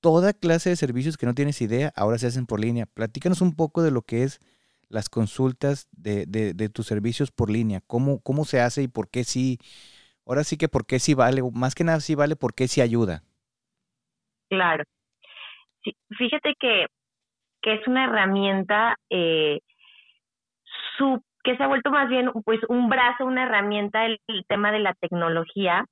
toda 0.00 0.32
clase 0.32 0.70
de 0.70 0.76
servicios 0.76 1.16
que 1.16 1.26
no 1.26 1.34
tienes 1.34 1.62
idea, 1.62 1.92
ahora 1.96 2.18
se 2.18 2.26
hacen 2.26 2.46
por 2.46 2.60
línea. 2.60 2.86
Platícanos 2.86 3.40
un 3.40 3.54
poco 3.54 3.82
de 3.82 3.90
lo 3.90 4.02
que 4.02 4.24
es 4.24 4.40
las 4.88 5.08
consultas 5.08 5.88
de, 5.92 6.26
de, 6.26 6.52
de 6.52 6.68
tus 6.68 6.86
servicios 6.86 7.30
por 7.30 7.50
línea, 7.50 7.80
cómo, 7.86 8.20
cómo 8.20 8.44
se 8.44 8.60
hace 8.60 8.82
y 8.82 8.88
por 8.88 9.08
qué 9.08 9.24
sí. 9.24 9.58
ahora 10.26 10.42
sí 10.42 10.56
que 10.56 10.68
por 10.68 10.84
qué 10.84 10.98
sí 10.98 11.14
vale, 11.14 11.42
más 11.54 11.74
que 11.76 11.84
nada 11.84 12.00
sí 12.00 12.16
vale, 12.16 12.34
por 12.34 12.54
qué 12.54 12.66
sí 12.66 12.80
ayuda. 12.80 13.22
Claro. 14.48 14.82
fíjate 16.18 16.54
que, 16.58 16.86
que 17.62 17.74
es 17.74 17.86
una 17.86 18.06
herramienta 18.06 18.96
eh, 19.08 19.60
que 21.42 21.56
se 21.56 21.62
ha 21.62 21.68
vuelto 21.68 21.90
más 21.90 22.08
bien 22.08 22.30
pues 22.44 22.60
un 22.68 22.88
brazo, 22.88 23.24
una 23.24 23.44
herramienta 23.44 24.04
el, 24.06 24.18
tema 24.48 24.72
de 24.72 24.80
la 24.80 24.94
tecnología, 24.94 25.84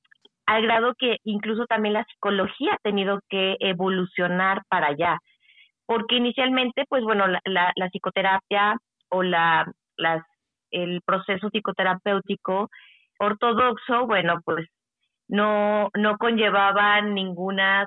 al 0.47 0.63
grado 0.63 0.95
que 0.99 1.19
incluso 1.25 1.67
también 1.67 1.95
la 1.95 2.05
psicología 2.05 2.75
ha 2.75 2.79
tenido 2.83 3.21
que 3.29 3.57
evolucionar 3.61 4.63
para 4.69 4.89
allá. 4.89 5.19
Porque 5.87 6.17
inicialmente, 6.17 6.85
pues 6.89 7.03
bueno, 7.03 7.27
la, 7.27 7.41
la, 7.45 7.89
psicoterapia 7.89 8.77
o 9.09 9.23
la, 9.23 9.71
las, 9.97 10.23
el 10.71 11.01
proceso 11.05 11.49
psicoterapéutico 11.51 12.69
ortodoxo, 13.19 14.07
bueno, 14.07 14.41
pues 14.45 14.67
no, 15.29 15.91
no 15.95 16.19
conllevaba 16.19 17.01
ninguna, 17.01 17.87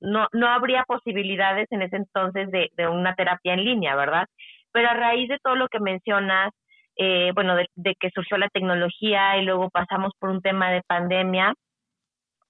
no, 0.00 0.28
no 0.32 0.48
habría 0.48 0.84
posibilidades 0.84 1.66
en 1.70 1.82
ese 1.82 1.96
entonces 1.96 2.50
de, 2.50 2.70
de 2.76 2.88
una 2.88 3.14
terapia 3.14 3.54
en 3.54 3.64
línea, 3.64 3.96
¿verdad? 3.96 4.26
Pero 4.72 4.90
a 4.90 4.94
raíz 4.94 5.28
de 5.28 5.38
todo 5.42 5.56
lo 5.56 5.68
que 5.68 5.80
mencionas, 5.80 6.52
eh, 6.96 7.32
bueno, 7.34 7.56
de, 7.56 7.94
que 7.98 8.10
surgió 8.14 8.36
la 8.38 8.48
tecnología 8.48 9.36
y 9.38 9.44
luego 9.44 9.70
pasamos 9.70 10.12
por 10.18 10.30
un 10.30 10.40
tema 10.40 10.70
de 10.70 10.82
pandemia, 10.86 11.54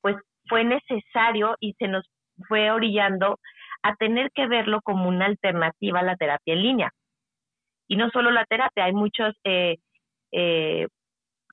pues 0.01 0.16
fue 0.49 0.64
necesario 0.64 1.57
y 1.61 1.74
se 1.74 1.88
nos 1.88 2.05
fue 2.49 2.70
orillando 2.70 3.38
a 3.82 3.95
tener 3.97 4.30
que 4.32 4.47
verlo 4.47 4.80
como 4.82 5.09
una 5.09 5.26
alternativa 5.26 6.01
a 6.01 6.05
la 6.05 6.16
terapia 6.16 6.55
en 6.55 6.62
línea. 6.62 6.90
Y 7.88 7.97
no 7.97 8.11
solo 8.11 8.30
la 8.30 8.45
terapia, 8.47 8.84
hay 8.84 8.92
muchos, 8.92 9.34
eh, 9.45 9.76
eh, 10.32 10.88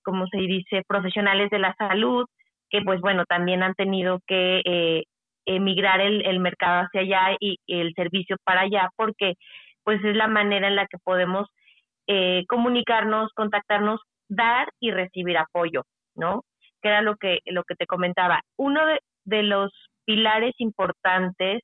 como 0.03 0.27
se 0.27 0.37
dice, 0.37 0.83
profesionales 0.87 1.49
de 1.49 1.59
la 1.59 1.75
salud 1.75 2.25
que, 2.69 2.81
pues 2.81 3.01
bueno, 3.01 3.25
también 3.25 3.63
han 3.63 3.75
tenido 3.75 4.19
que 4.25 4.61
eh, 4.65 5.03
emigrar 5.45 5.99
el, 5.99 6.25
el 6.25 6.39
mercado 6.39 6.85
hacia 6.85 7.01
allá 7.01 7.35
y 7.39 7.57
el 7.67 7.93
servicio 7.95 8.37
para 8.45 8.61
allá, 8.61 8.89
porque 8.95 9.33
pues 9.83 10.03
es 10.05 10.15
la 10.15 10.27
manera 10.27 10.67
en 10.67 10.75
la 10.75 10.87
que 10.87 10.97
podemos 11.03 11.47
eh, 12.13 12.43
comunicarnos, 12.49 13.31
contactarnos, 13.33 14.01
dar 14.27 14.67
y 14.81 14.91
recibir 14.91 15.37
apoyo, 15.37 15.83
¿no? 16.13 16.43
Que 16.81 16.89
era 16.89 17.01
lo 17.01 17.15
que, 17.15 17.39
lo 17.45 17.63
que 17.63 17.75
te 17.75 17.85
comentaba. 17.85 18.41
Uno 18.57 18.81
de, 18.85 19.43
los 19.43 19.71
pilares 20.03 20.53
importantes 20.57 21.61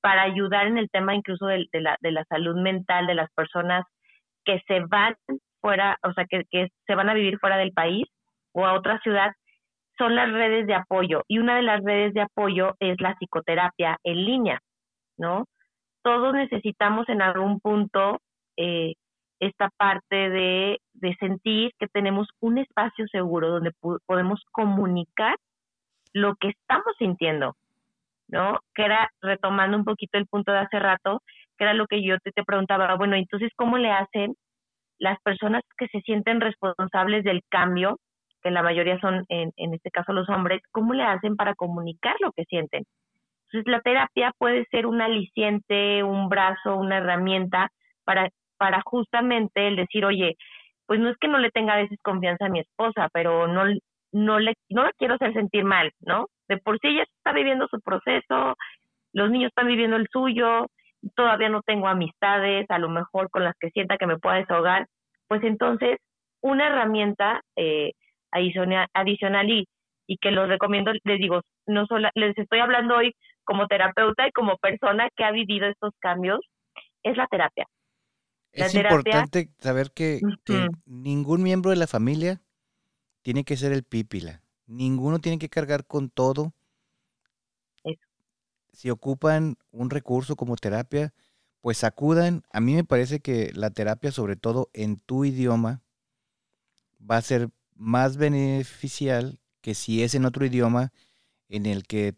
para 0.00 0.22
ayudar 0.22 0.66
en 0.66 0.78
el 0.78 0.90
tema 0.90 1.14
incluso 1.14 1.46
de, 1.46 1.68
la, 1.74 1.96
de 2.00 2.10
la 2.10 2.24
salud 2.24 2.56
mental 2.60 3.06
de 3.06 3.14
las 3.14 3.30
personas 3.34 3.84
que 4.44 4.60
se 4.66 4.80
van 4.80 5.14
fuera, 5.60 5.96
o 6.02 6.12
sea, 6.12 6.24
que, 6.28 6.42
que 6.50 6.68
se 6.86 6.94
van 6.96 7.08
a 7.08 7.14
vivir 7.14 7.38
fuera 7.38 7.56
del 7.56 7.72
país 7.72 8.06
o 8.52 8.66
a 8.66 8.74
otra 8.74 8.98
ciudad, 8.98 9.30
son 9.96 10.16
las 10.16 10.32
redes 10.32 10.66
de 10.66 10.74
apoyo. 10.74 11.22
Y 11.28 11.38
una 11.38 11.54
de 11.56 11.62
las 11.62 11.80
redes 11.84 12.14
de 12.14 12.22
apoyo 12.22 12.74
es 12.80 13.00
la 13.00 13.14
psicoterapia 13.14 13.98
en 14.02 14.24
línea, 14.24 14.60
¿no? 15.16 15.44
todos 16.04 16.34
necesitamos 16.34 17.08
en 17.08 17.22
algún 17.22 17.58
punto 17.60 18.20
eh, 18.56 18.92
esta 19.46 19.70
parte 19.76 20.30
de, 20.30 20.80
sentir 21.20 21.72
que 21.78 21.86
tenemos 21.86 22.28
un 22.40 22.58
espacio 22.58 23.06
seguro 23.08 23.50
donde 23.50 23.72
podemos 24.06 24.42
comunicar 24.50 25.36
lo 26.12 26.34
que 26.36 26.48
estamos 26.48 26.94
sintiendo, 26.98 27.56
¿no? 28.28 28.60
Que 28.74 28.84
era 28.84 29.10
retomando 29.20 29.76
un 29.76 29.84
poquito 29.84 30.16
el 30.16 30.26
punto 30.26 30.52
de 30.52 30.58
hace 30.58 30.78
rato, 30.78 31.22
que 31.58 31.64
era 31.64 31.74
lo 31.74 31.86
que 31.86 32.02
yo 32.02 32.18
te, 32.20 32.32
te 32.32 32.44
preguntaba, 32.44 32.94
bueno, 32.96 33.16
entonces, 33.16 33.50
¿cómo 33.56 33.76
le 33.76 33.90
hacen 33.90 34.34
las 34.98 35.20
personas 35.20 35.62
que 35.76 35.88
se 35.88 36.00
sienten 36.00 36.40
responsables 36.40 37.24
del 37.24 37.42
cambio, 37.50 37.98
que 38.42 38.50
la 38.50 38.62
mayoría 38.62 38.98
son, 39.00 39.24
en, 39.28 39.52
en 39.56 39.74
este 39.74 39.90
caso 39.90 40.12
los 40.12 40.28
hombres, 40.28 40.62
¿cómo 40.70 40.94
le 40.94 41.02
hacen 41.02 41.36
para 41.36 41.54
comunicar 41.54 42.16
lo 42.20 42.32
que 42.32 42.44
sienten? 42.44 42.84
Entonces, 43.46 43.70
la 43.70 43.80
terapia 43.80 44.32
puede 44.38 44.64
ser 44.70 44.86
un 44.86 45.00
aliciente, 45.00 46.02
un 46.02 46.28
brazo, 46.28 46.76
una 46.76 46.98
herramienta 46.98 47.70
para, 48.04 48.30
para 48.58 48.80
justamente 48.84 49.66
el 49.66 49.76
decir, 49.76 50.04
oye, 50.04 50.36
pues 50.86 51.00
no 51.00 51.10
es 51.10 51.16
que 51.18 51.28
no 51.28 51.38
le 51.38 51.50
tenga 51.50 51.74
a 51.74 51.82
veces 51.82 51.98
confianza 52.02 52.46
a 52.46 52.50
mi 52.50 52.60
esposa, 52.60 53.08
pero 53.12 53.46
no, 53.46 53.64
no, 54.12 54.38
le, 54.38 54.54
no 54.68 54.84
la 54.84 54.92
quiero 54.98 55.14
hacer 55.14 55.32
sentir 55.32 55.64
mal, 55.64 55.92
¿no? 56.00 56.26
De 56.48 56.58
por 56.58 56.78
sí 56.78 56.88
ella 56.88 57.04
está 57.04 57.32
viviendo 57.32 57.66
su 57.68 57.80
proceso, 57.80 58.56
los 59.12 59.30
niños 59.30 59.48
están 59.48 59.66
viviendo 59.66 59.96
el 59.96 60.08
suyo, 60.12 60.66
todavía 61.16 61.48
no 61.48 61.62
tengo 61.62 61.88
amistades, 61.88 62.66
a 62.70 62.78
lo 62.78 62.88
mejor 62.88 63.30
con 63.30 63.44
las 63.44 63.54
que 63.58 63.70
sienta 63.70 63.96
que 63.96 64.06
me 64.06 64.18
pueda 64.18 64.36
desahogar, 64.36 64.86
pues 65.28 65.42
entonces 65.44 65.98
una 66.40 66.66
herramienta 66.66 67.40
eh, 67.56 67.92
adicional, 68.30 68.86
adicional 68.92 69.48
y, 69.48 69.66
y 70.06 70.18
que 70.18 70.30
los 70.30 70.48
recomiendo, 70.48 70.92
les 71.04 71.18
digo, 71.18 71.40
no 71.66 71.86
solo, 71.86 72.10
les 72.14 72.36
estoy 72.36 72.58
hablando 72.58 72.96
hoy 72.96 73.14
como 73.44 73.66
terapeuta 73.66 74.26
y 74.26 74.32
como 74.32 74.56
persona 74.58 75.08
que 75.16 75.24
ha 75.24 75.30
vivido 75.30 75.66
estos 75.66 75.92
cambios, 76.00 76.40
es 77.02 77.16
la 77.16 77.26
terapia. 77.26 77.66
Es 78.54 78.74
importante 78.74 79.50
saber 79.58 79.92
que, 79.92 80.20
ningún 80.86 81.42
miembro 81.42 81.70
de 81.70 81.76
la 81.76 81.86
familia 81.86 82.42
tiene 83.22 83.44
que 83.44 83.56
ser 83.56 83.72
el 83.72 83.82
pípila. 83.84 84.42
Ninguno 84.66 85.18
tiene 85.18 85.38
que 85.38 85.48
cargar 85.48 85.86
con 85.86 86.10
todo. 86.10 86.54
Si 88.72 88.90
ocupan 88.90 89.56
un 89.70 89.90
recurso 89.90 90.36
como 90.36 90.56
terapia, 90.56 91.12
pues 91.60 91.84
acudan. 91.84 92.42
A 92.50 92.60
mí 92.60 92.74
me 92.74 92.84
parece 92.84 93.20
que 93.20 93.50
la 93.54 93.70
terapia, 93.70 94.10
sobre 94.10 94.36
todo 94.36 94.70
en 94.72 94.98
tu 94.98 95.24
idioma, 95.24 95.82
va 96.98 97.16
a 97.16 97.22
ser 97.22 97.50
más 97.74 98.16
beneficial 98.16 99.38
que 99.60 99.74
si 99.74 100.02
es 100.02 100.14
en 100.14 100.24
otro 100.24 100.44
idioma 100.44 100.92
en 101.48 101.66
el 101.66 101.86
que 101.86 102.14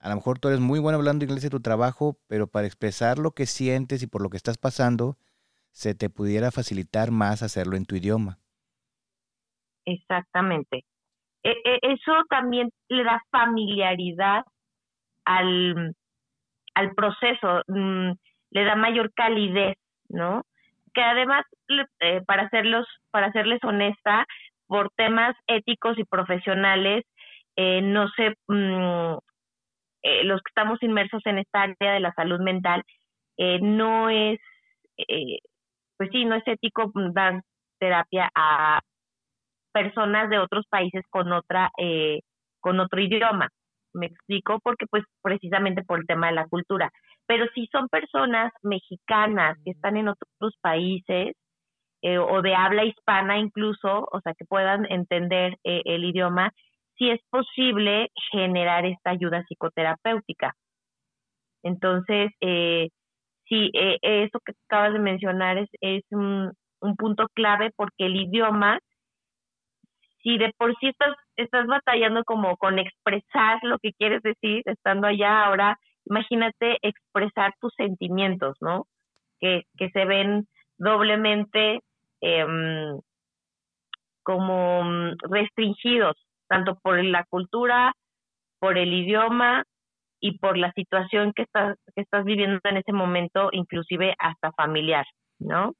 a 0.00 0.08
lo 0.08 0.16
mejor 0.16 0.38
tú 0.38 0.48
eres 0.48 0.60
muy 0.60 0.80
bueno 0.80 0.96
hablando 0.96 1.24
inglés 1.24 1.42
de 1.42 1.50
tu 1.50 1.60
trabajo, 1.60 2.18
pero 2.26 2.46
para 2.46 2.66
expresar 2.66 3.18
lo 3.18 3.32
que 3.32 3.46
sientes 3.46 4.02
y 4.02 4.06
por 4.06 4.22
lo 4.22 4.30
que 4.30 4.38
estás 4.38 4.56
pasando, 4.56 5.18
se 5.72 5.94
te 5.94 6.10
pudiera 6.10 6.50
facilitar 6.50 7.10
más 7.10 7.42
hacerlo 7.42 7.76
en 7.76 7.86
tu 7.86 7.96
idioma. 7.96 8.38
Exactamente. 9.84 10.84
E, 11.42 11.50
e, 11.50 11.78
eso 11.82 12.12
también 12.28 12.70
le 12.88 13.04
da 13.04 13.22
familiaridad 13.30 14.44
al, 15.24 15.94
al 16.74 16.94
proceso, 16.94 17.62
mm, 17.68 18.12
le 18.50 18.64
da 18.64 18.76
mayor 18.76 19.12
calidez, 19.14 19.76
¿no? 20.08 20.44
Que 20.92 21.02
además, 21.02 21.44
eh, 22.00 22.20
para, 22.26 22.44
hacerlos, 22.44 22.86
para 23.10 23.32
serles 23.32 23.62
honesta, 23.62 24.26
por 24.66 24.90
temas 24.96 25.36
éticos 25.46 25.98
y 25.98 26.04
profesionales, 26.04 27.04
eh, 27.56 27.80
no 27.82 28.08
se, 28.10 28.34
mm, 28.48 29.18
eh, 30.02 30.24
los 30.24 30.40
que 30.42 30.50
estamos 30.50 30.82
inmersos 30.82 31.22
en 31.26 31.38
esta 31.38 31.62
área 31.62 31.92
de 31.92 32.00
la 32.00 32.12
salud 32.14 32.40
mental, 32.40 32.82
no 33.62 34.10
es, 34.10 34.38
pues 36.00 36.08
sí, 36.12 36.24
no 36.24 36.34
es 36.34 36.42
ético 36.46 36.90
dar 37.12 37.42
terapia 37.78 38.30
a 38.34 38.80
personas 39.70 40.30
de 40.30 40.38
otros 40.38 40.64
países 40.70 41.04
con 41.10 41.30
otra, 41.30 41.70
con 42.60 42.80
otro 42.80 43.02
idioma. 43.02 43.50
Me 43.92 44.06
explico 44.06 44.60
porque 44.62 44.86
pues 44.90 45.04
precisamente 45.20 45.82
por 45.82 45.98
el 46.00 46.06
tema 46.06 46.28
de 46.28 46.36
la 46.36 46.46
cultura. 46.46 46.90
Pero 47.26 47.44
si 47.54 47.66
son 47.66 47.86
personas 47.90 48.50
mexicanas 48.62 49.58
que 49.62 49.72
están 49.72 49.98
en 49.98 50.08
otros 50.08 50.54
países, 50.62 51.34
o 52.02 52.40
de 52.40 52.54
habla 52.54 52.86
hispana 52.86 53.36
incluso, 53.36 54.08
o 54.10 54.20
sea, 54.22 54.32
que 54.32 54.46
puedan 54.46 54.90
entender 54.90 55.58
el 55.64 56.02
idioma, 56.02 56.50
si 56.96 57.10
es 57.10 57.20
posible 57.28 58.08
generar 58.32 58.86
esta 58.86 59.10
ayuda 59.10 59.44
psicoterapéutica. 59.46 60.54
Entonces, 61.62 62.30
eh, 62.40 62.88
sí, 63.50 63.70
eh, 63.74 63.98
eso 64.02 64.40
que 64.44 64.52
acabas 64.68 64.94
de 64.94 65.00
mencionar 65.00 65.58
es, 65.58 65.68
es 65.82 66.04
un, 66.10 66.52
punto 66.96 67.26
clave 67.34 67.70
porque 67.76 68.06
el 68.06 68.16
idioma, 68.16 68.78
si 70.22 70.38
de 70.38 70.50
por 70.56 70.74
sí 70.78 70.88
estás, 70.88 71.14
estás 71.36 71.66
batallando 71.66 72.24
como 72.24 72.56
con 72.56 72.78
expresar 72.78 73.58
lo 73.62 73.78
que 73.80 73.92
quieres 73.92 74.22
decir 74.22 74.62
estando 74.64 75.06
allá, 75.06 75.44
ahora 75.44 75.78
imagínate 76.06 76.78
expresar 76.80 77.52
tus 77.60 77.74
sentimientos, 77.74 78.56
¿no? 78.60 78.86
Que, 79.40 79.64
que 79.76 79.90
se 79.90 80.06
ven 80.06 80.46
doblemente 80.78 81.80
em, 82.22 82.98
como 84.22 84.84
mm, 84.84 85.16
restringidos 85.30 86.16
tanto 86.48 86.78
por 86.82 87.02
la 87.04 87.24
cultura, 87.24 87.92
por 88.58 88.78
el 88.78 88.92
idioma 88.92 89.64
y 90.20 90.38
por 90.38 90.56
la 90.56 90.72
situación 90.72 91.32
que 91.34 91.42
estás, 91.42 91.76
que 91.94 92.02
estás 92.02 92.24
viviendo 92.24 92.60
en 92.64 92.76
ese 92.76 92.92
momento, 92.92 93.48
inclusive 93.52 94.14
hasta 94.18 94.52
familiar, 94.52 95.06
¿no? 95.38 95.74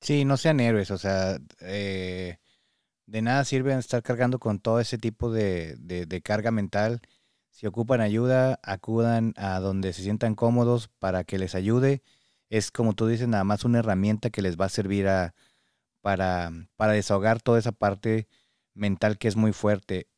Sí, 0.00 0.24
no 0.24 0.36
sean 0.36 0.60
héroes, 0.60 0.90
o 0.90 0.98
sea, 0.98 1.36
eh, 1.60 2.38
de 3.06 3.22
nada 3.22 3.44
sirve 3.44 3.74
estar 3.74 4.02
cargando 4.02 4.38
con 4.38 4.60
todo 4.60 4.80
ese 4.80 4.96
tipo 4.96 5.30
de, 5.30 5.76
de, 5.78 6.22
carga 6.22 6.50
mental. 6.50 7.00
Si 7.50 7.66
ocupan 7.66 8.00
ayuda, 8.00 8.60
acudan 8.62 9.34
a 9.36 9.60
donde 9.60 9.92
se 9.92 10.02
sientan 10.02 10.34
cómodos 10.34 10.88
para 10.88 11.24
que 11.24 11.38
les 11.38 11.54
ayude. 11.54 12.02
Es 12.48 12.70
como 12.70 12.94
tú 12.94 13.06
dices, 13.08 13.28
nada 13.28 13.44
más 13.44 13.64
una 13.64 13.80
herramienta 13.80 14.30
que 14.30 14.42
les 14.42 14.56
va 14.58 14.66
a 14.66 14.68
servir 14.70 15.08
a, 15.08 15.34
para, 16.00 16.50
para 16.76 16.92
desahogar 16.92 17.42
toda 17.42 17.58
esa 17.58 17.72
parte 17.72 18.28
mental 18.74 19.18
que 19.18 19.28
es 19.28 19.36
muy 19.36 19.52
fuerte. 19.52 20.08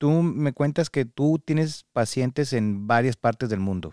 Tú 0.00 0.22
me 0.22 0.54
cuentas 0.54 0.88
que 0.88 1.04
tú 1.04 1.38
tienes 1.44 1.84
pacientes 1.92 2.54
en 2.54 2.86
varias 2.86 3.18
partes 3.18 3.50
del 3.50 3.60
mundo. 3.60 3.90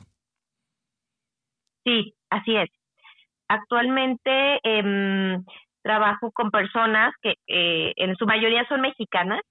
Sí, 1.84 2.16
así 2.30 2.56
es. 2.56 2.70
Actualmente 3.50 4.60
em, 4.64 5.44
trabajo 5.84 6.32
con 6.32 6.50
personas 6.50 7.14
que 7.22 7.34
eh, 7.48 7.92
en 7.98 8.16
su 8.16 8.26
mayoría 8.26 8.66
son 8.70 8.80
mexicanas, 8.80 9.42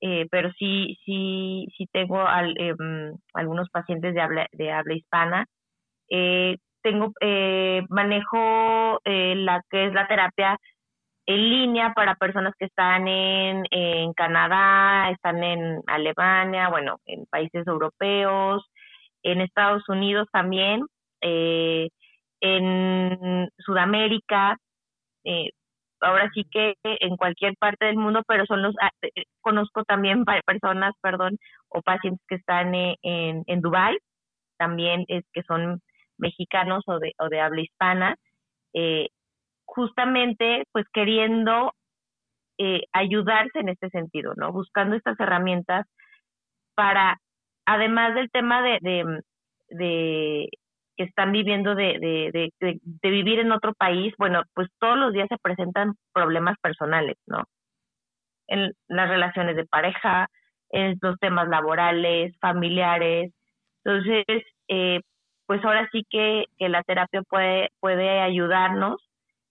eh, 0.00 0.26
pero 0.32 0.50
sí, 0.58 0.98
sí, 1.04 1.68
sí 1.78 1.86
tengo 1.92 2.24
em, 2.56 3.14
algunos 3.32 3.70
pacientes 3.70 4.14
de 4.14 4.20
habla, 4.20 4.48
de 4.50 4.72
habla 4.72 4.94
hispana. 4.94 5.46
Eh, 6.10 6.56
tengo, 6.82 7.12
manejo 7.88 8.98
la 9.04 9.62
que 9.70 9.86
es 9.86 9.94
la 9.94 10.08
terapia 10.08 10.58
en 11.26 11.50
línea 11.50 11.92
para 11.94 12.16
personas 12.16 12.54
que 12.58 12.66
están 12.66 13.08
en, 13.08 13.64
en 13.70 14.12
Canadá, 14.12 15.10
están 15.10 15.42
en 15.42 15.80
Alemania, 15.86 16.68
bueno, 16.68 17.00
en 17.06 17.24
países 17.26 17.66
europeos, 17.66 18.64
en 19.22 19.40
Estados 19.40 19.88
Unidos 19.88 20.28
también, 20.32 20.84
eh, 21.22 21.88
en 22.40 23.48
Sudamérica, 23.58 24.58
eh, 25.24 25.50
ahora 26.00 26.30
sí 26.34 26.44
que 26.50 26.74
en 26.82 27.16
cualquier 27.16 27.54
parte 27.58 27.86
del 27.86 27.96
mundo, 27.96 28.22
pero 28.28 28.44
son 28.44 28.62
los, 28.62 28.74
ah, 28.82 28.90
eh, 29.02 29.24
conozco 29.40 29.84
también 29.84 30.24
personas, 30.44 30.92
perdón, 31.00 31.38
o 31.68 31.80
pacientes 31.80 32.24
que 32.28 32.34
están 32.36 32.74
en, 32.74 32.98
en 33.46 33.60
Dubai, 33.62 33.96
también 34.58 35.04
es 35.08 35.24
que 35.32 35.42
son 35.42 35.80
mexicanos 36.18 36.84
o 36.86 36.98
de, 36.98 37.12
o 37.18 37.28
de 37.28 37.40
habla 37.40 37.62
hispana, 37.62 38.16
eh, 38.74 39.08
justamente 39.74 40.64
pues 40.72 40.86
queriendo 40.92 41.72
eh, 42.58 42.82
ayudarse 42.92 43.58
en 43.58 43.68
este 43.68 43.90
sentido, 43.90 44.34
¿no? 44.36 44.52
Buscando 44.52 44.94
estas 44.94 45.18
herramientas 45.18 45.86
para, 46.76 47.18
además 47.66 48.14
del 48.14 48.30
tema 48.30 48.62
de, 48.62 48.78
de, 49.68 50.48
que 50.96 51.04
están 51.04 51.32
viviendo 51.32 51.74
de, 51.74 51.98
de, 52.00 52.52
de, 52.60 53.10
vivir 53.10 53.40
en 53.40 53.50
otro 53.50 53.74
país, 53.74 54.14
bueno, 54.18 54.42
pues 54.54 54.68
todos 54.78 54.96
los 54.96 55.12
días 55.12 55.28
se 55.28 55.38
presentan 55.38 55.94
problemas 56.12 56.56
personales, 56.62 57.16
¿no? 57.26 57.42
En 58.46 58.72
las 58.88 59.08
relaciones 59.08 59.56
de 59.56 59.66
pareja, 59.66 60.28
en 60.70 60.96
los 61.02 61.18
temas 61.18 61.48
laborales, 61.48 62.36
familiares. 62.40 63.32
Entonces, 63.84 64.44
eh, 64.68 65.00
pues 65.46 65.64
ahora 65.64 65.88
sí 65.90 66.06
que, 66.08 66.44
que 66.58 66.68
la 66.68 66.84
terapia 66.84 67.22
puede, 67.22 67.70
puede 67.80 68.20
ayudarnos 68.20 68.96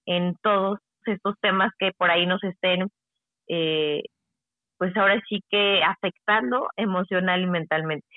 en 0.06 0.36
todos 0.41 0.80
estos 1.06 1.36
temas 1.41 1.72
que 1.78 1.91
por 1.97 2.10
ahí 2.10 2.26
nos 2.26 2.43
estén, 2.43 2.89
eh, 3.47 4.04
pues 4.78 4.95
ahora 4.97 5.22
sí 5.28 5.41
que 5.49 5.82
afectando 5.84 6.70
emocional 6.78 7.41
y 7.41 7.47
mentalmente. 7.47 8.08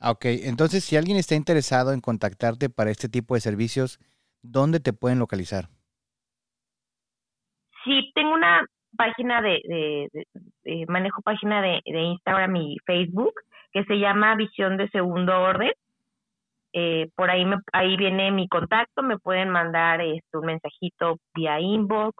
Ah, 0.00 0.12
ok, 0.12 0.24
entonces 0.44 0.84
si 0.84 0.96
alguien 0.96 1.16
está 1.16 1.34
interesado 1.34 1.92
en 1.92 2.00
contactarte 2.00 2.70
para 2.70 2.90
este 2.90 3.08
tipo 3.08 3.34
de 3.34 3.40
servicios, 3.40 3.98
¿dónde 4.42 4.80
te 4.80 4.92
pueden 4.92 5.18
localizar? 5.18 5.68
Sí, 7.84 8.12
tengo 8.14 8.32
una 8.34 8.64
página 8.96 9.42
de, 9.42 10.08
de, 10.64 10.86
manejo 10.88 11.22
página 11.22 11.62
de, 11.62 11.80
de 11.84 12.00
Instagram 12.00 12.56
y 12.56 12.76
Facebook 12.84 13.34
que 13.72 13.84
se 13.84 13.98
llama 13.98 14.36
Visión 14.36 14.76
de 14.76 14.88
Segundo 14.90 15.40
Orden 15.40 15.72
eh, 16.72 17.08
por 17.14 17.30
ahí 17.30 17.44
me, 17.44 17.56
ahí 17.72 17.96
viene 17.96 18.30
mi 18.30 18.48
contacto, 18.48 19.02
me 19.02 19.18
pueden 19.18 19.50
mandar 19.50 20.00
este, 20.00 20.36
un 20.38 20.46
mensajito 20.46 21.16
vía 21.34 21.60
inbox 21.60 22.16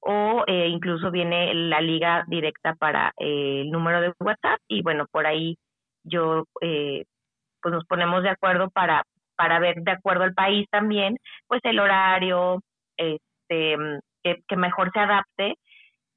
o 0.00 0.44
eh, 0.46 0.68
incluso 0.68 1.10
viene 1.10 1.54
la 1.54 1.80
liga 1.80 2.24
directa 2.28 2.74
para 2.74 3.12
eh, 3.18 3.62
el 3.62 3.70
número 3.70 4.00
de 4.00 4.12
WhatsApp 4.20 4.60
y 4.68 4.82
bueno, 4.82 5.06
por 5.10 5.26
ahí 5.26 5.56
yo 6.04 6.44
pues 6.60 7.72
nos 7.72 7.84
ponemos 7.86 8.22
de 8.22 8.30
acuerdo 8.30 8.70
para 8.70 9.04
para 9.36 9.58
ver 9.58 9.76
de 9.82 9.92
acuerdo 9.92 10.24
al 10.24 10.34
país 10.34 10.66
también 10.70 11.16
pues 11.46 11.60
el 11.64 11.80
horario 11.80 12.60
este 12.96 13.76
que, 14.22 14.42
que 14.46 14.56
mejor 14.56 14.90
se 14.92 15.00
adapte 15.00 15.54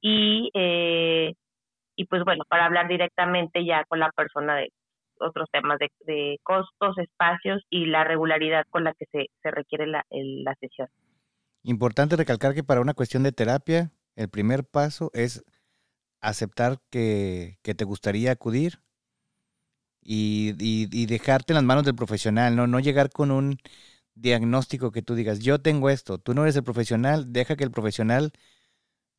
y 0.02 0.50
y 0.54 2.04
pues 2.04 2.22
bueno 2.24 2.44
para 2.48 2.66
hablar 2.66 2.86
directamente 2.88 3.64
ya 3.64 3.84
con 3.88 3.98
la 3.98 4.10
persona 4.12 4.56
de 4.56 4.70
otros 5.20 5.48
temas 5.52 5.78
de, 6.06 6.38
costos, 6.42 6.98
espacios 6.98 7.62
y 7.70 7.86
la 7.86 8.04
regularidad 8.04 8.64
con 8.70 8.84
la 8.84 8.94
que 8.94 9.06
se, 9.12 9.26
se 9.42 9.50
requiere 9.50 9.86
la, 9.86 10.04
la 10.10 10.54
sesión. 10.60 10.88
Importante 11.62 12.16
recalcar 12.16 12.54
que 12.54 12.64
para 12.64 12.80
una 12.80 12.94
cuestión 12.94 13.22
de 13.22 13.32
terapia, 13.32 13.90
el 14.16 14.28
primer 14.28 14.64
paso 14.64 15.10
es 15.14 15.44
aceptar 16.20 16.78
que, 16.90 17.58
te 17.62 17.84
gustaría 17.84 18.32
acudir 18.32 18.80
y, 20.02 20.54
y, 20.58 21.06
dejarte 21.06 21.52
en 21.52 21.56
las 21.56 21.64
manos 21.64 21.84
del 21.84 21.94
profesional, 21.94 22.56
¿no? 22.56 22.66
no 22.66 22.80
llegar 22.80 23.10
con 23.10 23.30
un 23.30 23.58
diagnóstico 24.14 24.90
que 24.90 25.02
tú 25.02 25.14
digas, 25.14 25.40
yo 25.40 25.60
tengo 25.60 25.90
esto, 25.90 26.18
tú 26.18 26.34
no 26.34 26.42
eres 26.42 26.56
el 26.56 26.64
profesional, 26.64 27.32
deja 27.32 27.56
que 27.56 27.64
el 27.64 27.70
profesional 27.70 28.32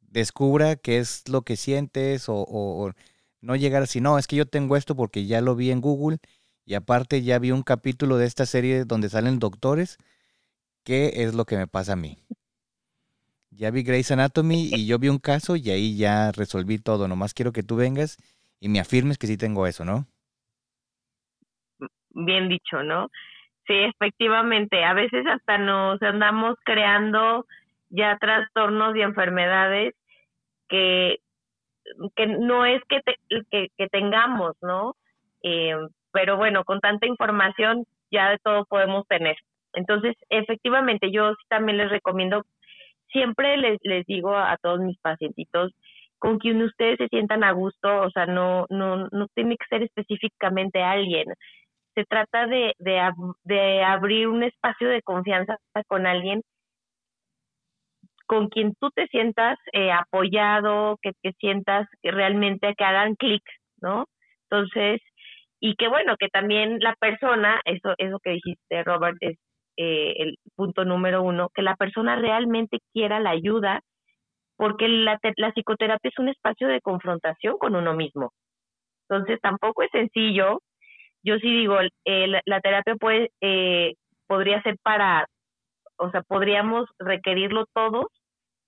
descubra 0.02 0.76
qué 0.76 0.98
es 0.98 1.30
lo 1.30 1.44
que 1.44 1.56
sientes 1.56 2.26
o 2.28 2.94
no 3.42 3.56
llegar 3.56 3.84
así, 3.84 4.02
no, 4.02 4.18
es 4.18 4.28
que 4.28 4.36
yo 4.36 4.46
tengo 4.46 4.76
esto 4.76 4.96
porque 4.96 5.26
ya 5.26 5.42
lo 5.42 5.56
vi 5.56 5.72
en 5.72 5.82
Google 5.82 6.18
y 6.66 6.76
aparte 6.76 7.24
ya 7.24 7.40
vi 7.40 7.52
un 7.52 7.64
capítulo 7.64 8.18
de 8.18 8.26
esta 8.26 8.46
serie 8.46 8.86
donde 8.86 9.10
salen 9.10 9.40
doctores, 9.40 9.98
¿qué 10.84 11.24
es 11.24 11.34
lo 11.34 11.46
que 11.46 11.58
me 11.58 11.68
pasa 11.68 11.94
a 11.94 11.96
mí? 11.96 12.18
Ya 13.52 13.72
vi 13.72 13.84
Grey's 13.84 14.12
Anatomy 14.12 14.70
y 14.74 14.86
yo 14.86 15.00
vi 15.00 15.10
un 15.10 15.20
caso 15.20 15.56
y 15.56 15.70
ahí 15.70 15.98
ya 15.98 16.32
resolví 16.32 16.78
todo, 16.78 17.08
nomás 17.08 17.34
quiero 17.34 17.52
que 17.52 17.64
tú 17.64 17.76
vengas 17.76 18.18
y 18.60 18.70
me 18.70 18.80
afirmes 18.80 19.18
que 19.18 19.28
sí 19.28 19.38
tengo 19.38 19.68
eso, 19.68 19.84
¿no? 19.86 20.06
Bien 22.12 22.50
dicho, 22.50 22.84
¿no? 22.84 23.10
Sí, 23.66 23.74
efectivamente, 23.74 24.84
a 24.84 24.94
veces 24.94 25.26
hasta 25.28 25.58
nos 25.58 26.02
andamos 26.02 26.56
creando 26.64 27.46
ya 27.90 28.18
trastornos 28.20 28.96
y 28.96 29.02
enfermedades 29.02 29.96
que 30.68 31.18
que 32.16 32.28
no 32.28 32.66
es 32.66 32.82
que, 32.90 33.02
que, 33.50 33.88
tengamos, 33.88 34.56
¿no? 34.62 34.96
Eh, 35.44 35.76
pero 36.12 36.38
bueno, 36.38 36.64
con 36.64 36.80
tanta 36.80 37.08
información 37.08 37.86
ya 38.12 38.32
de 38.32 38.40
todo 38.40 38.66
podemos 38.66 39.08
tener. 39.08 39.38
Entonces, 39.74 40.16
efectivamente, 40.30 41.12
yo 41.12 41.34
también 41.48 41.78
les 41.78 41.90
recomiendo, 41.90 42.44
siempre 43.12 43.58
les, 43.58 43.78
les 43.84 44.06
digo 44.06 44.36
a, 44.36 44.58
todos 44.62 44.80
mis 44.80 44.98
pacientitos, 45.00 45.74
con 46.18 46.40
quien 46.40 46.62
ustedes 46.62 46.98
se 46.98 47.08
sientan 47.08 47.44
a 47.44 47.52
gusto, 47.52 48.02
o 48.02 48.10
sea, 48.12 48.26
no, 48.26 48.66
no, 48.70 49.08
no 49.12 49.28
tiene 49.36 49.56
que 49.58 49.66
ser 49.70 49.84
específicamente 49.84 50.82
alguien. 50.82 51.28
Se 51.96 52.06
trata 52.06 52.48
de, 52.48 52.74
de, 52.80 53.00
de 53.44 53.84
abrir 53.84 54.28
un 54.28 54.44
espacio 54.44 54.90
de 54.90 55.02
confianza 55.02 55.58
con 55.88 56.08
alguien 56.08 56.42
con 58.30 58.48
quien 58.48 58.76
tú 58.80 58.92
te 58.92 59.08
sientas 59.08 59.58
eh, 59.74 59.92
apoyado, 59.92 61.00
que 61.02 61.14
te 61.24 61.34
sientas 61.40 61.88
que 62.04 62.12
realmente 62.12 62.76
que 62.78 62.84
hagan 62.84 63.16
clic, 63.16 63.42
¿no? 63.82 64.06
Entonces, 64.44 65.02
y 65.60 65.74
que 65.76 65.88
bueno, 65.88 66.16
que 66.20 66.28
también 66.28 66.78
la 66.80 66.94
persona, 67.00 67.60
eso, 67.66 67.96
eso 67.98 68.20
que 68.24 68.34
dijiste, 68.34 68.84
Robert, 68.84 69.18
es 69.22 69.36
eh, 69.78 70.14
el 70.18 70.38
punto 70.56 70.86
número 70.86 71.24
uno, 71.24 71.50
que 71.56 71.64
la 71.64 71.76
persona 71.76 72.18
realmente 72.18 72.78
quiera 72.94 73.20
la 73.20 73.32
ayuda, 73.32 73.82
porque 74.58 74.88
la, 74.88 75.18
la 75.38 75.52
psicoterapia 75.52 76.10
es 76.10 76.20
un 76.20 76.30
espacio 76.30 76.68
de 76.68 76.82
confrontación 76.82 77.58
con 77.58 77.76
uno 77.76 77.96
mismo. 77.96 78.32
Entonces, 79.10 79.40
tampoco 79.42 79.82
es 79.82 79.90
sencillo. 79.92 80.62
Yo 81.24 81.38
sí 81.40 81.50
digo, 81.52 81.78
la 82.06 82.62
terapia 82.62 82.96
puede, 82.96 83.32
eh, 83.42 83.96
podría 84.28 84.62
ser 84.62 84.78
para, 84.84 85.26
o 85.98 86.12
sea, 86.12 86.22
podríamos 86.22 86.88
requerirlo 87.00 87.66
todos, 87.74 88.06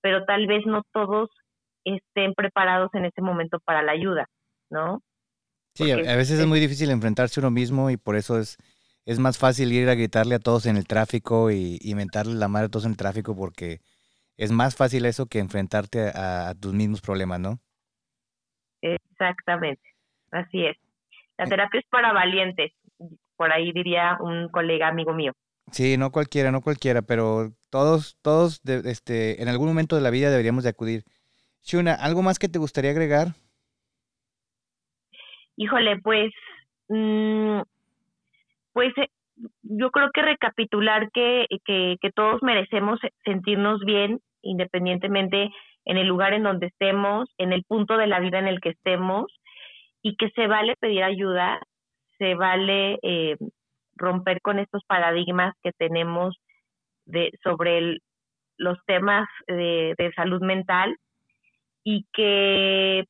pero 0.02 0.26
tal 0.26 0.47
vez 0.47 0.66
no 0.66 0.84
todos 0.91 1.30
estén 1.86 2.34
preparados 2.34 2.89
en 2.93 3.06
ese 3.06 3.22
momento 3.22 3.60
para 3.60 3.82
la 3.82 3.93
ayuda, 3.93 4.28
¿no? 4.70 5.02
Sí, 5.74 5.89
a 5.91 5.95
veces 5.95 6.39
es 6.39 6.47
muy 6.47 6.60
difícil 6.60 6.89
enfrentarse 6.91 7.39
a 7.39 7.43
uno 7.43 7.52
mismo 7.52 7.89
y 7.89 7.97
por 7.97 8.18
eso 8.18 8.38
es, 8.38 8.58
es 9.06 9.20
más 9.20 9.38
fácil 9.38 9.72
ir 9.72 9.88
a 9.89 9.95
gritarle 9.95 10.36
a 10.36 10.39
todos 10.39 10.66
en 10.66 10.76
el 10.76 10.86
tráfico 10.86 11.49
y, 11.49 11.80
inventarle 11.82 12.34
la 12.34 12.49
madre 12.49 12.66
a 12.68 12.70
todos 12.70 12.86
en 12.86 12.91
el 12.91 12.97
tráfico 12.97 13.36
porque 13.36 13.80
es 14.38 14.52
más 14.52 14.76
fácil 14.76 15.06
eso 15.06 15.28
que 15.28 15.39
enfrentarte 15.39 16.12
a, 16.14 16.54
tus 16.60 16.74
mismos 16.74 17.02
problemas, 17.02 17.39
¿no? 17.39 17.60
Exactamente, 18.82 19.84
así 20.32 20.66
es. 20.66 20.78
La 21.38 21.45
terapia 21.45 21.80
es 21.80 21.86
para 21.89 22.12
valientes, 22.12 22.74
por 23.36 23.52
ahí 23.52 23.72
diría 23.72 24.18
un 24.20 24.49
colega 24.49 24.88
amigo 24.88 25.14
mío. 25.14 25.34
Sí, 25.72 25.97
no 25.97 26.11
cualquiera, 26.11 26.51
no 26.51 26.61
cualquiera, 26.61 27.01
pero 27.01 27.51
todos, 27.69 28.17
todos, 28.22 28.61
este, 28.65 29.41
en 29.41 29.47
algún 29.47 29.67
momento 29.67 29.95
de 29.95 30.01
la 30.01 30.09
vida 30.09 30.30
deberíamos 30.30 30.63
de 30.63 30.69
acudir. 30.69 31.03
Shuna, 31.63 31.93
¿algo 31.93 32.22
más 32.22 32.39
que 32.39 32.49
te 32.49 32.59
gustaría 32.59 32.91
agregar? 32.91 33.30
Híjole, 35.55 35.99
pues, 36.01 36.32
mm, 36.89 37.61
pues 38.74 38.97
eh, 38.97 39.07
yo 39.63 39.91
creo 39.91 40.09
que 40.13 40.22
recapitular 40.22 41.09
que, 41.11 41.45
que, 41.65 41.97
que 42.01 42.11
todos 42.11 42.41
merecemos 42.43 42.99
sentirnos 43.24 43.80
bien 43.86 44.19
independientemente 44.41 45.49
en 45.86 45.97
el 45.97 46.07
lugar 46.07 46.34
en 46.34 46.43
donde 46.43 46.67
estemos, 46.67 47.30
en 47.38 47.53
el 47.53 47.63
punto 47.63 47.97
de 47.97 48.07
la 48.07 48.19
vida 48.19 48.39
en 48.39 48.47
el 48.47 48.59
que 48.59 48.69
estemos, 48.69 49.26
y 50.01 50.15
que 50.15 50.30
se 50.32 50.47
vale 50.47 50.76
pedir 50.80 51.03
ayuda, 51.03 51.59
se 52.17 52.36
vale 52.36 52.99
eh, 53.03 53.38
romper 53.96 54.42
con 54.42 54.60
estos 54.60 54.84
paradigmas 54.86 55.54
que 55.64 55.72
tenemos 55.74 56.36
de, 57.06 57.32
sobre 57.44 57.98
los 58.58 58.78
temas 58.86 59.28
de, 59.48 60.12
salud 60.16 60.42
mental 60.42 60.96
y 61.84 62.06
que, 62.14 63.06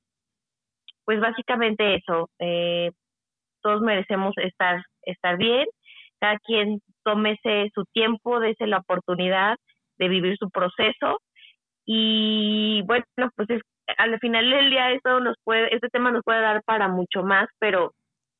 pues 1.05 1.19
básicamente 1.19 1.95
eso, 1.95 2.29
eh, 2.39 2.91
todos 3.61 3.81
merecemos 3.81 4.33
estar, 4.37 4.81
estar 5.03 5.37
bien, 5.37 5.67
cada 6.19 6.37
quien 6.39 6.81
tómese 7.03 7.69
su 7.73 7.83
tiempo, 7.93 8.39
dése 8.39 8.67
la 8.67 8.77
oportunidad 8.77 9.57
de 9.97 10.07
vivir 10.07 10.37
su 10.37 10.49
proceso 10.49 11.19
y 11.85 12.81
bueno, 12.85 13.05
pues 13.35 13.49
al 13.97 14.19
final 14.19 14.49
del 14.49 14.69
día 14.69 14.91
esto 14.91 15.19
nos 15.19 15.35
puede, 15.43 15.73
este 15.75 15.89
tema 15.89 16.11
nos 16.11 16.23
puede 16.23 16.41
dar 16.41 16.63
para 16.63 16.87
mucho 16.87 17.23
más, 17.23 17.49
pero 17.59 17.91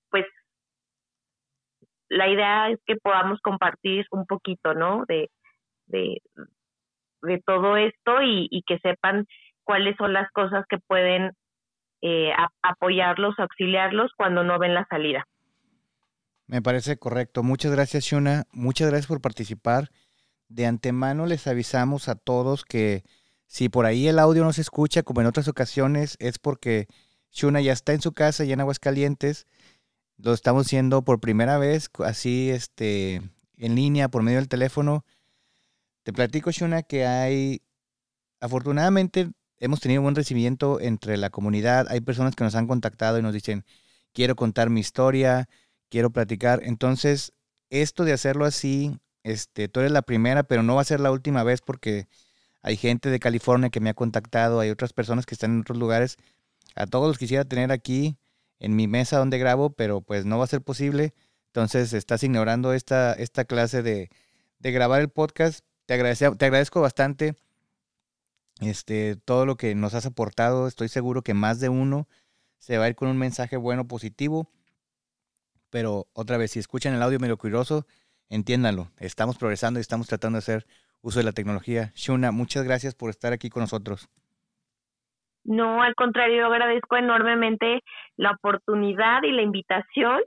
pues 0.10 0.26
la 2.12 2.28
idea 2.28 2.70
es 2.70 2.80
que 2.86 2.97
podamos 2.97 3.39
compartir 3.41 4.05
un 4.12 4.26
poquito, 4.26 4.74
¿no? 4.74 5.05
De, 5.07 5.30
de, 5.88 6.22
de 7.22 7.41
todo 7.45 7.78
esto 7.78 8.22
y, 8.22 8.64
que 8.68 8.80
sepan 8.80 9.26
cuáles 9.64 9.95
son 9.97 10.12
las 10.12 10.30
cosas 10.32 10.66
que 10.70 10.78
pueden 10.78 11.32
eh, 12.01 12.32
apoyarlos, 12.62 13.36
auxiliarlos 13.39 14.12
cuando 14.18 14.43
no 14.43 14.59
ven 14.59 14.74
la 14.74 14.86
salida. 14.89 15.26
Me 16.47 16.62
parece 16.62 16.97
correcto. 16.97 17.43
Muchas 17.43 17.72
gracias, 17.72 18.03
Shuna. 18.03 18.43
Muchas 18.51 18.89
gracias 18.89 19.07
por 19.07 19.22
participar. 19.22 19.89
De 20.49 20.66
antemano 20.66 21.26
les 21.28 21.47
avisamos 21.47 22.09
a 22.09 22.16
todos 22.16 22.66
que 22.66 23.03
si 23.45 23.70
por 23.70 23.86
ahí 23.86 24.09
el 24.09 24.20
audio 24.20 24.43
no 24.43 24.51
se 24.51 24.62
escucha, 24.62 25.03
como 25.03 25.22
en 25.22 25.28
otras 25.28 25.47
ocasiones, 25.47 26.18
es 26.20 26.39
porque 26.39 26.88
Shuna 27.32 27.62
ya 27.62 27.72
está 27.72 27.93
en 27.93 28.01
su 28.01 28.12
casa, 28.12 28.43
ya 28.43 28.55
en 28.55 28.59
Aguascalientes. 28.59 29.47
Lo 30.24 30.34
estamos 30.34 30.67
haciendo 30.67 31.01
por 31.03 31.19
primera 31.19 31.57
vez, 31.57 31.89
así 32.05 32.51
este, 32.51 33.22
en 33.57 33.76
línea, 33.76 34.07
por 34.07 34.22
medio 34.22 34.38
del 34.38 34.47
teléfono. 34.47 35.03
Te 36.03 36.13
platico, 36.13 36.51
Shuna, 36.51 36.84
que 36.84 37.07
hay, 37.07 37.63
afortunadamente, 38.39 39.32
hemos 39.57 39.80
tenido 39.80 40.03
buen 40.03 40.13
recibimiento 40.13 40.80
entre 40.80 41.17
la 41.17 41.32
comunidad. 41.32 41.88
Hay 41.89 42.01
personas 42.01 42.36
que 42.36 42.43
nos 42.43 42.53
han 42.53 42.67
contactado 42.67 43.17
y 43.17 43.24
nos 43.24 43.34
dicen, 43.34 43.65
quiero 44.13 44.36
contar 44.36 44.69
mi 44.69 44.80
historia, 44.80 45.49
quiero 45.89 46.11
platicar. 46.11 46.61
Entonces, 46.63 47.34
esto 47.72 48.03
de 48.03 48.13
hacerlo 48.13 48.45
así, 48.45 48.99
este, 49.24 49.69
tú 49.69 49.80
eres 49.80 49.91
la 49.91 50.03
primera, 50.03 50.43
pero 50.43 50.61
no 50.61 50.76
va 50.76 50.82
a 50.82 50.86
ser 50.86 50.99
la 50.99 51.11
última 51.11 51.43
vez 51.43 51.61
porque 51.61 52.07
hay 52.61 52.78
gente 52.78 53.09
de 53.09 53.19
California 53.19 53.72
que 53.72 53.80
me 53.80 53.89
ha 53.89 53.95
contactado, 53.95 54.59
hay 54.59 54.69
otras 54.69 54.93
personas 54.93 55.26
que 55.26 55.34
están 55.34 55.51
en 55.51 55.61
otros 55.61 55.80
lugares. 55.80 56.17
A 56.76 56.86
todos 56.86 57.07
los 57.07 57.17
quisiera 57.17 57.43
tener 57.43 57.72
aquí 57.72 58.17
en 58.62 58.76
mi 58.76 58.88
mesa 58.88 59.18
donde 59.18 59.39
grabo, 59.39 59.72
pero 59.72 60.01
pues 60.01 60.26
no 60.26 60.38
va 60.38 60.45
a 60.45 60.47
ser 60.47 60.62
posible. 60.62 61.14
Entonces 61.47 61.93
estás 61.93 62.24
ignorando 62.24 62.74
esta, 62.74 63.14
esta 63.14 63.43
clase 63.43 63.82
de, 63.82 64.09
de 64.59 64.72
grabar 64.72 65.01
el 65.01 65.09
podcast. 65.09 65.66
Te, 65.88 65.95
agradezco, 65.95 66.38
te 66.38 66.45
agradezco 66.45 66.80
bastante 66.80 67.36
este, 68.62 69.16
todo 69.16 69.47
lo 69.47 69.57
que 69.57 69.74
nos 69.74 69.95
has 69.95 70.05
aportado. 70.05 70.68
Estoy 70.68 70.89
seguro 70.89 71.24
que 71.24 71.34
más 71.34 71.59
de 71.59 71.70
uno 71.70 72.07
se 72.59 72.78
va 72.78 72.86
a 72.86 72.89
ir 72.89 72.95
con 72.95 73.09
un 73.09 73.18
mensaje 73.18 73.57
bueno, 73.57 73.88
positivo. 73.88 74.47
Pero 75.72 76.07
otra 76.14 76.38
vez, 76.38 76.51
si 76.51 76.59
escuchan 76.59 76.93
el 76.93 77.01
audio 77.01 77.20
medio 77.20 77.38
curioso, 77.38 77.88
entiéndanlo. 78.30 78.91
Estamos 78.99 79.38
progresando 79.38 79.80
y 79.80 79.82
estamos 79.82 80.07
tratando 80.07 80.38
de 80.38 80.43
hacer 80.43 80.68
uso 81.01 81.18
de 81.18 81.26
la 81.26 81.32
tecnología. 81.32 81.93
Shuna, 81.95 82.32
muchas 82.32 82.64
gracias 82.64 82.93
por 82.93 83.09
estar 83.09 83.34
aquí 83.34 83.49
con 83.49 83.62
nosotros. 83.62 84.07
No, 85.44 85.82
al 85.82 85.96
contrario, 85.96 86.46
agradezco 86.46 86.98
enormemente 86.98 87.82
la 88.18 88.32
oportunidad 88.32 89.24
y 89.24 89.32
la 89.32 89.42
invitación. 89.42 90.22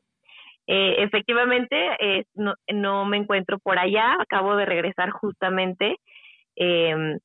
Eh, 0.67 0.97
efectivamente, 1.03 1.77
eh, 2.01 2.25
no, 2.35 3.05
me 3.05 3.19
encuentro 3.19 3.59
por 3.59 3.79
allá, 3.79 4.17
acabo 4.19 4.57
de 4.57 4.65
regresar 4.67 5.11
justamente. 5.11 5.97
Em, 6.57 7.19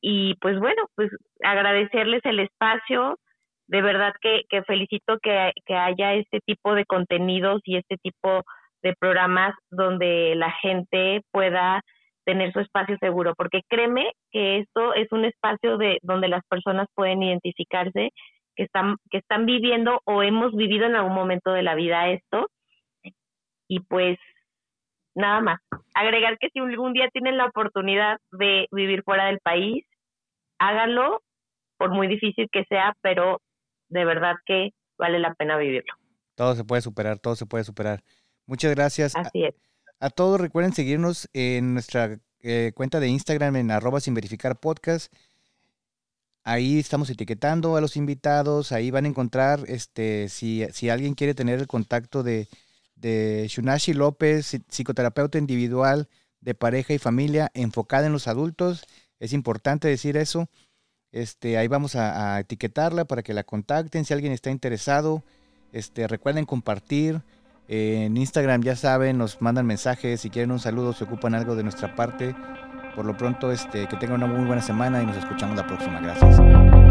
y 0.00 0.34
pues 0.40 0.58
bueno, 0.58 0.82
pues 0.96 1.10
agradecerles 1.42 2.22
el 2.24 2.40
espacio. 2.40 3.18
De 3.68 3.82
verdad 3.82 4.14
que, 4.20 4.42
que 4.48 4.62
felicito 4.64 5.18
que, 5.22 5.52
que 5.66 5.74
haya 5.74 6.14
este 6.14 6.40
tipo 6.46 6.74
de 6.74 6.84
contenidos 6.86 7.62
y 7.64 7.76
este 7.76 7.96
tipo 7.98 8.42
de 8.82 8.94
programas 8.98 9.54
donde 9.70 10.34
la 10.36 10.50
gente 10.60 11.22
pueda 11.30 11.82
tener 12.24 12.52
su 12.52 12.60
espacio 12.60 12.96
seguro, 12.98 13.34
porque 13.36 13.62
créeme 13.68 14.12
que 14.30 14.58
esto 14.58 14.94
es 14.94 15.10
un 15.12 15.24
espacio 15.24 15.76
de 15.76 15.98
donde 16.02 16.28
las 16.28 16.44
personas 16.48 16.88
pueden 16.94 17.22
identificarse 17.22 18.10
que 18.54 18.64
están 18.64 18.96
que 19.10 19.18
están 19.18 19.46
viviendo 19.46 20.00
o 20.04 20.22
hemos 20.22 20.54
vivido 20.54 20.86
en 20.86 20.94
algún 20.94 21.14
momento 21.14 21.52
de 21.52 21.62
la 21.62 21.74
vida 21.74 22.10
esto. 22.10 22.48
Y 23.68 23.80
pues 23.80 24.18
nada 25.14 25.40
más. 25.40 25.60
Agregar 25.94 26.38
que 26.38 26.48
si 26.52 26.60
algún 26.60 26.92
día 26.92 27.08
tienen 27.12 27.36
la 27.36 27.46
oportunidad 27.46 28.18
de 28.32 28.66
vivir 28.70 29.02
fuera 29.02 29.26
del 29.26 29.38
país 29.40 29.84
háganlo 30.58 31.22
por 31.76 31.90
muy 31.90 32.06
difícil 32.06 32.48
que 32.52 32.64
sea 32.68 32.94
pero 33.02 33.40
de 33.88 34.04
verdad 34.04 34.36
que 34.46 34.70
vale 34.98 35.18
la 35.18 35.34
pena 35.34 35.56
vivirlo. 35.56 35.94
Todo 36.36 36.54
se 36.54 36.64
puede 36.64 36.82
superar 36.82 37.18
todo 37.18 37.34
se 37.34 37.46
puede 37.46 37.64
superar. 37.64 38.00
Muchas 38.46 38.74
gracias. 38.74 39.16
Así 39.16 39.44
es 39.44 39.71
a 40.02 40.10
todos 40.10 40.40
recuerden 40.40 40.72
seguirnos 40.72 41.28
en 41.32 41.74
nuestra 41.74 42.18
eh, 42.40 42.72
cuenta 42.74 42.98
de 42.98 43.06
Instagram 43.06 43.54
en 43.54 43.70
arroba 43.70 44.00
sin 44.00 44.14
verificar 44.14 44.58
podcast. 44.58 45.12
Ahí 46.42 46.80
estamos 46.80 47.08
etiquetando 47.08 47.76
a 47.76 47.80
los 47.80 47.96
invitados, 47.96 48.72
ahí 48.72 48.90
van 48.90 49.04
a 49.04 49.08
encontrar, 49.08 49.62
este, 49.68 50.28
si, 50.28 50.66
si 50.72 50.88
alguien 50.88 51.14
quiere 51.14 51.34
tener 51.34 51.60
el 51.60 51.68
contacto 51.68 52.24
de, 52.24 52.48
de 52.96 53.46
Shunashi 53.48 53.94
López, 53.94 54.58
psicoterapeuta 54.68 55.38
individual 55.38 56.08
de 56.40 56.54
pareja 56.56 56.94
y 56.94 56.98
familia 56.98 57.52
enfocada 57.54 58.06
en 58.06 58.12
los 58.12 58.26
adultos, 58.26 58.84
es 59.20 59.32
importante 59.32 59.86
decir 59.86 60.16
eso. 60.16 60.48
Este, 61.12 61.58
ahí 61.58 61.68
vamos 61.68 61.94
a, 61.94 62.34
a 62.34 62.40
etiquetarla 62.40 63.04
para 63.04 63.22
que 63.22 63.34
la 63.34 63.44
contacten 63.44 64.04
si 64.04 64.12
alguien 64.12 64.32
está 64.32 64.50
interesado. 64.50 65.22
Este, 65.70 66.08
recuerden 66.08 66.44
compartir, 66.44 67.22
en 67.72 68.18
Instagram 68.18 68.62
ya 68.62 68.76
saben, 68.76 69.16
nos 69.16 69.40
mandan 69.40 69.64
mensajes, 69.64 70.20
si 70.20 70.28
quieren 70.28 70.50
un 70.50 70.58
saludo, 70.58 70.92
si 70.92 71.04
ocupan 71.04 71.34
algo 71.34 71.56
de 71.56 71.62
nuestra 71.62 71.94
parte. 71.94 72.34
Por 72.94 73.06
lo 73.06 73.16
pronto, 73.16 73.50
este, 73.50 73.86
que 73.88 73.96
tengan 73.96 74.22
una 74.22 74.26
muy 74.26 74.44
buena 74.44 74.60
semana 74.60 75.02
y 75.02 75.06
nos 75.06 75.16
escuchamos 75.16 75.56
la 75.56 75.66
próxima. 75.66 75.98
Gracias. 76.00 76.81